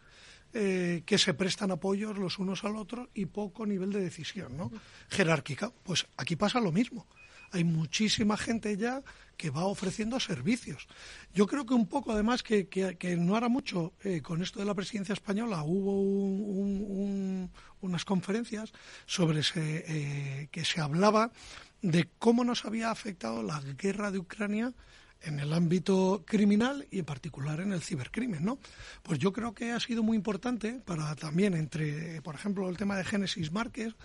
eh, 0.54 1.02
que 1.08 1.18
se 1.18 1.34
prestan 1.34 1.72
apoyos 1.72 2.20
los 2.20 2.38
unos 2.38 2.64
al 2.64 2.76
otro 2.76 3.10
y 3.16 3.26
poco 3.26 3.66
nivel 3.66 3.92
de 3.92 4.02
decisión, 4.02 4.56
¿no? 4.56 4.72
Jerárquica. 5.10 5.72
Pues 5.84 6.06
aquí 6.16 6.36
pasa 6.36 6.60
lo 6.60 6.72
mismo 6.72 7.08
hay 7.52 7.64
muchísima 7.64 8.38
gente 8.38 8.78
ya 8.78 9.04
que 9.42 9.50
va 9.50 9.66
ofreciendo 9.66 10.20
servicios. 10.20 10.88
Yo 11.34 11.48
creo 11.48 11.66
que 11.66 11.74
un 11.74 11.88
poco, 11.88 12.12
además, 12.12 12.44
que, 12.44 13.18
no 13.18 13.36
hará 13.36 13.50
mucho 13.50 13.92
eh, 14.04 14.22
con 14.22 14.44
esto 14.44 14.60
de 14.60 14.66
la 14.66 14.76
presidencia 14.76 15.14
española, 15.14 15.64
hubo 15.64 16.00
unas 17.82 18.06
conferencias 18.06 18.72
sobre 19.08 19.42
eh, 19.56 20.48
que 20.52 20.64
se 20.64 20.80
hablaba 20.80 21.32
de 21.82 22.08
cómo 22.20 22.44
nos 22.44 22.66
había 22.66 22.92
afectado 22.92 23.42
la 23.42 23.60
guerra 23.62 24.12
de 24.12 24.20
Ucrania 24.20 24.76
en 25.24 25.40
el 25.40 25.54
ámbito 25.54 26.24
criminal 26.26 26.88
y 26.92 27.00
en 27.00 27.06
particular 27.06 27.60
en 27.60 27.74
el 27.74 27.82
cibercrimen, 27.82 28.44
¿no? 28.44 28.60
Pues 29.04 29.20
yo 29.20 29.32
creo 29.34 29.54
que 29.54 29.72
ha 29.72 29.80
sido 29.80 30.04
muy 30.04 30.18
importante 30.18 30.82
para 30.86 31.16
también 31.16 31.54
entre, 31.54 32.22
por 32.22 32.36
ejemplo, 32.36 32.70
el 32.70 32.78
tema 32.78 32.98
de 32.98 33.04
Génesis 33.04 33.52
Márquez 33.52 33.96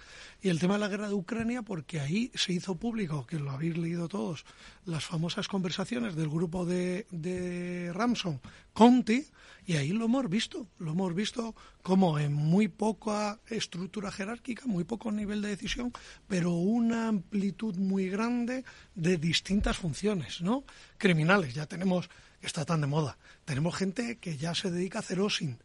y 0.43 0.49
el 0.49 0.59
tema 0.59 0.75
de 0.75 0.81
la 0.81 0.89
guerra 0.89 1.09
de 1.09 1.15
Ucrania, 1.15 1.63
porque 1.63 2.01
ahí 2.01 2.31
se 2.35 2.53
hizo 2.53 2.77
público, 2.77 3.27
que 3.27 3.39
lo 3.39 3.51
habéis 3.51 3.77
leído 3.77 4.09
todos, 4.09 4.45
las 4.85 5.05
famosas 5.05 5.49
conversaciones 5.49 6.15
del 6.15 6.29
grupo 6.29 6.67
de, 6.67 7.07
de 7.11 7.93
Ramson, 7.93 8.41
Conti, 8.73 9.27
y 9.67 9.75
ahí 9.75 9.89
lo 9.89 10.05
hemos 10.05 10.29
visto, 10.29 10.69
lo 10.79 10.93
hemos 10.93 11.15
visto 11.15 11.55
como 11.87 12.19
en 12.19 12.33
muy 12.33 12.67
poca 12.67 13.39
estructura 13.47 14.11
jerárquica, 14.11 14.67
muy 14.67 14.83
poco 14.83 15.13
nivel 15.13 15.41
de 15.41 15.51
decisión, 15.51 15.93
pero 16.27 16.51
una 16.51 17.07
amplitud 17.07 17.77
muy 17.77 18.09
grande 18.09 18.65
de 18.97 19.19
distintas 19.19 19.77
funciones, 19.77 20.41
¿no? 20.41 20.65
Criminales, 20.99 21.55
ya 21.55 21.67
tenemos, 21.67 22.11
está 22.41 22.65
tan 22.65 22.81
de 22.81 22.89
moda, 22.89 23.19
tenemos 23.45 23.77
gente 23.77 24.19
que 24.19 24.37
ya 24.37 24.53
se 24.57 24.73
dedica 24.73 24.99
a 24.99 25.03
hacer 25.03 25.21
OSIN, 25.21 25.61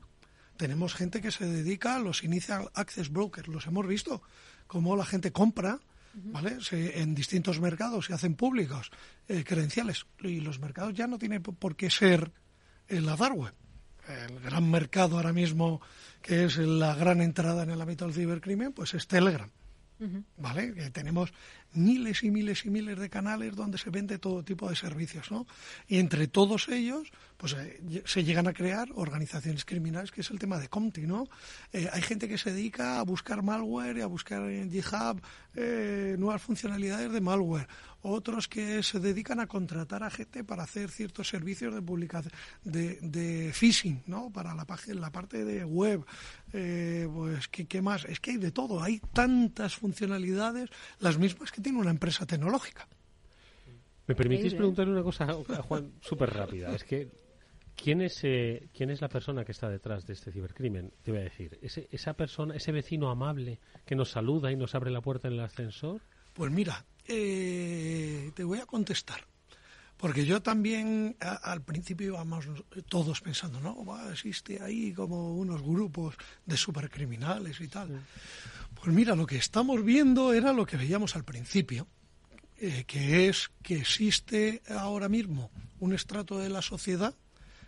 tenemos 0.58 0.94
gente 0.94 1.22
que 1.22 1.32
se 1.32 1.48
dedica 1.48 1.96
a 1.96 2.00
los 2.00 2.24
Initial 2.24 2.70
Access 2.76 3.12
Brokers, 3.12 3.48
los 3.48 3.66
hemos 3.66 3.88
visto, 3.88 4.22
como 4.68 4.96
la 4.96 5.06
gente 5.06 5.32
compra, 5.32 5.80
¿vale? 6.14 6.60
en 6.72 7.16
distintos 7.16 7.60
mercados 7.60 8.06
se 8.06 8.14
hacen 8.14 8.36
públicos 8.36 8.92
eh, 9.28 9.44
credenciales 9.44 10.06
y 10.20 10.40
los 10.40 10.60
mercados 10.60 10.94
ya 10.94 11.08
no 11.08 11.18
tienen 11.18 11.42
por 11.42 11.76
qué 11.76 11.90
ser 11.90 12.32
en 12.88 13.08
la 13.08 13.16
dark 13.16 13.36
web 13.36 13.56
el 14.08 14.40
gran 14.40 14.70
mercado 14.70 15.18
ahora 15.18 15.34
mismo, 15.34 15.82
que 16.22 16.46
es 16.46 16.58
la 16.58 16.96
gran 16.96 17.22
entrada 17.22 17.64
en 17.64 17.70
el 17.70 17.82
ámbito 17.82 18.06
del 18.06 18.14
cibercrimen, 18.14 18.74
pues 18.74 18.94
es 18.94 19.08
Telegram. 19.08 19.50
¿Vale? 20.38 20.90
Tenemos 20.90 21.32
miles 21.74 22.24
y 22.24 22.32
miles 22.32 22.66
y 22.66 22.70
miles 22.70 23.00
de 23.00 23.10
canales 23.10 23.56
donde 23.56 23.78
se 23.78 23.90
vende 23.90 24.18
todo 24.18 24.44
tipo 24.44 24.70
de 24.70 24.76
servicios, 24.76 25.32
¿no? 25.32 25.48
Y 25.88 25.98
entre 25.98 26.28
todos 26.28 26.68
ellos, 26.70 27.12
pues 27.38 27.54
eh, 27.54 28.04
se 28.06 28.24
llegan 28.24 28.48
a 28.48 28.54
crear 28.54 28.90
organizaciones 28.96 29.66
criminales, 29.66 30.12
que 30.12 30.22
es 30.22 30.30
el 30.32 30.40
tema 30.40 30.60
de 30.60 30.68
Comti, 30.68 31.02
¿no? 31.02 31.28
Eh, 31.74 31.90
hay 31.92 32.02
gente 32.02 32.28
que 32.28 32.38
se 32.38 32.52
dedica 32.52 33.00
a 33.00 33.04
buscar 33.04 33.44
malware 33.44 33.98
y 33.98 34.02
a 34.02 34.08
buscar 34.08 34.42
en 34.44 34.72
GitHub 34.72 35.22
eh, 35.56 36.16
nuevas 36.18 36.42
funcionalidades 36.42 37.12
de 37.12 37.22
malware 37.22 37.68
otros 38.04 38.48
que 38.48 38.82
se 38.84 39.00
dedican 39.00 39.40
a 39.40 39.48
contratar 39.48 40.04
a 40.04 40.10
gente 40.10 40.44
para 40.44 40.64
hacer 40.64 40.90
ciertos 40.90 41.28
servicios 41.28 41.74
de 41.74 41.82
publicación, 41.82 42.34
de, 42.64 42.98
de 43.02 43.52
phishing, 43.54 44.04
¿no? 44.08 44.32
Para 44.32 44.56
la, 44.56 44.66
la 44.88 45.12
parte 45.12 45.46
de 45.46 45.64
web. 45.64 46.06
Eh, 46.54 47.08
pues, 47.14 47.48
¿qué, 47.48 47.66
¿qué, 47.68 47.82
más? 47.82 48.06
Es 48.06 48.20
que 48.20 48.32
hay 48.32 48.38
de 48.38 48.52
todo. 48.52 48.82
Hay 48.82 49.02
tantas 49.14 49.76
funcionalidades, 49.76 50.70
las 51.00 51.18
mismas 51.18 51.52
que 51.52 51.61
tiene 51.62 51.80
una 51.80 51.92
empresa 51.92 52.26
tecnológica. 52.26 52.88
¿Me 54.08 54.16
permitís 54.16 54.54
preguntarle 54.54 54.94
una 54.94 55.04
cosa 55.04 55.26
a 55.26 55.62
Juan 55.62 55.94
súper 56.02 56.32
rápida? 56.32 56.74
Es 56.74 56.84
que 56.84 57.10
¿Quién 57.76 58.02
es, 58.02 58.20
eh, 58.24 58.70
¿Quién 58.76 58.92
es 58.92 59.02
la 59.02 59.10
persona 59.10 59.44
que 59.44 59.54
está 59.54 59.68
detrás 59.68 60.06
de 60.06 60.14
este 60.14 60.32
cibercrimen? 60.32 60.94
Te 61.02 61.12
voy 61.12 61.22
a 61.22 61.24
decir, 61.24 61.58
¿ese, 61.62 61.88
esa 61.92 62.14
persona, 62.14 62.56
ese 62.56 62.72
vecino 62.72 63.10
amable 63.10 63.60
que 63.86 63.96
nos 63.96 64.12
saluda 64.12 64.52
y 64.52 64.56
nos 64.56 64.76
abre 64.76 64.92
la 64.92 65.02
puerta 65.02 65.28
en 65.28 65.36
el 65.36 65.40
ascensor? 65.40 66.02
Pues 66.34 66.52
mira, 66.52 66.86
eh, 67.08 68.32
te 68.36 68.44
voy 68.44 68.60
a 68.60 68.66
contestar. 68.66 69.26
Porque 70.02 70.26
yo 70.26 70.42
también 70.42 71.16
al 71.20 71.62
principio 71.62 72.08
íbamos 72.08 72.48
todos 72.90 73.22
pensando, 73.22 73.60
no, 73.60 74.10
existe 74.10 74.60
ahí 74.60 74.94
como 74.94 75.36
unos 75.36 75.62
grupos 75.62 76.16
de 76.44 76.58
supercriminales 76.58 77.62
y 77.62 77.68
tal. 77.68 78.02
Pues 78.74 78.96
mira, 78.96 79.16
lo 79.16 79.28
que 79.28 79.38
estamos 79.38 79.86
viendo 79.86 80.34
era 80.34 80.54
lo 80.54 80.66
que 80.66 80.76
veíamos 80.76 81.16
al 81.16 81.24
principio, 81.24 81.86
eh, 82.58 82.84
que 82.88 83.30
es 83.30 83.52
que 83.62 83.78
existe 83.78 84.64
ahora 84.70 85.08
mismo 85.08 85.52
un 85.80 85.94
estrato 85.94 86.40
de 86.40 86.50
la 86.50 86.64
sociedad, 86.64 87.14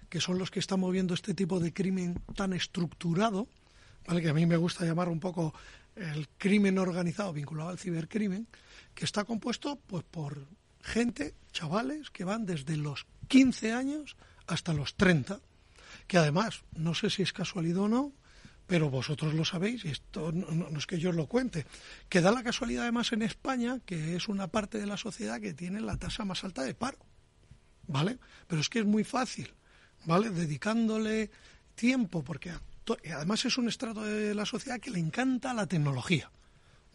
que 0.09 0.19
son 0.19 0.39
los 0.39 0.49
que 0.49 0.59
están 0.59 0.79
moviendo 0.79 1.13
este 1.13 1.35
tipo 1.35 1.59
de 1.59 1.71
crimen 1.71 2.19
tan 2.35 2.53
estructurado, 2.53 3.47
¿vale? 4.07 4.23
que 4.23 4.29
a 4.29 4.33
mí 4.33 4.47
me 4.47 4.57
gusta 4.57 4.85
llamar 4.85 5.07
un 5.07 5.19
poco 5.19 5.53
el 5.95 6.27
crimen 6.39 6.79
organizado 6.79 7.31
vinculado 7.31 7.69
al 7.69 7.77
cibercrimen, 7.77 8.47
que 8.95 9.05
está 9.05 9.23
compuesto 9.23 9.79
pues 9.85 10.03
por 10.03 10.47
gente, 10.83 11.33
chavales, 11.51 12.11
que 12.11 12.25
van 12.25 12.45
desde 12.45 12.77
los 12.77 13.07
15 13.29 13.71
años 13.71 14.15
hasta 14.45 14.73
los 14.73 14.95
30, 14.95 15.39
que 16.07 16.17
además, 16.17 16.63
no 16.75 16.93
sé 16.93 17.09
si 17.09 17.23
es 17.23 17.33
casualidad 17.33 17.83
o 17.83 17.87
no, 17.87 18.13
pero 18.67 18.89
vosotros 18.89 19.33
lo 19.33 19.45
sabéis, 19.45 19.85
y 19.85 19.89
esto 19.89 20.31
no, 20.31 20.77
es 20.77 20.85
que 20.85 20.99
yo 20.99 21.09
os 21.09 21.15
lo 21.15 21.27
cuente, 21.27 21.65
que 22.09 22.21
da 22.21 22.31
la 22.31 22.43
casualidad 22.43 22.83
además 22.83 23.11
en 23.13 23.21
España, 23.21 23.79
que 23.85 24.15
es 24.15 24.27
una 24.27 24.47
parte 24.47 24.77
de 24.77 24.85
la 24.85 24.97
sociedad 24.97 25.39
que 25.39 25.53
tiene 25.53 25.81
la 25.81 25.97
tasa 25.97 26.25
más 26.25 26.43
alta 26.43 26.63
de 26.63 26.73
paro, 26.73 26.99
¿vale? 27.87 28.19
Pero 28.47 28.61
es 28.61 28.69
que 28.69 28.79
es 28.79 28.85
muy 28.85 29.03
fácil, 29.03 29.53
¿vale? 30.05 30.29
Dedicándole 30.29 31.31
tiempo, 31.75 32.23
porque 32.23 32.51
además 33.15 33.45
es 33.45 33.57
un 33.57 33.67
estrato 33.67 34.03
de 34.03 34.35
la 34.35 34.45
sociedad 34.45 34.79
que 34.79 34.91
le 34.91 34.99
encanta 34.99 35.53
la 35.53 35.67
tecnología. 35.67 36.31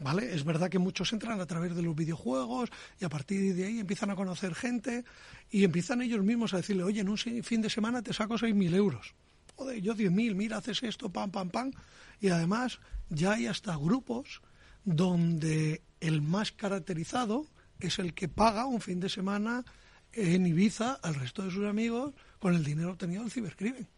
¿Vale? 0.01 0.33
Es 0.33 0.45
verdad 0.45 0.71
que 0.71 0.79
muchos 0.79 1.13
entran 1.13 1.41
a 1.41 1.47
través 1.47 1.75
de 1.75 1.83
los 1.83 1.97
videojuegos 1.97 2.71
y 3.01 3.05
a 3.05 3.09
partir 3.09 3.55
de 3.55 3.65
ahí 3.65 3.81
empiezan 3.81 4.11
a 4.11 4.17
conocer 4.17 4.55
gente 4.55 5.05
y 5.51 5.65
empiezan 5.65 6.03
ellos 6.03 6.23
mismos 6.23 6.55
a 6.55 6.59
decirle, 6.59 6.85
oye, 6.85 7.01
en 7.01 7.09
un 7.09 7.19
fin 7.19 7.61
de 7.63 7.69
semana 7.69 8.01
te 8.01 8.13
saco 8.13 8.35
6.000 8.35 8.75
euros. 8.75 9.15
Joder, 9.57 9.83
yo 9.83 9.97
10.000, 9.97 10.35
mira, 10.37 10.59
haces 10.59 10.85
esto, 10.85 11.11
pam, 11.11 11.33
pam, 11.33 11.51
pam. 11.51 11.73
Y 12.21 12.29
además 12.29 12.79
ya 13.09 13.33
hay 13.33 13.47
hasta 13.47 13.77
grupos 13.77 14.41
donde 14.85 15.83
el 16.01 16.23
más 16.23 16.53
caracterizado 16.53 17.47
es 17.81 17.99
el 17.99 18.15
que 18.15 18.29
paga 18.29 18.67
un 18.67 18.81
fin 18.81 19.01
de 19.01 19.09
semana 19.09 19.65
en 20.13 20.47
Ibiza 20.47 20.95
al 21.03 21.17
resto 21.17 21.43
de 21.43 21.51
sus 21.51 21.67
amigos 21.67 22.15
con 22.39 22.55
el 22.55 22.65
dinero 22.65 22.93
obtenido 22.93 23.23
del 23.23 23.33
cibercrimen. 23.33 23.89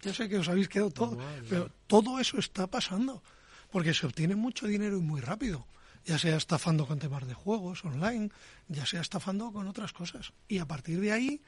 Yo 0.00 0.14
sé 0.14 0.28
que 0.28 0.38
os 0.38 0.48
habéis 0.48 0.68
quedado 0.68 0.90
todo, 0.90 1.18
pero 1.48 1.70
todo 1.86 2.20
eso 2.20 2.38
está 2.38 2.66
pasando, 2.66 3.22
porque 3.70 3.94
se 3.94 4.06
obtiene 4.06 4.36
mucho 4.36 4.66
dinero 4.66 4.96
y 4.98 5.00
muy 5.00 5.20
rápido, 5.20 5.66
ya 6.04 6.18
sea 6.18 6.36
estafando 6.36 6.86
con 6.86 6.98
temas 6.98 7.26
de 7.26 7.34
juegos 7.34 7.84
online, 7.84 8.30
ya 8.68 8.86
sea 8.86 9.00
estafando 9.00 9.52
con 9.52 9.66
otras 9.68 9.92
cosas. 9.92 10.32
Y 10.48 10.58
a 10.58 10.66
partir 10.66 11.00
de 11.00 11.12
ahí, 11.12 11.42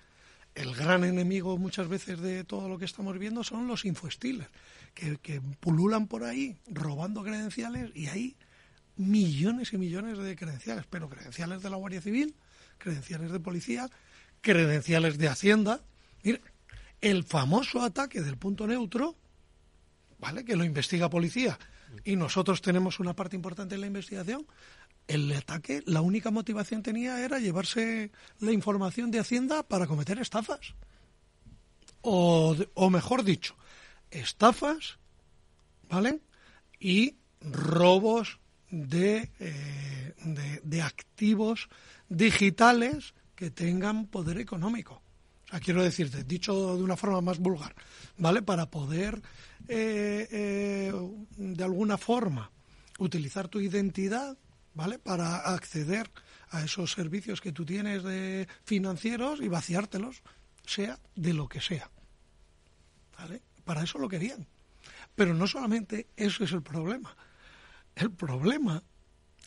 el 0.54 0.74
gran 0.74 1.04
enemigo 1.04 1.58
muchas 1.58 1.88
veces 1.88 2.20
de 2.20 2.44
todo 2.44 2.68
lo 2.68 2.78
que 2.78 2.84
estamos 2.84 3.18
viendo 3.18 3.42
son 3.42 3.66
los 3.66 3.84
infoestiles, 3.84 4.46
que, 4.94 5.16
que 5.18 5.40
pululan 5.40 6.06
por 6.06 6.24
ahí 6.24 6.56
robando 6.66 7.22
credenciales 7.22 7.90
y 7.94 8.06
hay 8.06 8.36
millones 8.96 9.72
y 9.72 9.78
millones 9.78 10.18
de 10.18 10.36
credenciales, 10.36 10.84
pero 10.88 11.08
credenciales 11.08 11.62
de 11.62 11.70
la 11.70 11.76
Guardia 11.76 12.00
Civil, 12.00 12.34
credenciales 12.78 13.32
de 13.32 13.40
policía, 13.40 13.90
credenciales 14.40 15.18
de 15.18 15.28
Hacienda. 15.28 15.82
Mira, 16.22 16.40
el 17.04 17.22
famoso 17.22 17.82
ataque 17.82 18.22
del 18.22 18.38
punto 18.38 18.66
neutro, 18.66 19.14
¿vale? 20.18 20.42
Que 20.42 20.56
lo 20.56 20.64
investiga 20.64 21.10
policía 21.10 21.58
y 22.02 22.16
nosotros 22.16 22.62
tenemos 22.62 22.98
una 22.98 23.14
parte 23.14 23.36
importante 23.36 23.74
en 23.74 23.82
la 23.82 23.86
investigación. 23.86 24.46
El 25.06 25.30
ataque, 25.32 25.82
la 25.84 26.00
única 26.00 26.30
motivación 26.30 26.82
tenía 26.82 27.22
era 27.22 27.38
llevarse 27.38 28.10
la 28.38 28.52
información 28.52 29.10
de 29.10 29.18
Hacienda 29.18 29.62
para 29.62 29.86
cometer 29.86 30.18
estafas. 30.18 30.74
O, 32.00 32.56
o 32.72 32.88
mejor 32.88 33.22
dicho, 33.22 33.54
estafas, 34.10 34.98
¿vale? 35.90 36.22
Y 36.80 37.16
robos 37.42 38.40
de, 38.70 39.30
eh, 39.40 40.14
de, 40.24 40.60
de 40.64 40.82
activos 40.82 41.68
digitales 42.08 43.12
que 43.34 43.50
tengan 43.50 44.06
poder 44.06 44.38
económico. 44.38 45.03
Sea, 45.54 45.60
quiero 45.60 45.84
decirte, 45.84 46.24
dicho 46.24 46.76
de 46.76 46.82
una 46.82 46.96
forma 46.96 47.20
más 47.20 47.38
vulgar, 47.38 47.76
¿vale? 48.18 48.42
Para 48.42 48.68
poder, 48.68 49.22
eh, 49.68 50.26
eh, 50.28 50.92
de 51.36 51.62
alguna 51.62 51.96
forma, 51.96 52.50
utilizar 52.98 53.46
tu 53.46 53.60
identidad, 53.60 54.36
¿vale? 54.74 54.98
Para 54.98 55.36
acceder 55.54 56.10
a 56.50 56.64
esos 56.64 56.90
servicios 56.90 57.40
que 57.40 57.52
tú 57.52 57.64
tienes 57.64 58.02
de 58.02 58.48
financieros 58.64 59.40
y 59.40 59.46
vaciártelos, 59.46 60.24
sea 60.66 60.98
de 61.14 61.34
lo 61.34 61.48
que 61.48 61.60
sea. 61.60 61.88
¿Vale? 63.16 63.40
Para 63.64 63.84
eso 63.84 63.98
lo 63.98 64.08
querían. 64.08 64.48
Pero 65.14 65.34
no 65.34 65.46
solamente 65.46 66.08
eso 66.16 66.42
es 66.42 66.50
el 66.50 66.62
problema. 66.62 67.16
El 67.94 68.10
problema 68.10 68.82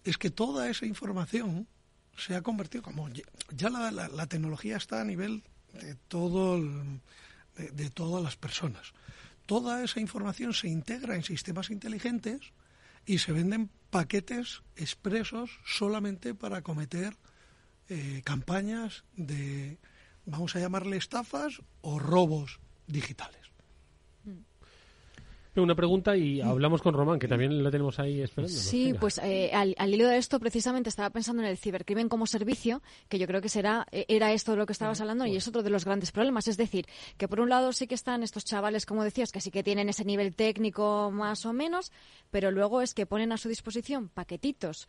es 0.06 0.18
que 0.18 0.30
toda 0.30 0.70
esa 0.70 0.86
información 0.86 1.68
se 2.16 2.34
ha 2.34 2.42
convertido 2.42 2.82
como 2.82 3.10
ya 3.50 3.70
la, 3.70 4.28
tecnología 4.28 4.78
está 4.78 5.02
a 5.02 5.04
nivel 5.04 5.44
de 5.74 5.96
todo 6.08 6.60
de, 6.60 7.70
de, 7.72 7.90
todas 7.90 8.24
las 8.24 8.36
personas. 8.36 8.94
Toda 9.46 9.84
esa 9.84 10.00
información 10.00 10.54
se 10.54 10.68
integra 10.68 11.16
en 11.16 11.24
sistemas 11.24 11.70
inteligentes 11.70 12.54
y 13.06 13.20
se 13.20 13.32
venden 13.32 13.70
paquetes 13.90 14.62
expresos 14.76 15.60
solamente 15.66 16.36
para 16.36 16.62
cometer 16.62 17.18
eh, 17.90 18.22
campañas 18.26 19.06
de, 19.16 19.80
vamos 20.26 20.56
a 20.56 20.60
llamarle 20.60 20.98
estafas 20.98 21.62
o 21.82 22.00
robos 22.00 22.60
digitales. 22.86 23.47
Una 25.62 25.76
pregunta 25.76 26.16
y 26.16 26.42
hablamos 26.42 26.82
con 26.82 26.94
Román, 26.94 27.20
que 27.20 27.28
también 27.28 27.64
lo 27.64 27.72
tenemos 27.72 28.00
ahí 28.00 28.22
esperando. 28.22 28.56
Sí, 28.56 28.94
pues 29.00 29.20
eh, 29.24 29.52
al, 29.54 29.76
al, 29.78 29.94
hilo 29.94 30.08
de 30.08 30.18
esto 30.18 30.40
precisamente 30.40 30.90
estaba 30.90 31.10
pensando 31.10 31.42
en 31.42 31.50
el 31.50 31.58
cibercrimen 31.58 32.10
como 32.10 32.28
servicio, 32.28 32.82
que 33.10 33.20
yo 33.20 33.28
creo 33.28 33.42
que 33.42 33.50
será 33.50 33.88
eh, 33.92 34.06
era 34.08 34.34
esto 34.34 34.52
de 34.52 34.58
lo 34.58 34.66
que 34.66 34.74
estabas 34.74 35.02
hablando 35.02 35.26
y 35.26 35.36
es 35.36 35.48
otro 35.48 35.64
de 35.64 35.70
los 35.70 35.86
grandes 35.86 36.12
problemas. 36.12 36.48
Es 36.48 36.58
decir, 36.58 36.86
que 37.18 37.28
por 37.28 37.40
un 37.40 37.50
lado 37.50 37.74
sí 37.74 37.88
que 37.88 37.96
están 37.96 38.24
estos 38.24 38.46
chavales, 38.46 38.86
como 38.86 39.04
decías, 39.04 39.32
que 39.32 39.42
sí 39.42 39.52
que 39.52 39.64
tienen 39.64 39.90
ese 39.90 40.06
nivel 40.06 40.36
técnico 40.36 41.12
más 41.12 41.46
o 41.46 41.54
menos, 41.54 41.92
pero 42.32 42.52
luego 42.52 42.82
es 42.82 42.94
que 42.94 43.06
ponen 43.06 43.32
a 43.32 43.38
su 43.38 43.50
disposición 43.50 44.10
paquetitos 44.10 44.88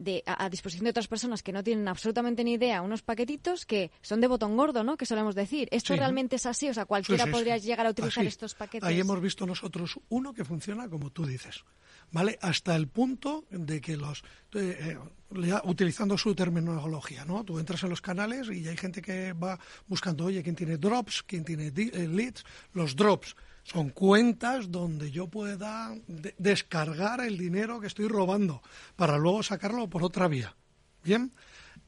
de, 0.00 0.22
a, 0.26 0.44
a, 0.46 0.50
disposición 0.50 0.84
de 0.84 0.90
otras 0.90 1.06
personas 1.06 1.42
que 1.42 1.52
no 1.52 1.62
tienen 1.62 1.86
absolutamente 1.86 2.42
ni 2.42 2.54
idea, 2.54 2.82
unos 2.82 3.02
paquetitos 3.02 3.66
que 3.66 3.90
son 4.00 4.20
de 4.20 4.26
botón 4.26 4.56
gordo, 4.56 4.82
¿no? 4.82 4.96
Que 4.96 5.06
solemos 5.06 5.34
decir. 5.34 5.68
¿Esto 5.70 5.92
Sí. 5.94 5.98
realmente 5.98 6.36
es 6.36 6.46
así? 6.46 6.68
O 6.68 6.74
sea, 6.74 6.86
cualquiera 6.86 7.24
Sí, 7.24 7.30
sí, 7.30 7.32
podría 7.32 7.58
llegar 7.58 7.86
a 7.86 7.90
utilizar 7.90 8.22
Así. 8.22 8.28
estos 8.28 8.54
paquetes. 8.54 8.88
Ahí 8.88 8.98
hemos 8.98 9.20
visto 9.20 9.46
nosotros 9.46 10.00
uno 10.08 10.32
que 10.32 10.44
funciona 10.44 10.88
como 10.88 11.10
tú 11.10 11.26
dices, 11.26 11.64
¿vale? 12.10 12.38
Hasta 12.40 12.74
el 12.74 12.88
punto 12.88 13.44
de 13.50 13.80
que 13.80 13.96
los, 13.96 14.22
eh, 14.54 14.96
eh, 14.96 14.98
ya 15.46 15.60
utilizando 15.64 16.16
su 16.18 16.34
terminología, 16.34 17.24
¿no? 17.24 17.44
Tú 17.44 17.58
entras 17.58 17.82
en 17.84 17.90
los 17.90 18.00
canales 18.00 18.48
y 18.50 18.66
hay 18.66 18.76
gente 18.76 19.02
que 19.02 19.34
va 19.34 19.58
buscando, 19.86 20.24
oye, 20.24 20.42
¿quién 20.42 20.56
tiene 20.56 20.76
drops? 20.78 21.22
¿Quién 21.22 21.44
tiene 21.44 21.66
eh, 21.68 22.08
leads? 22.08 22.44
Los 22.72 22.96
drops 22.96 23.36
son 23.64 23.90
cuentas 23.90 24.70
donde 24.70 25.10
yo 25.10 25.28
pueda 25.28 25.94
de- 26.06 26.34
descargar 26.38 27.20
el 27.20 27.38
dinero 27.38 27.80
que 27.80 27.86
estoy 27.86 28.08
robando 28.08 28.62
para 28.96 29.18
luego 29.18 29.42
sacarlo 29.42 29.88
por 29.88 30.02
otra 30.02 30.28
vía. 30.28 30.54
Bien, 31.02 31.32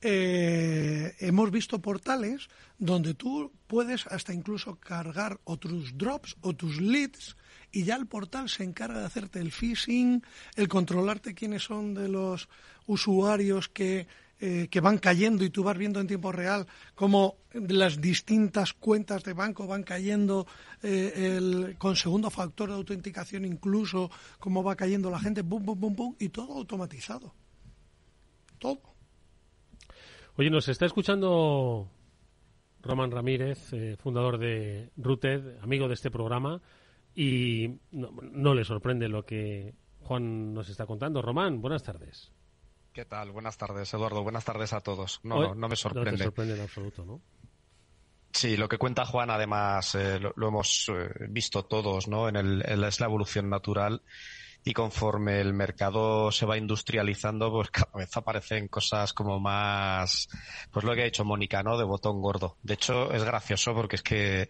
eh, 0.01 1.15
hemos 1.21 1.51
visto 1.51 1.81
portales 1.81 2.49
donde 2.79 3.15
tú 3.15 3.53
puedes 3.67 4.07
hasta 4.09 4.33
incluso 4.35 4.77
cargar 4.77 5.39
o 5.45 5.57
tus 5.59 5.97
drops 5.97 6.37
o 6.41 6.55
tus 6.55 6.81
leads 6.81 7.37
y 7.71 7.85
ya 7.85 7.97
el 7.97 8.07
portal 8.07 8.49
se 8.49 8.65
encarga 8.65 8.99
de 9.01 9.07
hacerte 9.07 9.39
el 9.39 9.53
phishing, 9.53 10.23
el 10.57 10.69
controlarte 10.69 11.35
quiénes 11.35 11.63
son 11.63 11.95
de 11.95 12.09
los 12.09 12.49
usuarios 12.87 13.69
que, 13.69 14.07
eh, 14.45 14.67
que 14.69 14.81
van 14.81 14.99
cayendo 14.99 15.45
y 15.45 15.51
tú 15.51 15.63
vas 15.63 15.79
viendo 15.79 16.01
en 16.01 16.09
tiempo 16.09 16.33
real 16.33 16.67
cómo 16.97 17.37
las 17.53 18.01
distintas 18.01 18.73
cuentas 18.73 19.23
de 19.23 19.35
banco 19.35 19.69
van 19.69 19.85
cayendo 19.85 20.49
eh, 20.83 21.37
el, 21.37 21.77
con 21.79 21.95
segundo 21.95 22.29
factor 22.29 22.69
de 22.69 22.75
autenticación 22.75 23.45
incluso, 23.45 24.11
cómo 24.41 24.65
va 24.65 24.75
cayendo 24.75 25.11
la 25.11 25.21
gente, 25.21 25.45
pum, 25.45 25.65
pum, 25.65 25.79
pum, 25.79 25.95
pum, 25.95 26.17
y 26.19 26.31
todo 26.31 26.55
automatizado. 26.55 27.33
Todo. 28.59 28.81
Oye, 30.35 30.51
nos 30.51 30.67
está 30.69 30.87
escuchando 30.87 31.89
Román 32.81 33.13
Ramírez, 33.13 33.73
eh, 33.75 33.97
fundador 33.97 34.39
de 34.39 34.91
Rooted, 34.97 35.59
amigo 35.61 35.87
de 35.87 35.95
este 35.95 36.11
programa, 36.11 36.61
y 37.15 37.69
no, 37.93 38.11
no 38.11 38.55
le 38.57 38.65
sorprende 38.65 39.09
lo 39.09 39.25
que 39.25 39.77
Juan 40.01 40.53
nos 40.53 40.69
está 40.69 40.85
contando. 40.85 41.23
Román, 41.23 41.61
buenas 41.61 41.85
tardes. 41.85 42.33
¿Qué 42.93 43.05
tal? 43.07 43.31
Buenas 43.31 43.57
tardes, 43.57 43.93
Eduardo. 43.95 44.23
Buenas 44.23 44.45
tardes 44.45 44.73
a 44.73 44.81
todos. 44.81 45.21
No, 45.23 45.37
Hoy- 45.37 45.49
no, 45.49 45.55
no 45.55 45.61
me 45.69 45.69
No 45.69 45.75
te 45.75 45.77
sorprende. 45.77 46.25
sorprende 46.25 46.55
en 46.55 46.61
absoluto, 46.61 47.05
¿no? 47.05 47.23
Sí, 48.35 48.57
lo 48.57 48.69
que 48.69 48.79
cuenta 48.79 49.05
Juan, 49.05 49.31
además, 49.31 49.95
eh, 49.95 50.19
lo, 50.19 50.33
lo 50.37 50.49
hemos 50.49 50.87
eh, 50.89 51.09
visto 51.29 51.65
todos, 51.65 52.09
¿no? 52.09 52.29
En 52.29 52.37
el, 52.37 52.63
en 52.67 52.81
la- 52.81 52.89
es 52.89 53.01
la 53.01 53.07
evolución 53.07 53.49
natural 53.51 54.03
y 54.65 54.73
conforme 54.73 55.41
el 55.41 55.55
mercado 55.55 56.31
se 56.31 56.47
va 56.47 56.57
industrializando, 56.57 57.51
pues 57.51 57.71
cada 57.71 57.93
vez 57.99 58.17
aparecen 58.17 58.69
cosas 58.69 59.13
como 59.13 59.41
más, 59.41 60.29
pues 60.71 60.85
lo 60.85 60.95
que 60.95 61.03
ha 61.03 61.05
dicho 61.05 61.25
Mónica, 61.25 61.63
¿no? 61.63 61.77
De 61.77 61.85
botón 61.85 62.21
gordo. 62.21 62.57
De 62.63 62.75
hecho, 62.75 63.13
es 63.13 63.25
gracioso 63.25 63.75
porque 63.75 63.97
es 63.97 64.03
que 64.03 64.49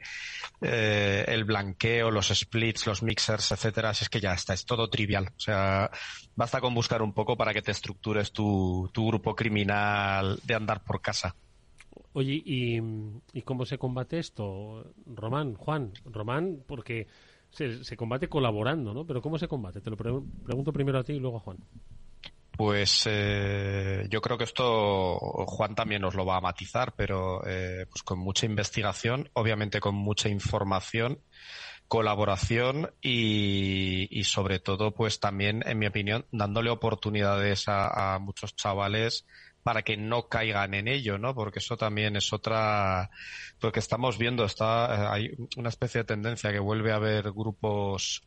eh, 0.60 1.24
el 1.28 1.44
blanqueo, 1.44 2.10
los 2.10 2.28
splits, 2.28 2.86
los 2.86 3.02
mixers, 3.02 3.52
etcétera, 3.52 3.92
es 3.92 4.08
que 4.08 4.20
ya 4.20 4.34
está, 4.34 4.52
es 4.52 4.66
todo 4.66 4.90
trivial. 4.90 5.32
O 5.34 5.40
sea, 5.40 5.90
basta 6.36 6.60
con 6.60 6.74
buscar 6.74 7.00
un 7.00 7.14
poco 7.14 7.36
para 7.36 7.54
que 7.54 7.62
te 7.62 7.70
estructures 7.70 8.32
tu, 8.32 8.90
tu 8.92 9.06
grupo 9.08 9.34
criminal 9.34 10.38
de 10.44 10.54
andar 10.54 10.84
por 10.84 11.00
casa. 11.00 11.34
Oye, 12.14 12.42
¿y, 12.44 12.80
¿y 13.32 13.42
cómo 13.42 13.64
se 13.64 13.78
combate 13.78 14.18
esto? 14.18 14.92
Román, 15.06 15.54
Juan, 15.54 15.92
Román, 16.04 16.62
porque 16.66 17.06
se, 17.53 17.96
combate 17.96 18.28
colaborando, 18.28 18.94
¿no? 18.94 19.07
Pero 19.07 19.20
¿cómo 19.20 19.38
se 19.38 19.48
combate? 19.48 19.80
Te 19.80 19.90
lo 19.90 19.96
pre- 19.96 20.12
pregunto 20.44 20.72
primero 20.72 20.98
a 20.98 21.05
ti 21.05 21.12
y 21.12 21.20
luego 21.20 21.36
a 21.36 21.40
Juan. 21.40 21.59
Pues 22.57 23.05
eh, 23.07 24.07
yo 24.11 24.20
creo 24.20 24.36
que 24.36 24.44
esto 24.44 25.16
Juan 25.18 25.74
también 25.74 26.03
nos 26.03 26.14
lo 26.14 26.26
va 26.26 26.36
a 26.36 26.40
matizar, 26.40 26.94
pero 26.96 27.46
eh, 27.46 27.86
pues 27.90 28.03
con 28.03 28.18
mucha 28.18 28.46
investigación, 28.46 29.30
obviamente 29.32 29.80
con 29.80 29.94
mucha 29.94 30.28
información, 30.28 31.22
colaboración 31.88 32.94
y, 33.00 34.22
sobre 34.24 34.59
todo, 34.59 34.94
pues 34.94 35.18
también, 35.18 35.62
en 35.66 35.78
mi 35.78 35.86
opinión, 35.86 36.26
dándole 36.30 36.70
oportunidades 36.70 37.64
a 37.66 38.18
muchos 38.20 38.55
chavales 38.55 39.26
para 39.62 39.82
que 39.82 39.96
no 39.96 40.28
caigan 40.28 40.74
en 40.74 40.88
ello, 40.88 41.18
¿no? 41.18 41.34
Porque 41.34 41.60
eso 41.60 41.76
también 41.76 42.16
es 42.16 42.32
otra, 42.32 43.10
porque 43.60 43.80
estamos 43.80 44.18
viendo, 44.18 44.44
está, 44.44 44.86
eh, 44.86 45.08
hay 45.10 45.30
una 45.56 45.68
especie 45.68 46.00
de 46.00 46.04
tendencia 46.04 46.52
que 46.52 46.58
vuelve 46.58 46.92
a 46.92 46.96
haber 46.96 47.32
grupos 47.32 48.22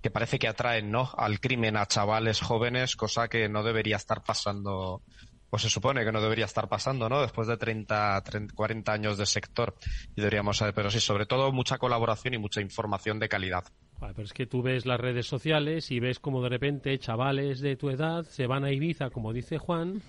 que 0.00 0.10
parece 0.10 0.38
que 0.38 0.48
atraen, 0.48 0.90
¿no? 0.90 1.10
Al 1.16 1.40
crimen 1.40 1.76
a 1.76 1.86
chavales 1.86 2.40
jóvenes, 2.40 2.96
cosa 2.96 3.28
que 3.28 3.48
no 3.48 3.62
debería 3.62 3.96
estar 3.96 4.22
pasando, 4.24 5.02
pues 5.50 5.62
se 5.62 5.70
supone 5.70 6.04
que 6.04 6.12
no 6.12 6.20
debería 6.20 6.46
estar 6.46 6.68
pasando, 6.68 7.08
¿no? 7.08 7.20
Después 7.20 7.46
de 7.46 7.56
30, 7.56 8.22
30 8.22 8.54
40 8.54 8.92
años 8.92 9.18
de 9.18 9.26
sector. 9.26 9.76
Y 10.16 10.20
deberíamos 10.20 10.56
saber, 10.56 10.74
pero 10.74 10.90
sí, 10.90 10.98
sobre 10.98 11.26
todo 11.26 11.52
mucha 11.52 11.78
colaboración 11.78 12.34
y 12.34 12.38
mucha 12.38 12.60
información 12.60 13.18
de 13.18 13.28
calidad. 13.28 13.64
Pero 14.00 14.22
es 14.22 14.32
que 14.32 14.46
tú 14.46 14.62
ves 14.62 14.86
las 14.86 14.98
redes 14.98 15.26
sociales 15.26 15.90
y 15.92 16.00
ves 16.00 16.18
como 16.18 16.42
de 16.42 16.48
repente 16.48 16.98
chavales 16.98 17.60
de 17.60 17.76
tu 17.76 17.90
edad 17.90 18.24
se 18.24 18.46
van 18.48 18.64
a 18.64 18.72
Ibiza, 18.72 19.10
como 19.10 19.32
dice 19.32 19.58
Juan, 19.58 20.02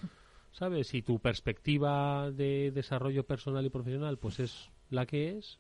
¿sabes? 0.53 0.93
Y 0.93 1.01
tu 1.01 1.19
perspectiva 1.19 2.31
de 2.31 2.71
desarrollo 2.71 3.25
personal 3.25 3.65
y 3.65 3.69
profesional 3.69 4.17
pues 4.17 4.39
es 4.39 4.69
la 4.89 5.05
que 5.05 5.37
es. 5.37 5.59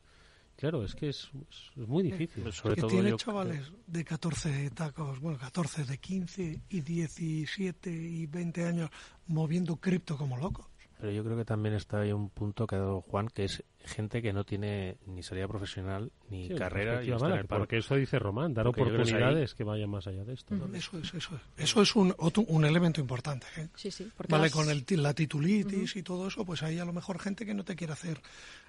Claro, 0.55 0.83
es 0.85 0.93
que 0.93 1.09
es, 1.09 1.29
es 1.75 1.87
muy 1.87 2.03
difícil. 2.03 2.51
Sobre 2.53 2.75
que 2.75 2.81
todo 2.81 2.91
tiene 2.91 3.09
yo- 3.09 3.17
chavales 3.17 3.71
de 3.87 4.05
14 4.05 4.69
tacos, 4.69 5.19
bueno, 5.19 5.39
14, 5.39 5.83
de 5.83 5.97
15 5.97 6.61
y 6.69 6.81
17 6.81 7.89
y 7.91 8.25
20 8.27 8.63
años 8.65 8.89
moviendo 9.27 9.75
cripto 9.77 10.15
como 10.15 10.37
locos. 10.37 10.67
Pero 10.99 11.11
yo 11.11 11.23
creo 11.23 11.35
que 11.35 11.43
también 11.43 11.73
está 11.75 12.01
ahí 12.01 12.11
un 12.13 12.29
punto 12.29 12.65
que 12.67 12.75
ha 12.75 12.79
dado 12.79 13.01
Juan, 13.01 13.27
que 13.27 13.45
es 13.45 13.63
gente 13.85 14.21
que 14.21 14.33
no 14.33 14.43
tiene 14.43 14.97
ni 15.05 15.23
salida 15.23 15.47
profesional 15.47 16.11
ni 16.29 16.49
carrera 16.55 17.03
y 17.03 17.11
está 17.11 17.27
en 17.27 17.39
el 17.39 17.45
Porque 17.45 17.77
eso 17.77 17.95
dice 17.95 18.17
Román, 18.19 18.53
dar 18.53 18.67
oportunidades 18.67 19.53
que, 19.53 19.63
vayan 19.63 19.89
más 19.89 20.07
allá 20.07 20.23
de 20.23 20.33
esto. 20.33 20.55
Eso 20.73 20.97
es, 20.99 21.13
eso 21.13 21.35
es. 21.35 21.41
Eso 21.57 21.81
es 21.81 21.95
un, 21.95 22.15
un 22.17 22.65
elemento 22.65 23.01
importante. 23.01 23.45
¿eh? 23.57 23.69
Sí, 23.75 23.91
sí, 23.91 24.09
vale, 24.27 24.49
con 24.49 24.69
el, 24.69 24.85
la 25.01 25.13
titulitis 25.13 25.95
y 25.95 26.03
todo 26.03 26.27
eso, 26.27 26.45
pues 26.45 26.63
hay 26.63 26.79
a 26.79 26.85
lo 26.85 26.93
mejor 26.93 27.19
gente 27.19 27.45
que 27.45 27.53
no 27.53 27.63
te 27.63 27.75
quiere 27.75 27.93
hacer 27.93 28.21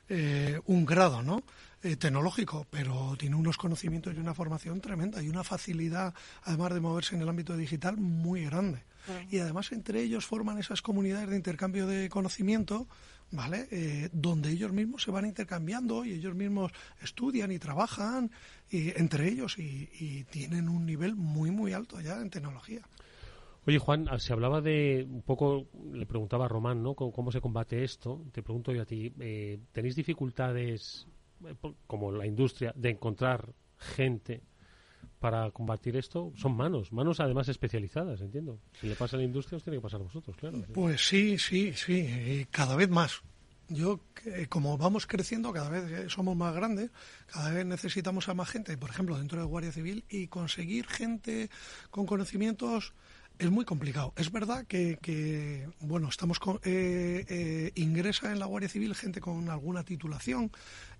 eh, 0.08 0.60
un 0.66 0.84
grado 0.84 1.22
¿no? 1.22 1.42
Eh, 1.82 1.96
tecnológico, 1.96 2.66
pero 2.70 3.14
tiene 3.18 3.36
unos 3.36 3.56
conocimientos 3.56 4.14
y 4.14 4.18
una 4.18 4.34
formación 4.34 4.80
tremenda 4.80 5.22
y 5.22 5.28
una 5.28 5.44
facilidad, 5.44 6.14
además 6.42 6.74
de 6.74 6.80
moverse 6.80 7.14
en 7.14 7.22
el 7.22 7.28
ámbito 7.28 7.56
digital, 7.56 7.96
muy 7.96 8.44
grande. 8.44 8.82
Y 9.30 9.38
además 9.38 9.70
entre 9.72 10.00
ellos 10.00 10.24
forman 10.24 10.58
esas 10.58 10.80
comunidades 10.80 11.28
de 11.28 11.36
intercambio 11.36 11.86
de 11.86 12.08
conocimiento 12.08 12.88
¿vale? 13.30 13.66
Eh, 13.70 14.08
donde 14.12 14.50
ellos 14.50 14.72
mismos 14.72 15.02
se 15.02 15.10
van 15.10 15.26
intercambiando 15.26 16.04
y 16.04 16.12
ellos 16.12 16.34
mismos 16.34 16.72
estudian 17.02 17.52
y 17.52 17.58
trabajan 17.58 18.30
y, 18.70 18.90
entre 18.98 19.28
ellos 19.28 19.58
y, 19.58 20.24
tienen 20.30 20.68
un 20.68 20.86
nivel 20.86 21.14
muy, 21.14 21.50
muy 21.50 21.72
alto 21.72 22.00
ya 22.00 22.20
en 22.20 22.30
tecnología. 22.30 22.82
Oye, 23.66 23.78
Juan, 23.78 24.08
ah, 24.10 24.18
se 24.18 24.32
hablaba 24.32 24.60
de 24.60 25.06
un 25.08 25.22
poco, 25.22 25.66
le 25.92 26.04
preguntaba 26.06 26.44
a 26.44 26.48
Román, 26.48 26.82
¿no? 26.82 26.94
¿Cómo, 26.94 27.32
se 27.32 27.40
combate 27.40 27.82
esto? 27.82 28.22
Te 28.32 28.42
pregunto 28.42 28.72
yo 28.72 28.82
a 28.82 28.84
ti, 28.84 29.12
eh, 29.20 29.58
¿tenéis 29.72 29.96
dificultades, 29.96 31.06
eh, 31.46 31.54
como 31.86 32.12
la 32.12 32.26
industria, 32.26 32.72
de 32.76 32.90
encontrar 32.90 33.54
gente 33.78 34.42
para 35.18 35.50
combatir 35.50 35.96
esto 35.96 36.32
son 36.36 36.56
manos, 36.56 36.92
manos 36.92 37.20
además 37.20 37.48
especializadas, 37.48 38.20
entiendo. 38.20 38.58
Si 38.80 38.86
le 38.86 38.94
pasa 38.94 39.16
a 39.16 39.18
la 39.18 39.24
industria, 39.24 39.56
os 39.56 39.64
tiene 39.64 39.78
que 39.78 39.82
pasar 39.82 40.00
a 40.00 40.04
vosotros, 40.04 40.36
claro. 40.36 40.62
Pues 40.72 41.06
sí, 41.06 41.38
sí, 41.38 41.72
sí, 41.74 42.46
cada 42.50 42.76
vez 42.76 42.88
más. 42.88 43.22
Yo, 43.68 44.00
como 44.50 44.76
vamos 44.76 45.06
creciendo, 45.06 45.52
cada 45.52 45.70
vez 45.70 46.12
somos 46.12 46.36
más 46.36 46.54
grandes, 46.54 46.90
cada 47.26 47.50
vez 47.50 47.64
necesitamos 47.64 48.28
a 48.28 48.34
más 48.34 48.48
gente, 48.50 48.76
por 48.76 48.90
ejemplo, 48.90 49.16
dentro 49.16 49.40
de 49.40 49.46
Guardia 49.46 49.72
Civil, 49.72 50.04
y 50.10 50.26
conseguir 50.26 50.86
gente 50.86 51.48
con 51.90 52.04
conocimientos 52.04 52.92
es 53.38 53.50
muy 53.50 53.64
complicado. 53.64 54.12
Es 54.16 54.30
verdad 54.30 54.66
que, 54.66 55.68
bueno, 55.80 56.08
estamos 56.08 56.38
con, 56.38 56.60
eh, 56.64 57.24
eh, 57.28 57.72
ingresa 57.74 58.30
en 58.30 58.38
la 58.38 58.46
Guardia 58.46 58.68
Civil 58.68 58.94
gente 58.94 59.20
con 59.20 59.48
alguna 59.48 59.82
titulación 59.82 60.50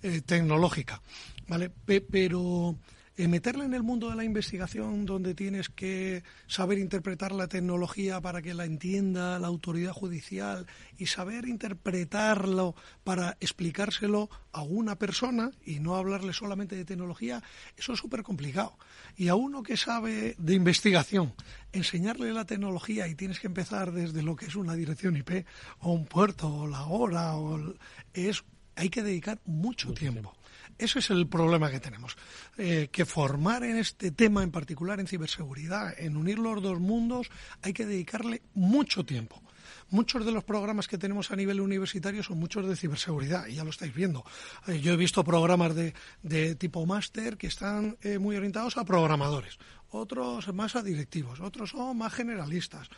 eh, 0.03 0.21
tecnológica, 0.21 1.01
¿vale? 1.47 1.71
pero 1.87 2.77
eh, 3.17 3.29
meterla 3.29 3.65
en 3.65 3.75
el 3.75 3.85
mundo 3.85 4.11
de 4.11 4.17
la 4.17 4.25
investigación 4.25 5.07
donde 5.07 5.37
tienes 5.37 5.69
que 5.69 6.25
saber 6.49 6.79
interpretar 6.79 7.31
la 7.31 7.47
tecnología 7.47 8.21
para 8.21 8.43
que 8.43 8.55
la 8.55 8.65
entienda 8.65 9.39
la 9.39 9.47
autoridad 9.47 9.93
judicial 9.93 10.67
y 10.99 11.07
saber 11.07 11.47
interpretarlo 11.47 12.75
para 13.05 13.37
explicárselo 13.39 14.31
a 14.51 14.63
una 14.63 14.97
persona 14.97 15.53
y 15.65 15.79
no 15.79 15.95
hablarle 15.95 16.33
solamente 16.33 16.75
de 16.75 16.85
tecnología, 16.85 17.41
eso 17.77 17.93
es 17.93 18.01
súper 18.01 18.25
complicado. 18.25 18.77
Y 19.17 19.29
a 19.29 19.37
uno 19.37 19.63
que 19.63 19.77
sabe 19.77 20.35
de 20.39 20.55
investigación, 20.55 21.35
enseñarle 21.73 22.33
la 22.33 22.47
tecnología 22.47 23.07
y 23.07 23.15
tienes 23.15 23.39
que 23.39 23.47
empezar 23.47 23.93
desde 23.93 24.23
lo 24.23 24.35
que 24.35 24.47
es 24.47 24.57
una 24.57 24.75
dirección 24.75 25.17
IP 25.17 25.47
o 25.79 25.93
un 25.93 26.07
puerto 26.07 26.53
o 26.53 26.67
la 26.67 26.85
hora, 26.87 27.37
o 27.37 27.75
es, 28.13 28.43
hay 28.75 28.89
que 28.89 29.05
dedicar 29.05 29.39
mucho 29.45 29.95
tiempo. 29.95 30.35
Ese 30.79 30.99
es 30.99 31.11
el 31.11 31.27
problema 31.29 31.71
que 31.71 31.81
tenemos. 31.81 32.17
Eh, 32.57 32.89
que 32.91 33.05
formar 33.05 33.65
en 33.65 33.77
este 33.77 34.11
tema, 34.11 34.43
en 34.43 34.51
particular 34.51 35.01
en 35.01 35.07
ciberseguridad, 35.07 35.95
en 35.99 36.17
unir 36.17 36.39
los 36.39 36.63
dos 36.63 36.81
mundos, 36.81 37.31
hay 37.63 37.73
que 37.73 37.87
dedicarle 37.87 38.43
mucho 38.55 39.05
tiempo. 39.05 39.43
Muchos 39.91 40.25
de 40.25 40.33
los 40.33 40.45
programas 40.45 40.89
que 40.89 40.99
tenemos 40.99 41.31
a 41.31 41.37
nivel 41.37 41.61
universitario 41.61 42.23
son 42.23 42.39
muchos 42.39 42.67
de 42.67 42.77
ciberseguridad, 42.77 43.47
y 43.47 43.55
ya 43.55 43.65
lo 43.65 43.71
estáis 43.71 43.95
viendo. 43.95 44.25
Eh, 44.67 44.81
yo 44.81 44.93
he 44.93 44.97
visto 44.97 45.23
programas 45.23 45.75
de, 45.75 46.55
tipo 46.57 46.85
máster 46.87 47.37
que 47.37 47.47
están 47.47 47.97
eh, 48.01 48.19
muy 48.19 48.37
orientados 48.37 48.77
a 48.77 48.85
programadores, 48.85 49.59
otros 49.91 50.53
más 50.53 50.75
a 50.75 50.83
directivos, 50.83 51.41
otros 51.41 51.71
son 51.71 51.97
más 51.97 52.13
generalistas. 52.13 52.89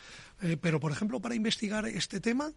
pero, 0.61 0.81
por 0.81 0.93
ejemplo, 0.93 1.21
para 1.21 1.35
investigar 1.35 1.87
este 1.87 2.21
tema 2.21 2.53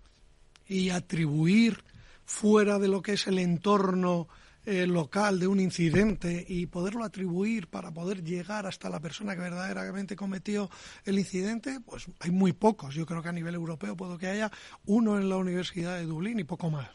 y 0.68 0.92
atribuir 0.92 1.84
fuera 2.24 2.78
de 2.78 2.88
lo 2.88 3.02
que 3.02 3.14
es 3.14 3.28
el 3.28 3.40
entorno 3.40 4.28
eh, 4.66 4.86
local 4.86 5.40
de 5.40 5.48
un 5.48 5.60
incidente 5.60 6.46
y 6.48 6.66
poderlo 6.66 7.04
atribuir 7.04 7.68
para 7.68 7.92
poder 7.92 8.24
llegar 8.24 8.66
hasta 8.66 8.90
la 8.90 9.00
persona 9.00 9.36
que 9.36 9.42
verdaderamente 9.42 10.16
cometió 10.16 10.70
el 11.06 11.18
incidente, 11.18 11.80
pues 11.80 12.08
hay 12.20 12.32
muy 12.32 12.54
pocos. 12.54 12.94
Yo 12.94 13.06
creo 13.06 13.22
que 13.22 13.30
a 13.30 13.34
nivel 13.34 13.56
europeo 13.56 13.96
puedo 13.96 14.18
que 14.18 14.28
haya 14.28 14.52
uno 14.86 15.18
en 15.18 15.30
la 15.30 15.38
Universidad 15.38 15.98
de 15.98 16.06
Dublín 16.06 16.40
y 16.40 16.44
poco 16.44 16.70
más. 16.70 16.90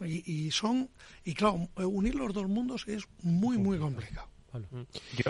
Y, 0.00 0.50
son, 0.50 0.90
y 1.24 1.32
claro, 1.32 1.68
unir 1.76 2.14
los 2.16 2.34
dos 2.34 2.48
mundos 2.48 2.84
es 2.86 3.04
muy, 3.22 3.56
muy 3.56 3.78
complicado. 3.78 4.28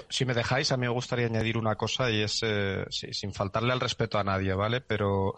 si 0.08 0.24
me 0.24 0.34
dejáis, 0.34 0.72
a 0.72 0.76
mí 0.76 0.86
me 0.86 0.92
gustaría 0.92 1.26
añadir 1.26 1.56
una 1.56 1.76
cosa 1.76 2.10
y 2.10 2.22
es, 2.22 2.40
eh, 2.42 2.84
sin 2.90 3.32
faltarle 3.32 3.72
al 3.72 3.80
respeto 3.80 4.18
a 4.18 4.24
nadie, 4.24 4.54
¿vale? 4.54 4.80
Pero 4.80 5.36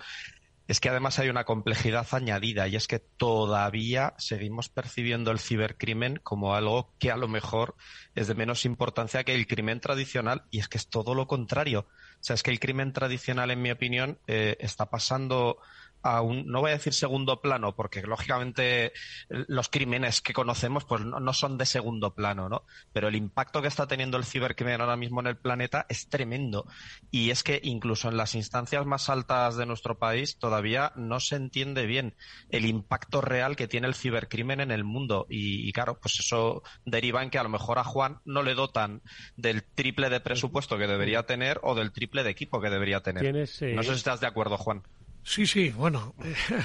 es 0.69 0.81
que 0.81 0.91
además 0.91 1.19
hay 1.19 1.31
una 1.31 1.45
complejidad 1.45 2.07
añadida 2.13 2.69
y 2.69 2.77
es 2.77 2.87
que 2.87 2.99
todavía 2.99 4.13
seguimos 4.19 4.69
percibiendo 4.69 5.31
el 5.31 5.39
cibercrimen 5.39 6.21
como 6.23 6.55
algo 6.55 6.93
que 6.99 7.11
a 7.11 7.17
lo 7.17 7.27
mejor 7.27 7.75
es 8.15 8.27
de 8.29 8.35
menos 8.35 8.67
importancia 8.67 9.25
que 9.25 9.35
el 9.35 9.47
crimen 9.47 9.81
tradicional 9.81 10.45
y 10.51 10.61
es 10.61 10.69
que 10.69 10.77
es 10.77 10.89
todo 10.89 11.15
lo 11.15 11.27
contrario. 11.27 11.87
O 11.89 12.23
sea, 12.23 12.35
es 12.35 12.43
que 12.43 12.51
el 12.51 12.61
crimen 12.61 12.93
tradicional, 12.93 13.51
en 13.51 13.63
mi 13.63 13.71
opinión, 13.71 14.19
eh, 14.27 14.59
está 14.61 14.91
pasando 14.91 15.59
a 16.03 16.23
un, 16.23 16.47
no 16.47 16.61
voy 16.61 16.71
a 16.71 16.75
decir 16.75 16.93
segundo 16.93 17.41
plano, 17.41 17.75
porque 17.75 18.03
lógicamente 18.03 18.93
los 19.29 19.69
crímenes 19.69 20.21
que 20.21 20.33
conocemos 20.33 20.85
pues 20.85 21.03
no, 21.05 21.33
son 21.33 21.59
de 21.59 21.67
segundo 21.67 22.15
plano, 22.15 22.49
¿no? 22.49 22.65
Pero 22.93 23.09
el 23.09 23.17
impacto 23.17 23.63
que 23.63 23.69
está 23.69 23.87
teniendo 23.87 24.17
el 24.17 24.25
cibercrimen 24.25 24.81
ahora 24.81 24.97
mismo 24.97 25.21
en 25.21 25.27
el 25.27 25.37
planeta 25.37 25.87
es 25.89 26.09
tremendo. 26.09 26.67
Y 27.11 27.31
es 27.31 27.43
que 27.43 27.61
incluso 27.63 28.09
en 28.09 28.17
las 28.17 28.35
instancias 28.35 28.87
más 28.87 29.09
altas 29.09 29.57
de 29.57 29.67
nuestro 29.67 29.99
país 29.99 30.39
todavía 30.39 30.93
no 30.97 31.21
se 31.21 31.37
entiende 31.37 31.87
bien 31.87 32.15
el 32.51 32.67
impacto 32.67 33.21
real 33.21 33.57
que 33.57 33.69
tiene 33.69 33.89
el 33.89 33.95
cibercrimen 33.95 34.61
en 34.61 34.71
el 34.71 34.85
mundo. 34.85 35.27
Y, 35.29 35.73
claro, 35.73 35.99
pues 36.01 36.21
eso 36.21 36.63
deriva 36.85 37.23
en 37.23 37.31
que 37.31 37.39
a 37.39 37.43
lo 37.43 37.49
mejor 37.49 37.79
a 37.79 37.85
Juan 37.85 38.21
no 38.25 38.43
le 38.43 38.55
dotan 38.55 39.03
del 39.37 39.65
triple 39.65 40.11
de 40.11 40.21
presupuesto 40.21 40.79
que 40.79 40.87
debería 40.87 41.25
tener 41.25 41.61
o 41.63 41.75
del 41.75 41.93
triple 41.93 42.23
de 42.23 42.31
equipo 42.31 42.61
que 42.61 42.71
debería 42.71 43.01
tener. 43.01 43.35
No 43.35 43.83
sé 43.83 43.91
si 43.91 43.97
estás 43.97 44.21
de 44.21 44.27
acuerdo, 44.27 44.57
Juan. 44.57 44.83
Sí, 45.29 45.47
sí, 45.47 45.69
bueno, 45.69 46.15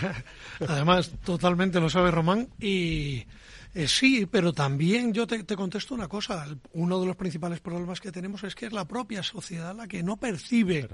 además 0.69 1.11
totalmente 1.25 1.81
lo 1.81 1.89
sabe 1.89 2.11
Román 2.11 2.47
y 2.61 3.25
eh, 3.75 3.89
sí, 3.89 4.25
pero 4.25 4.53
también 4.53 5.11
yo 5.11 5.27
te, 5.27 5.43
contesto 5.57 5.93
una 5.93 6.07
cosa, 6.07 6.47
uno 6.71 6.97
de 7.01 7.05
los 7.05 7.17
principales 7.17 7.59
problemas 7.59 7.99
que 7.99 8.13
tenemos 8.13 8.41
es 8.45 8.55
que 8.55 8.67
es 8.67 8.71
la 8.71 8.85
propia 8.85 9.21
sociedad 9.21 9.75
la 9.75 9.85
que 9.85 10.01
no 10.01 10.15
percibe 10.15 10.87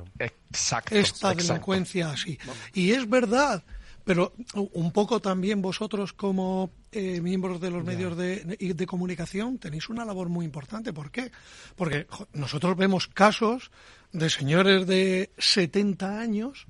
esta 0.89 1.35
delincuencia 1.35 2.09
así. 2.09 2.39
Y 2.73 2.89
es 2.89 3.07
verdad, 3.07 3.63
pero 4.03 4.33
un 4.55 4.91
poco 4.91 5.19
también 5.19 5.61
vosotros 5.61 6.11
como 6.13 6.71
eh, 6.91 7.21
miembros 7.21 7.61
de 7.61 7.69
los 7.69 7.83
medios 7.83 8.17
de, 8.17 8.57
de, 8.57 8.85
comunicación 8.87 9.59
tenéis 9.59 9.89
una 9.89 10.05
labor 10.05 10.27
muy 10.27 10.43
importante. 10.43 10.91
¿Por 10.91 11.11
qué? 11.11 11.31
Porque 11.75 12.07
nosotros 12.33 12.75
vemos 12.75 13.05
casos 13.05 13.69
de 14.11 14.31
señores 14.31 14.87
de 14.87 15.29
70 15.37 16.19
años 16.19 16.65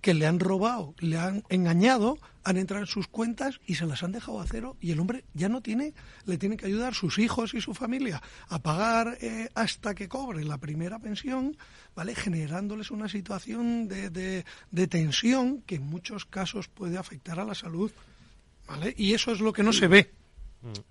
que 0.00 0.14
le 0.14 0.26
han 0.26 0.40
robado, 0.40 0.94
le 0.98 1.18
han 1.18 1.44
engañado, 1.48 2.18
han 2.44 2.56
entrado 2.56 2.82
en 2.82 2.86
sus 2.86 3.08
cuentas 3.08 3.60
y 3.66 3.74
se 3.74 3.86
las 3.86 4.02
han 4.02 4.12
dejado 4.12 4.40
a 4.40 4.46
cero 4.46 4.76
y 4.80 4.92
el 4.92 5.00
hombre 5.00 5.24
ya 5.34 5.48
no 5.48 5.60
tiene, 5.60 5.94
le 6.24 6.38
tienen 6.38 6.56
que 6.56 6.66
ayudar 6.66 6.94
sus 6.94 7.18
hijos 7.18 7.54
y 7.54 7.60
su 7.60 7.74
familia 7.74 8.22
a 8.48 8.58
pagar 8.60 9.18
eh, 9.20 9.48
hasta 9.54 9.94
que 9.94 10.08
cobre 10.08 10.44
la 10.44 10.58
primera 10.58 10.98
pensión, 10.98 11.56
¿vale? 11.94 12.14
Generándoles 12.14 12.90
una 12.90 13.08
situación 13.08 13.88
de, 13.88 14.10
de, 14.10 14.44
de 14.70 14.86
tensión 14.86 15.62
que 15.62 15.76
en 15.76 15.86
muchos 15.86 16.24
casos 16.24 16.68
puede 16.68 16.96
afectar 16.96 17.40
a 17.40 17.44
la 17.44 17.54
salud, 17.54 17.90
¿vale? 18.66 18.94
Y 18.96 19.14
eso 19.14 19.32
es 19.32 19.40
lo 19.40 19.52
que 19.52 19.62
no 19.62 19.72
se 19.72 19.88
ve. 19.88 20.12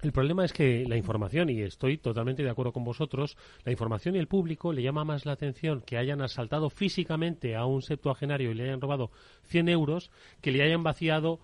El 0.01 0.11
problema 0.13 0.45
es 0.45 0.53
que 0.53 0.86
la 0.88 0.95
información, 0.95 1.49
y 1.49 1.61
estoy 1.61 1.97
totalmente 1.97 2.43
de 2.43 2.49
acuerdo 2.49 2.72
con 2.72 2.84
vosotros, 2.84 3.38
la 3.65 3.72
información 3.72 4.15
y 4.15 4.20
el 4.20 4.28
público 4.28 4.72
le 4.72 4.82
llama 4.82 5.03
más 5.03 5.26
la 5.26 5.34
atención 5.34 5.82
que 5.82 5.97
hayan 5.97 6.22
asaltado 6.22 6.70
físicamente 6.70 7.55
a 7.55 7.65
un 7.65 7.82
septuagenario 7.82 8.51
y 8.51 8.53
le 8.53 8.63
hayan 8.63 8.80
robado 8.80 9.11
100 9.43 9.70
euros 9.70 10.09
que 10.41 10.51
le 10.51 10.63
hayan 10.63 10.84
vaciado 10.84 11.39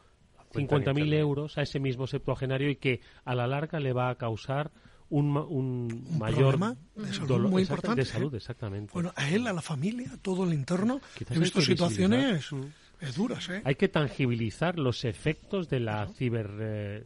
50.000 0.54 1.14
euros 1.16 1.58
a 1.58 1.64
ese 1.64 1.80
mismo 1.80 2.08
septuagenario 2.08 2.70
y 2.70 2.76
que 2.78 3.02
a 3.26 3.36
la 3.36 3.48
larga 3.48 3.80
le 3.80 3.92
va 3.92 4.10
a 4.10 4.16
causar 4.16 4.72
un, 5.10 5.36
un, 5.38 6.06
mayor 6.18 6.58
de 6.96 7.14
salud 7.14 7.50
muy 7.50 7.64
importante. 7.64 8.02
De 8.02 8.06
salud, 8.06 8.34
exactamente. 8.34 8.92
Bueno, 8.94 9.12
a 9.16 9.30
él, 9.30 9.46
a 9.48 9.54
la 9.54 9.62
familia, 9.62 10.12
a 10.14 10.18
todo 10.18 10.44
el 10.46 10.54
entorno. 10.54 11.02
He 11.30 11.38
visto 11.40 11.62
situaciones 11.62 12.50
duras, 13.12 13.50
¿eh? 13.50 13.62
Hay 13.66 13.76
que 13.76 13.90
tangibilizar 13.90 14.80
los 14.80 15.06
efectos 15.06 15.70
de 15.70 15.82
la 15.82 16.08
ciberdelincuencia, 16.08 17.04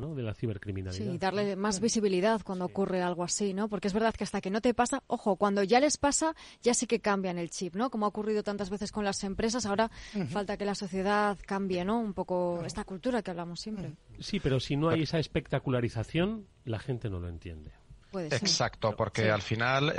¿no? 0.00 0.14
De 0.14 0.22
la 0.22 0.34
cibercriminalidad. 0.34 1.12
Sí, 1.12 1.18
darle 1.18 1.56
más 1.56 1.80
visibilidad 1.80 2.40
cuando 2.42 2.64
ocurre 2.64 3.02
algo 3.02 3.24
así, 3.24 3.54
¿no? 3.54 3.68
Porque 3.68 3.88
es 3.88 3.94
verdad 3.94 4.14
que 4.14 4.24
hasta 4.24 4.40
que 4.40 4.50
no 4.50 4.60
te 4.60 4.74
pasa, 4.74 5.02
ojo, 5.06 5.36
cuando 5.36 5.62
ya 5.62 5.80
les 5.80 5.96
pasa, 5.96 6.34
ya 6.62 6.74
sí 6.74 6.86
que 6.86 7.00
cambian 7.00 7.38
el 7.38 7.50
chip, 7.50 7.76
¿no? 7.76 7.90
Como 7.90 8.06
ha 8.06 8.08
ocurrido 8.08 8.42
tantas 8.42 8.70
veces 8.70 8.92
con 8.92 9.04
las 9.04 9.22
empresas, 9.24 9.66
ahora 9.66 9.90
falta 10.28 10.56
que 10.56 10.64
la 10.64 10.74
sociedad 10.74 11.38
cambie, 11.46 11.84
¿no? 11.84 12.00
Un 12.00 12.14
poco 12.14 12.62
esta 12.64 12.84
cultura 12.84 13.22
que 13.22 13.30
hablamos 13.30 13.60
siempre. 13.60 13.92
Sí, 14.18 14.40
pero 14.40 14.60
si 14.60 14.76
no 14.76 14.88
hay 14.88 15.02
esa 15.02 15.18
espectacularización, 15.18 16.46
la 16.64 16.78
gente 16.78 17.10
no 17.10 17.20
lo 17.20 17.28
entiende. 17.28 17.72
Exacto, 18.18 18.96
porque 18.96 19.30
al 19.30 19.42
final 19.42 19.92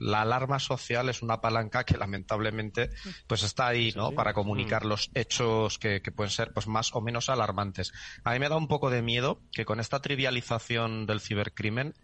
la 0.00 0.22
alarma 0.22 0.58
social 0.58 1.08
es 1.08 1.22
una 1.22 1.40
palanca 1.40 1.84
que 1.84 1.96
lamentablemente 1.96 2.90
pues 3.26 3.42
está 3.42 3.68
ahí, 3.68 3.92
¿no? 3.94 4.12
Para 4.12 4.34
comunicar 4.34 4.84
mm. 4.84 4.88
los 4.88 5.10
hechos 5.14 5.78
que, 5.78 6.00
pueden 6.14 6.30
ser 6.30 6.52
pues 6.52 6.66
más 6.66 6.94
o 6.94 7.00
menos 7.00 7.28
alarmantes. 7.28 7.92
A 8.22 8.32
mí 8.32 8.38
me 8.38 8.48
da 8.48 8.56
un 8.56 8.68
poco 8.68 8.90
de 8.90 9.02
miedo 9.02 9.40
que 9.52 9.64
con 9.64 9.80
esta 9.80 10.00
trivialización 10.00 11.06
del 11.06 11.20
cibercrimen 11.20 11.94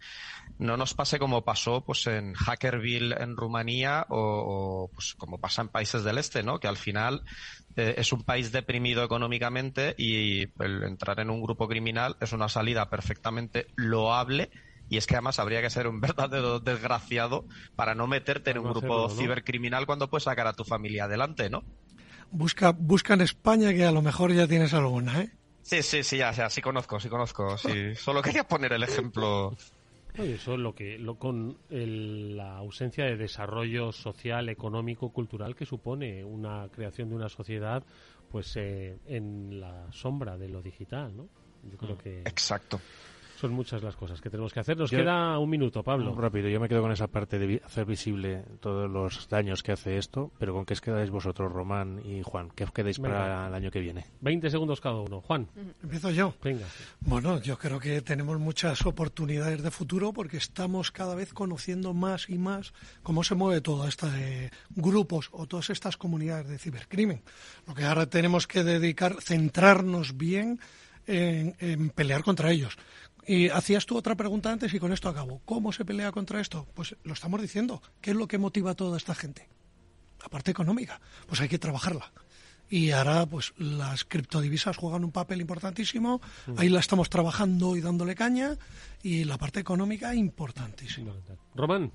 no 0.57 0.77
nos 0.77 0.93
pase 0.93 1.19
como 1.19 1.43
pasó 1.43 1.83
pues 1.83 2.07
en 2.07 2.33
Hackerville 2.33 3.15
en 3.19 3.37
Rumanía 3.37 4.05
o, 4.09 4.89
pues 4.93 5.15
como 5.15 5.39
pasa 5.39 5.61
en 5.61 5.69
países 5.69 6.03
del 6.03 6.17
este, 6.17 6.43
¿no? 6.43 6.59
Que 6.59 6.67
al 6.67 6.77
final 6.77 7.23
eh, 7.75 7.95
es 7.97 8.11
un 8.11 8.23
país 8.23 8.51
deprimido 8.51 9.03
económicamente 9.03 9.95
y 9.97 10.41
el 10.61 10.83
entrar 10.83 11.19
en 11.19 11.29
un 11.29 11.41
grupo 11.41 11.67
criminal 11.67 12.17
es 12.19 12.33
una 12.33 12.49
salida 12.49 12.89
perfectamente 12.89 13.67
loable 13.75 14.49
y 14.91 14.97
es 14.97 15.07
que 15.07 15.15
además 15.15 15.39
habría 15.39 15.61
que 15.61 15.69
ser 15.69 15.87
un 15.87 16.01
verdadero 16.01 16.59
desgraciado 16.59 17.45
para 17.77 17.95
no 17.95 18.07
meterte 18.07 18.51
en 18.51 18.57
un 18.57 18.73
grupo 18.73 19.09
cibercriminal 19.09 19.85
cuando 19.85 20.09
puedes 20.09 20.25
sacar 20.25 20.45
a 20.47 20.53
tu 20.53 20.65
familia 20.65 21.05
adelante, 21.05 21.49
¿no? 21.49 21.63
Busca, 22.29 22.73
busca 22.73 23.13
en 23.13 23.21
España 23.21 23.73
que 23.73 23.85
a 23.85 23.91
lo 23.91 24.01
mejor 24.01 24.33
ya 24.33 24.47
tienes 24.47 24.73
alguna, 24.73 25.21
¿eh? 25.21 25.31
Sí, 25.61 25.81
sí, 25.81 26.03
sí, 26.03 26.17
ya, 26.17 26.31
ya 26.33 26.49
sí 26.49 26.61
conozco, 26.61 26.99
sí 26.99 27.07
conozco. 27.07 27.57
Sí. 27.57 27.95
Solo 27.95 28.21
quería 28.21 28.45
poner 28.45 28.73
el 28.73 28.83
ejemplo. 28.83 29.55
eso 30.15 30.57
lo 30.57 30.75
que 30.75 30.97
lo, 30.99 31.15
con 31.15 31.57
la 31.69 32.57
ausencia 32.57 33.05
de 33.05 33.15
desarrollo 33.15 33.93
social, 33.93 34.49
económico, 34.49 35.13
cultural 35.13 35.55
que 35.55 35.65
supone 35.65 36.25
una 36.25 36.67
creación 36.69 37.07
de 37.07 37.15
una 37.15 37.29
sociedad, 37.29 37.81
pues 38.29 38.57
eh, 38.57 38.97
en 39.05 39.61
la 39.61 39.89
sombra 39.93 40.37
de 40.37 40.49
lo 40.49 40.61
digital, 40.61 41.15
¿no? 41.15 41.29
Yo 41.63 41.77
creo 41.77 41.95
mm. 41.95 41.99
que 41.99 42.19
exacto. 42.21 42.81
Son 43.41 43.53
muchas 43.53 43.81
las 43.81 43.95
cosas 43.95 44.21
que 44.21 44.29
tenemos 44.29 44.53
que 44.53 44.59
hacer. 44.59 44.77
Nos 44.77 44.91
queda 44.91 45.39
un 45.39 45.49
minuto, 45.49 45.81
Pablo. 45.81 46.13
Rápido, 46.13 46.47
yo 46.47 46.59
me 46.59 46.69
quedo 46.69 46.83
con 46.83 46.91
esa 46.91 47.07
parte 47.07 47.39
de 47.39 47.59
hacer 47.65 47.85
visible 47.85 48.43
todos 48.59 48.87
los 48.87 49.27
daños 49.29 49.63
que 49.63 49.71
hace 49.71 49.97
esto, 49.97 50.31
pero 50.37 50.53
¿con 50.53 50.63
qué 50.63 50.73
os 50.73 50.81
quedáis 50.81 51.09
vosotros, 51.09 51.51
Román 51.51 52.03
y 52.05 52.21
Juan? 52.21 52.51
¿Qué 52.51 52.65
os 52.65 52.71
quedáis 52.71 52.99
para 52.99 53.47
el 53.47 53.53
año 53.55 53.71
que 53.71 53.79
viene? 53.79 54.05
20 54.19 54.47
segundos 54.51 54.79
cada 54.79 54.97
uno. 54.97 55.21
Juan. 55.21 55.47
Empiezo 55.81 56.11
yo. 56.11 56.35
Venga. 56.43 56.67
Bueno, 56.99 57.41
yo 57.41 57.57
creo 57.57 57.79
que 57.79 58.01
tenemos 58.01 58.39
muchas 58.39 58.85
oportunidades 58.85 59.63
de 59.63 59.71
futuro 59.71 60.13
porque 60.13 60.37
estamos 60.37 60.91
cada 60.91 61.15
vez 61.15 61.33
conociendo 61.33 61.95
más 61.95 62.29
y 62.29 62.37
más 62.37 62.73
cómo 63.01 63.23
se 63.23 63.33
mueve 63.33 63.61
toda 63.61 63.89
esta 63.89 64.07
de 64.07 64.51
grupos 64.69 65.29
o 65.31 65.47
todas 65.47 65.71
estas 65.71 65.97
comunidades 65.97 66.47
de 66.47 66.59
cibercrimen. 66.59 67.23
Lo 67.65 67.73
que 67.73 67.85
ahora 67.85 68.05
tenemos 68.05 68.45
que 68.45 68.63
dedicar, 68.63 69.19
centrarnos 69.19 70.15
bien 70.15 70.59
en 71.07 71.89
pelear 71.89 72.23
contra 72.23 72.51
ellos. 72.51 72.77
Y 73.25 73.49
hacías 73.49 73.85
tú 73.85 73.97
otra 73.97 74.15
pregunta 74.15 74.51
antes 74.51 74.73
y 74.73 74.79
con 74.79 74.91
esto 74.91 75.09
acabo. 75.09 75.41
¿Cómo 75.45 75.71
se 75.71 75.85
pelea 75.85 76.11
contra 76.11 76.41
esto? 76.41 76.67
Pues 76.73 76.95
lo 77.03 77.13
estamos 77.13 77.41
diciendo. 77.41 77.81
¿Qué 78.01 78.11
es 78.11 78.17
lo 78.17 78.27
que 78.27 78.37
motiva 78.37 78.71
a 78.71 78.75
toda 78.75 78.97
esta 78.97 79.15
gente? 79.15 79.47
La 80.21 80.29
parte 80.29 80.51
económica. 80.51 80.99
Pues 81.27 81.41
hay 81.41 81.49
que 81.49 81.59
trabajarla. 81.59 82.11
Y 82.69 82.91
ahora, 82.91 83.25
pues 83.25 83.53
las 83.57 84.05
criptodivisas 84.05 84.77
juegan 84.77 85.03
un 85.03 85.11
papel 85.11 85.41
importantísimo. 85.41 86.21
Mm. 86.47 86.53
Ahí 86.57 86.69
la 86.69 86.79
estamos 86.79 87.09
trabajando 87.09 87.75
y 87.75 87.81
dándole 87.81 88.15
caña. 88.15 88.57
Y 89.03 89.25
la 89.25 89.37
parte 89.37 89.59
económica, 89.59 90.15
importantísima. 90.15 91.11
Román. 91.53 91.91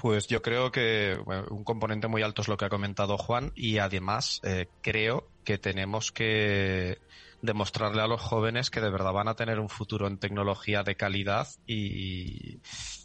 Pues 0.00 0.28
yo 0.28 0.40
creo 0.40 0.70
que 0.70 1.18
un 1.50 1.64
componente 1.64 2.06
muy 2.06 2.22
alto 2.22 2.42
es 2.42 2.48
lo 2.48 2.56
que 2.56 2.64
ha 2.64 2.68
comentado 2.68 3.18
Juan 3.18 3.50
y 3.56 3.78
además 3.78 4.40
eh, 4.44 4.68
creo 4.82 5.28
que 5.44 5.58
tenemos 5.58 6.12
que 6.12 6.98
demostrarle 7.42 8.02
a 8.02 8.06
los 8.06 8.20
jóvenes 8.20 8.70
que 8.70 8.80
de 8.80 8.90
verdad 8.90 9.12
van 9.12 9.28
a 9.28 9.34
tener 9.34 9.58
un 9.58 9.68
futuro 9.68 10.06
en 10.06 10.18
tecnología 10.18 10.82
de 10.82 10.94
calidad 10.94 11.48
y 11.66 12.60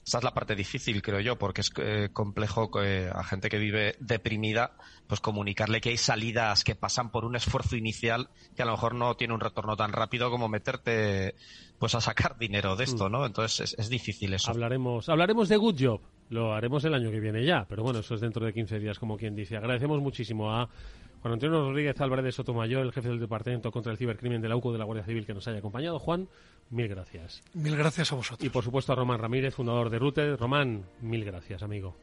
esa 0.05 0.19
es 0.19 0.23
la 0.23 0.35
parte 0.35 0.55
difícil, 0.55 1.01
creo 1.01 1.19
yo, 1.19 1.35
porque 1.35 1.61
es 1.61 1.71
eh, 1.77 2.09
complejo 2.13 2.69
eh, 2.83 3.09
a 3.11 3.23
gente 3.23 3.49
que 3.49 3.57
vive 3.57 3.95
deprimida, 3.99 4.73
pues 5.07 5.19
comunicarle 5.19 5.81
que 5.81 5.89
hay 5.89 5.97
salidas 5.97 6.63
que 6.63 6.75
pasan 6.75 7.09
por 7.09 7.25
un 7.25 7.35
esfuerzo 7.35 7.75
inicial 7.75 8.29
que 8.55 8.61
a 8.61 8.65
lo 8.65 8.73
mejor 8.73 8.93
no 8.93 9.15
tiene 9.15 9.33
un 9.33 9.39
retorno 9.39 9.75
tan 9.75 9.93
rápido 9.93 10.29
como 10.29 10.47
meterte 10.47 11.33
pues 11.79 11.95
a 11.95 12.01
sacar 12.01 12.37
dinero 12.39 12.75
de 12.75 12.83
esto, 12.83 13.09
¿no? 13.09 13.25
Entonces 13.25 13.75
es, 13.77 13.89
difícil 13.89 14.33
eso. 14.35 14.51
Hablaremos, 14.51 15.09
hablaremos 15.09 15.49
de 15.49 15.57
Good 15.57 15.75
Job, 15.79 16.01
lo 16.29 16.53
haremos 16.53 16.85
el 16.85 16.93
año 16.93 17.09
que 17.09 17.19
viene 17.19 17.43
ya, 17.43 17.65
pero 17.67 17.81
bueno, 17.81 17.99
eso 17.99 18.13
es 18.13 18.21
dentro 18.21 18.45
de 18.45 18.53
15 18.53 18.77
días, 18.77 18.99
como 18.99 19.17
quien 19.17 19.35
dice. 19.35 19.57
Agradecemos 19.57 20.01
muchísimo 20.01 20.51
a 20.51 20.69
Juan 21.25 21.33
Antonio 21.33 21.59
Rodríguez 21.59 21.99
Álvarez 22.01 22.23
de 22.23 22.31
Sotomayor, 22.31 22.85
el 22.85 22.91
jefe 22.91 23.09
del 23.09 23.19
Departamento 23.19 23.71
contra 23.71 23.91
el 23.91 23.97
Cibercrimen 23.97 24.43
de 24.43 24.47
la 24.47 24.57
UCO 24.57 24.71
de 24.71 24.77
la 24.77 24.85
Guardia 24.85 25.03
Civil, 25.03 25.25
que 25.25 25.33
nos 25.33 25.47
haya 25.47 25.57
acompañado. 25.57 25.97
Juan, 25.97 26.27
mil 26.69 26.87
gracias. 26.87 27.41
Mil 27.55 27.75
gracias 27.75 28.11
a 28.11 28.15
vosotros. 28.15 28.45
Y 28.45 28.51
por 28.51 28.63
supuesto 28.63 28.93
a 28.93 28.95
Román 28.95 29.17
Ramírez, 29.17 29.55
fundador 29.55 29.89
de 29.89 29.97
Rute. 29.97 30.35
Román, 30.35 30.85
mil 31.01 31.25
gracias, 31.25 31.63
amigo. 31.63 31.95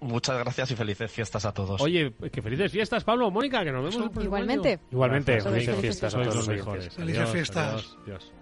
Muchas 0.00 0.38
gracias 0.38 0.70
y 0.70 0.74
felices 0.76 1.12
fiestas 1.12 1.44
a 1.44 1.52
todos. 1.52 1.82
Oye, 1.82 2.14
que 2.32 2.40
felices 2.40 2.72
fiestas, 2.72 3.04
Pablo, 3.04 3.30
Mónica, 3.30 3.62
que 3.62 3.72
nos 3.72 3.94
vemos 3.94 4.16
el 4.16 4.24
Igualmente. 4.24 4.80
Igualmente, 4.90 5.42
felices 5.42 5.76
fiestas. 5.76 6.12
Sois 6.14 6.34
los 6.34 6.48
mejores. 6.48 6.94
Felices 6.94 7.28
fiestas. 7.28 7.98
Adiós. 8.06 8.32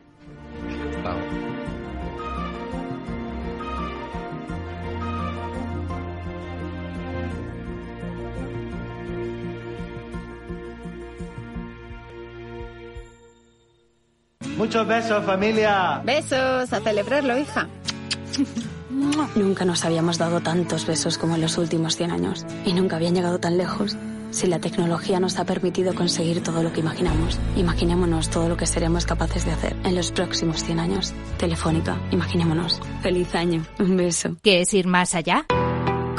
Muchos 14.61 14.87
besos, 14.87 15.25
familia. 15.25 16.03
Besos, 16.05 16.71
a 16.71 16.81
celebrarlo, 16.81 17.39
hija. 17.39 17.67
Nunca 19.35 19.65
nos 19.65 19.87
habíamos 19.87 20.19
dado 20.19 20.43
tantos 20.43 20.87
besos 20.87 21.17
como 21.17 21.37
en 21.37 21.41
los 21.41 21.57
últimos 21.57 21.97
100 21.97 22.11
años. 22.11 22.45
Y 22.67 22.75
nunca 22.75 22.97
habían 22.97 23.15
llegado 23.15 23.39
tan 23.39 23.57
lejos. 23.57 23.97
Si 24.33 24.47
la 24.49 24.59
tecnología 24.59 25.19
nos 25.19 25.39
ha 25.39 25.47
permitido 25.47 25.95
conseguir 25.95 26.43
todo 26.43 26.63
lo 26.63 26.75
que 26.75 26.81
imaginamos, 26.81 27.39
imaginémonos 27.57 28.29
todo 28.29 28.51
lo 28.51 28.59
que 28.59 28.67
seremos 28.67 29.07
capaces 29.07 29.47
de 29.47 29.53
hacer 29.53 29.77
en 29.83 29.95
los 29.95 30.13
próximos 30.13 30.63
100 30.63 30.79
años. 30.79 31.15
Telefónica, 31.39 31.99
imaginémonos. 32.11 32.83
Feliz 33.01 33.35
año. 33.35 33.65
Un 33.79 33.97
beso. 33.97 34.37
¿Qué 34.43 34.61
es 34.61 34.75
ir 34.75 34.87
más 34.87 35.15
allá? 35.15 35.47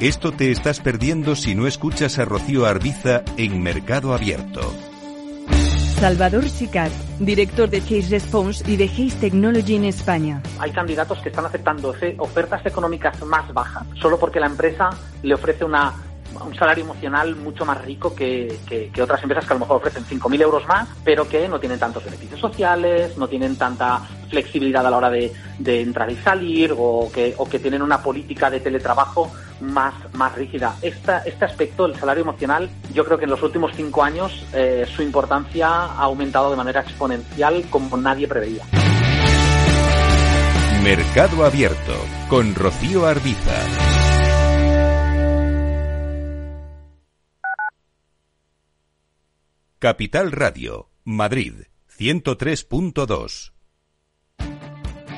Esto 0.00 0.30
te 0.30 0.52
estás 0.52 0.78
perdiendo 0.78 1.34
si 1.34 1.56
no 1.56 1.66
escuchas 1.66 2.20
a 2.20 2.24
Rocío 2.24 2.66
Arbiza 2.66 3.22
en 3.36 3.60
Mercado 3.60 4.14
Abierto. 4.14 4.60
Salvador 5.98 6.48
Sicat, 6.48 6.92
director 7.18 7.68
de 7.68 7.80
Chase 7.80 8.08
Response 8.08 8.62
y 8.70 8.76
de 8.76 8.88
Chase 8.88 9.16
Technology 9.20 9.74
en 9.74 9.86
España. 9.86 10.40
Hay 10.60 10.70
candidatos 10.70 11.18
que 11.18 11.30
están 11.30 11.46
aceptando 11.46 11.92
ofertas 12.18 12.64
económicas 12.64 13.20
más 13.24 13.52
bajas 13.52 13.88
solo 14.00 14.20
porque 14.20 14.38
la 14.38 14.46
empresa 14.46 14.90
le 15.24 15.34
ofrece 15.34 15.64
una 15.64 15.92
un 16.44 16.54
salario 16.54 16.84
emocional 16.84 17.34
mucho 17.34 17.64
más 17.64 17.82
rico 17.84 18.14
que, 18.14 18.60
que, 18.68 19.02
otras 19.02 19.20
empresas 19.22 19.46
que 19.46 19.52
a 19.52 19.54
lo 19.54 19.60
mejor 19.60 19.78
ofrecen 19.78 20.04
5.000 20.04 20.42
euros 20.42 20.66
más, 20.68 20.86
pero 21.02 21.28
que 21.28 21.48
no 21.48 21.58
tienen 21.58 21.78
tantos 21.78 22.04
beneficios 22.04 22.38
sociales, 22.38 23.16
no 23.16 23.26
tienen 23.26 23.56
tanta 23.56 24.00
flexibilidad 24.28 24.86
a 24.86 24.90
la 24.90 24.98
hora 24.98 25.10
de, 25.10 25.32
de 25.58 25.80
entrar 25.80 26.08
y 26.12 26.16
salir 26.16 26.74
o 26.76 27.10
que, 27.12 27.34
o 27.38 27.48
que 27.48 27.58
tienen 27.58 27.82
una 27.82 28.02
política 28.02 28.50
de 28.50 28.60
teletrabajo 28.60 29.32
más, 29.60 29.94
más 30.14 30.34
rígida. 30.34 30.76
Esta, 30.82 31.18
este 31.20 31.44
aspecto, 31.44 31.86
el 31.86 31.96
salario 31.96 32.22
emocional, 32.22 32.70
yo 32.92 33.04
creo 33.04 33.18
que 33.18 33.24
en 33.24 33.30
los 33.30 33.42
últimos 33.42 33.72
cinco 33.74 34.02
años 34.02 34.46
eh, 34.52 34.86
su 34.94 35.02
importancia 35.02 35.68
ha 35.68 36.02
aumentado 36.02 36.50
de 36.50 36.56
manera 36.56 36.80
exponencial 36.80 37.64
como 37.70 37.96
nadie 37.96 38.28
preveía. 38.28 38.64
Mercado 40.82 41.44
Abierto 41.44 41.94
con 42.28 42.54
Rocío 42.54 43.06
Arbiza. 43.06 43.66
Capital 49.78 50.32
Radio, 50.32 50.90
Madrid, 51.04 51.54
103.2. 51.96 53.57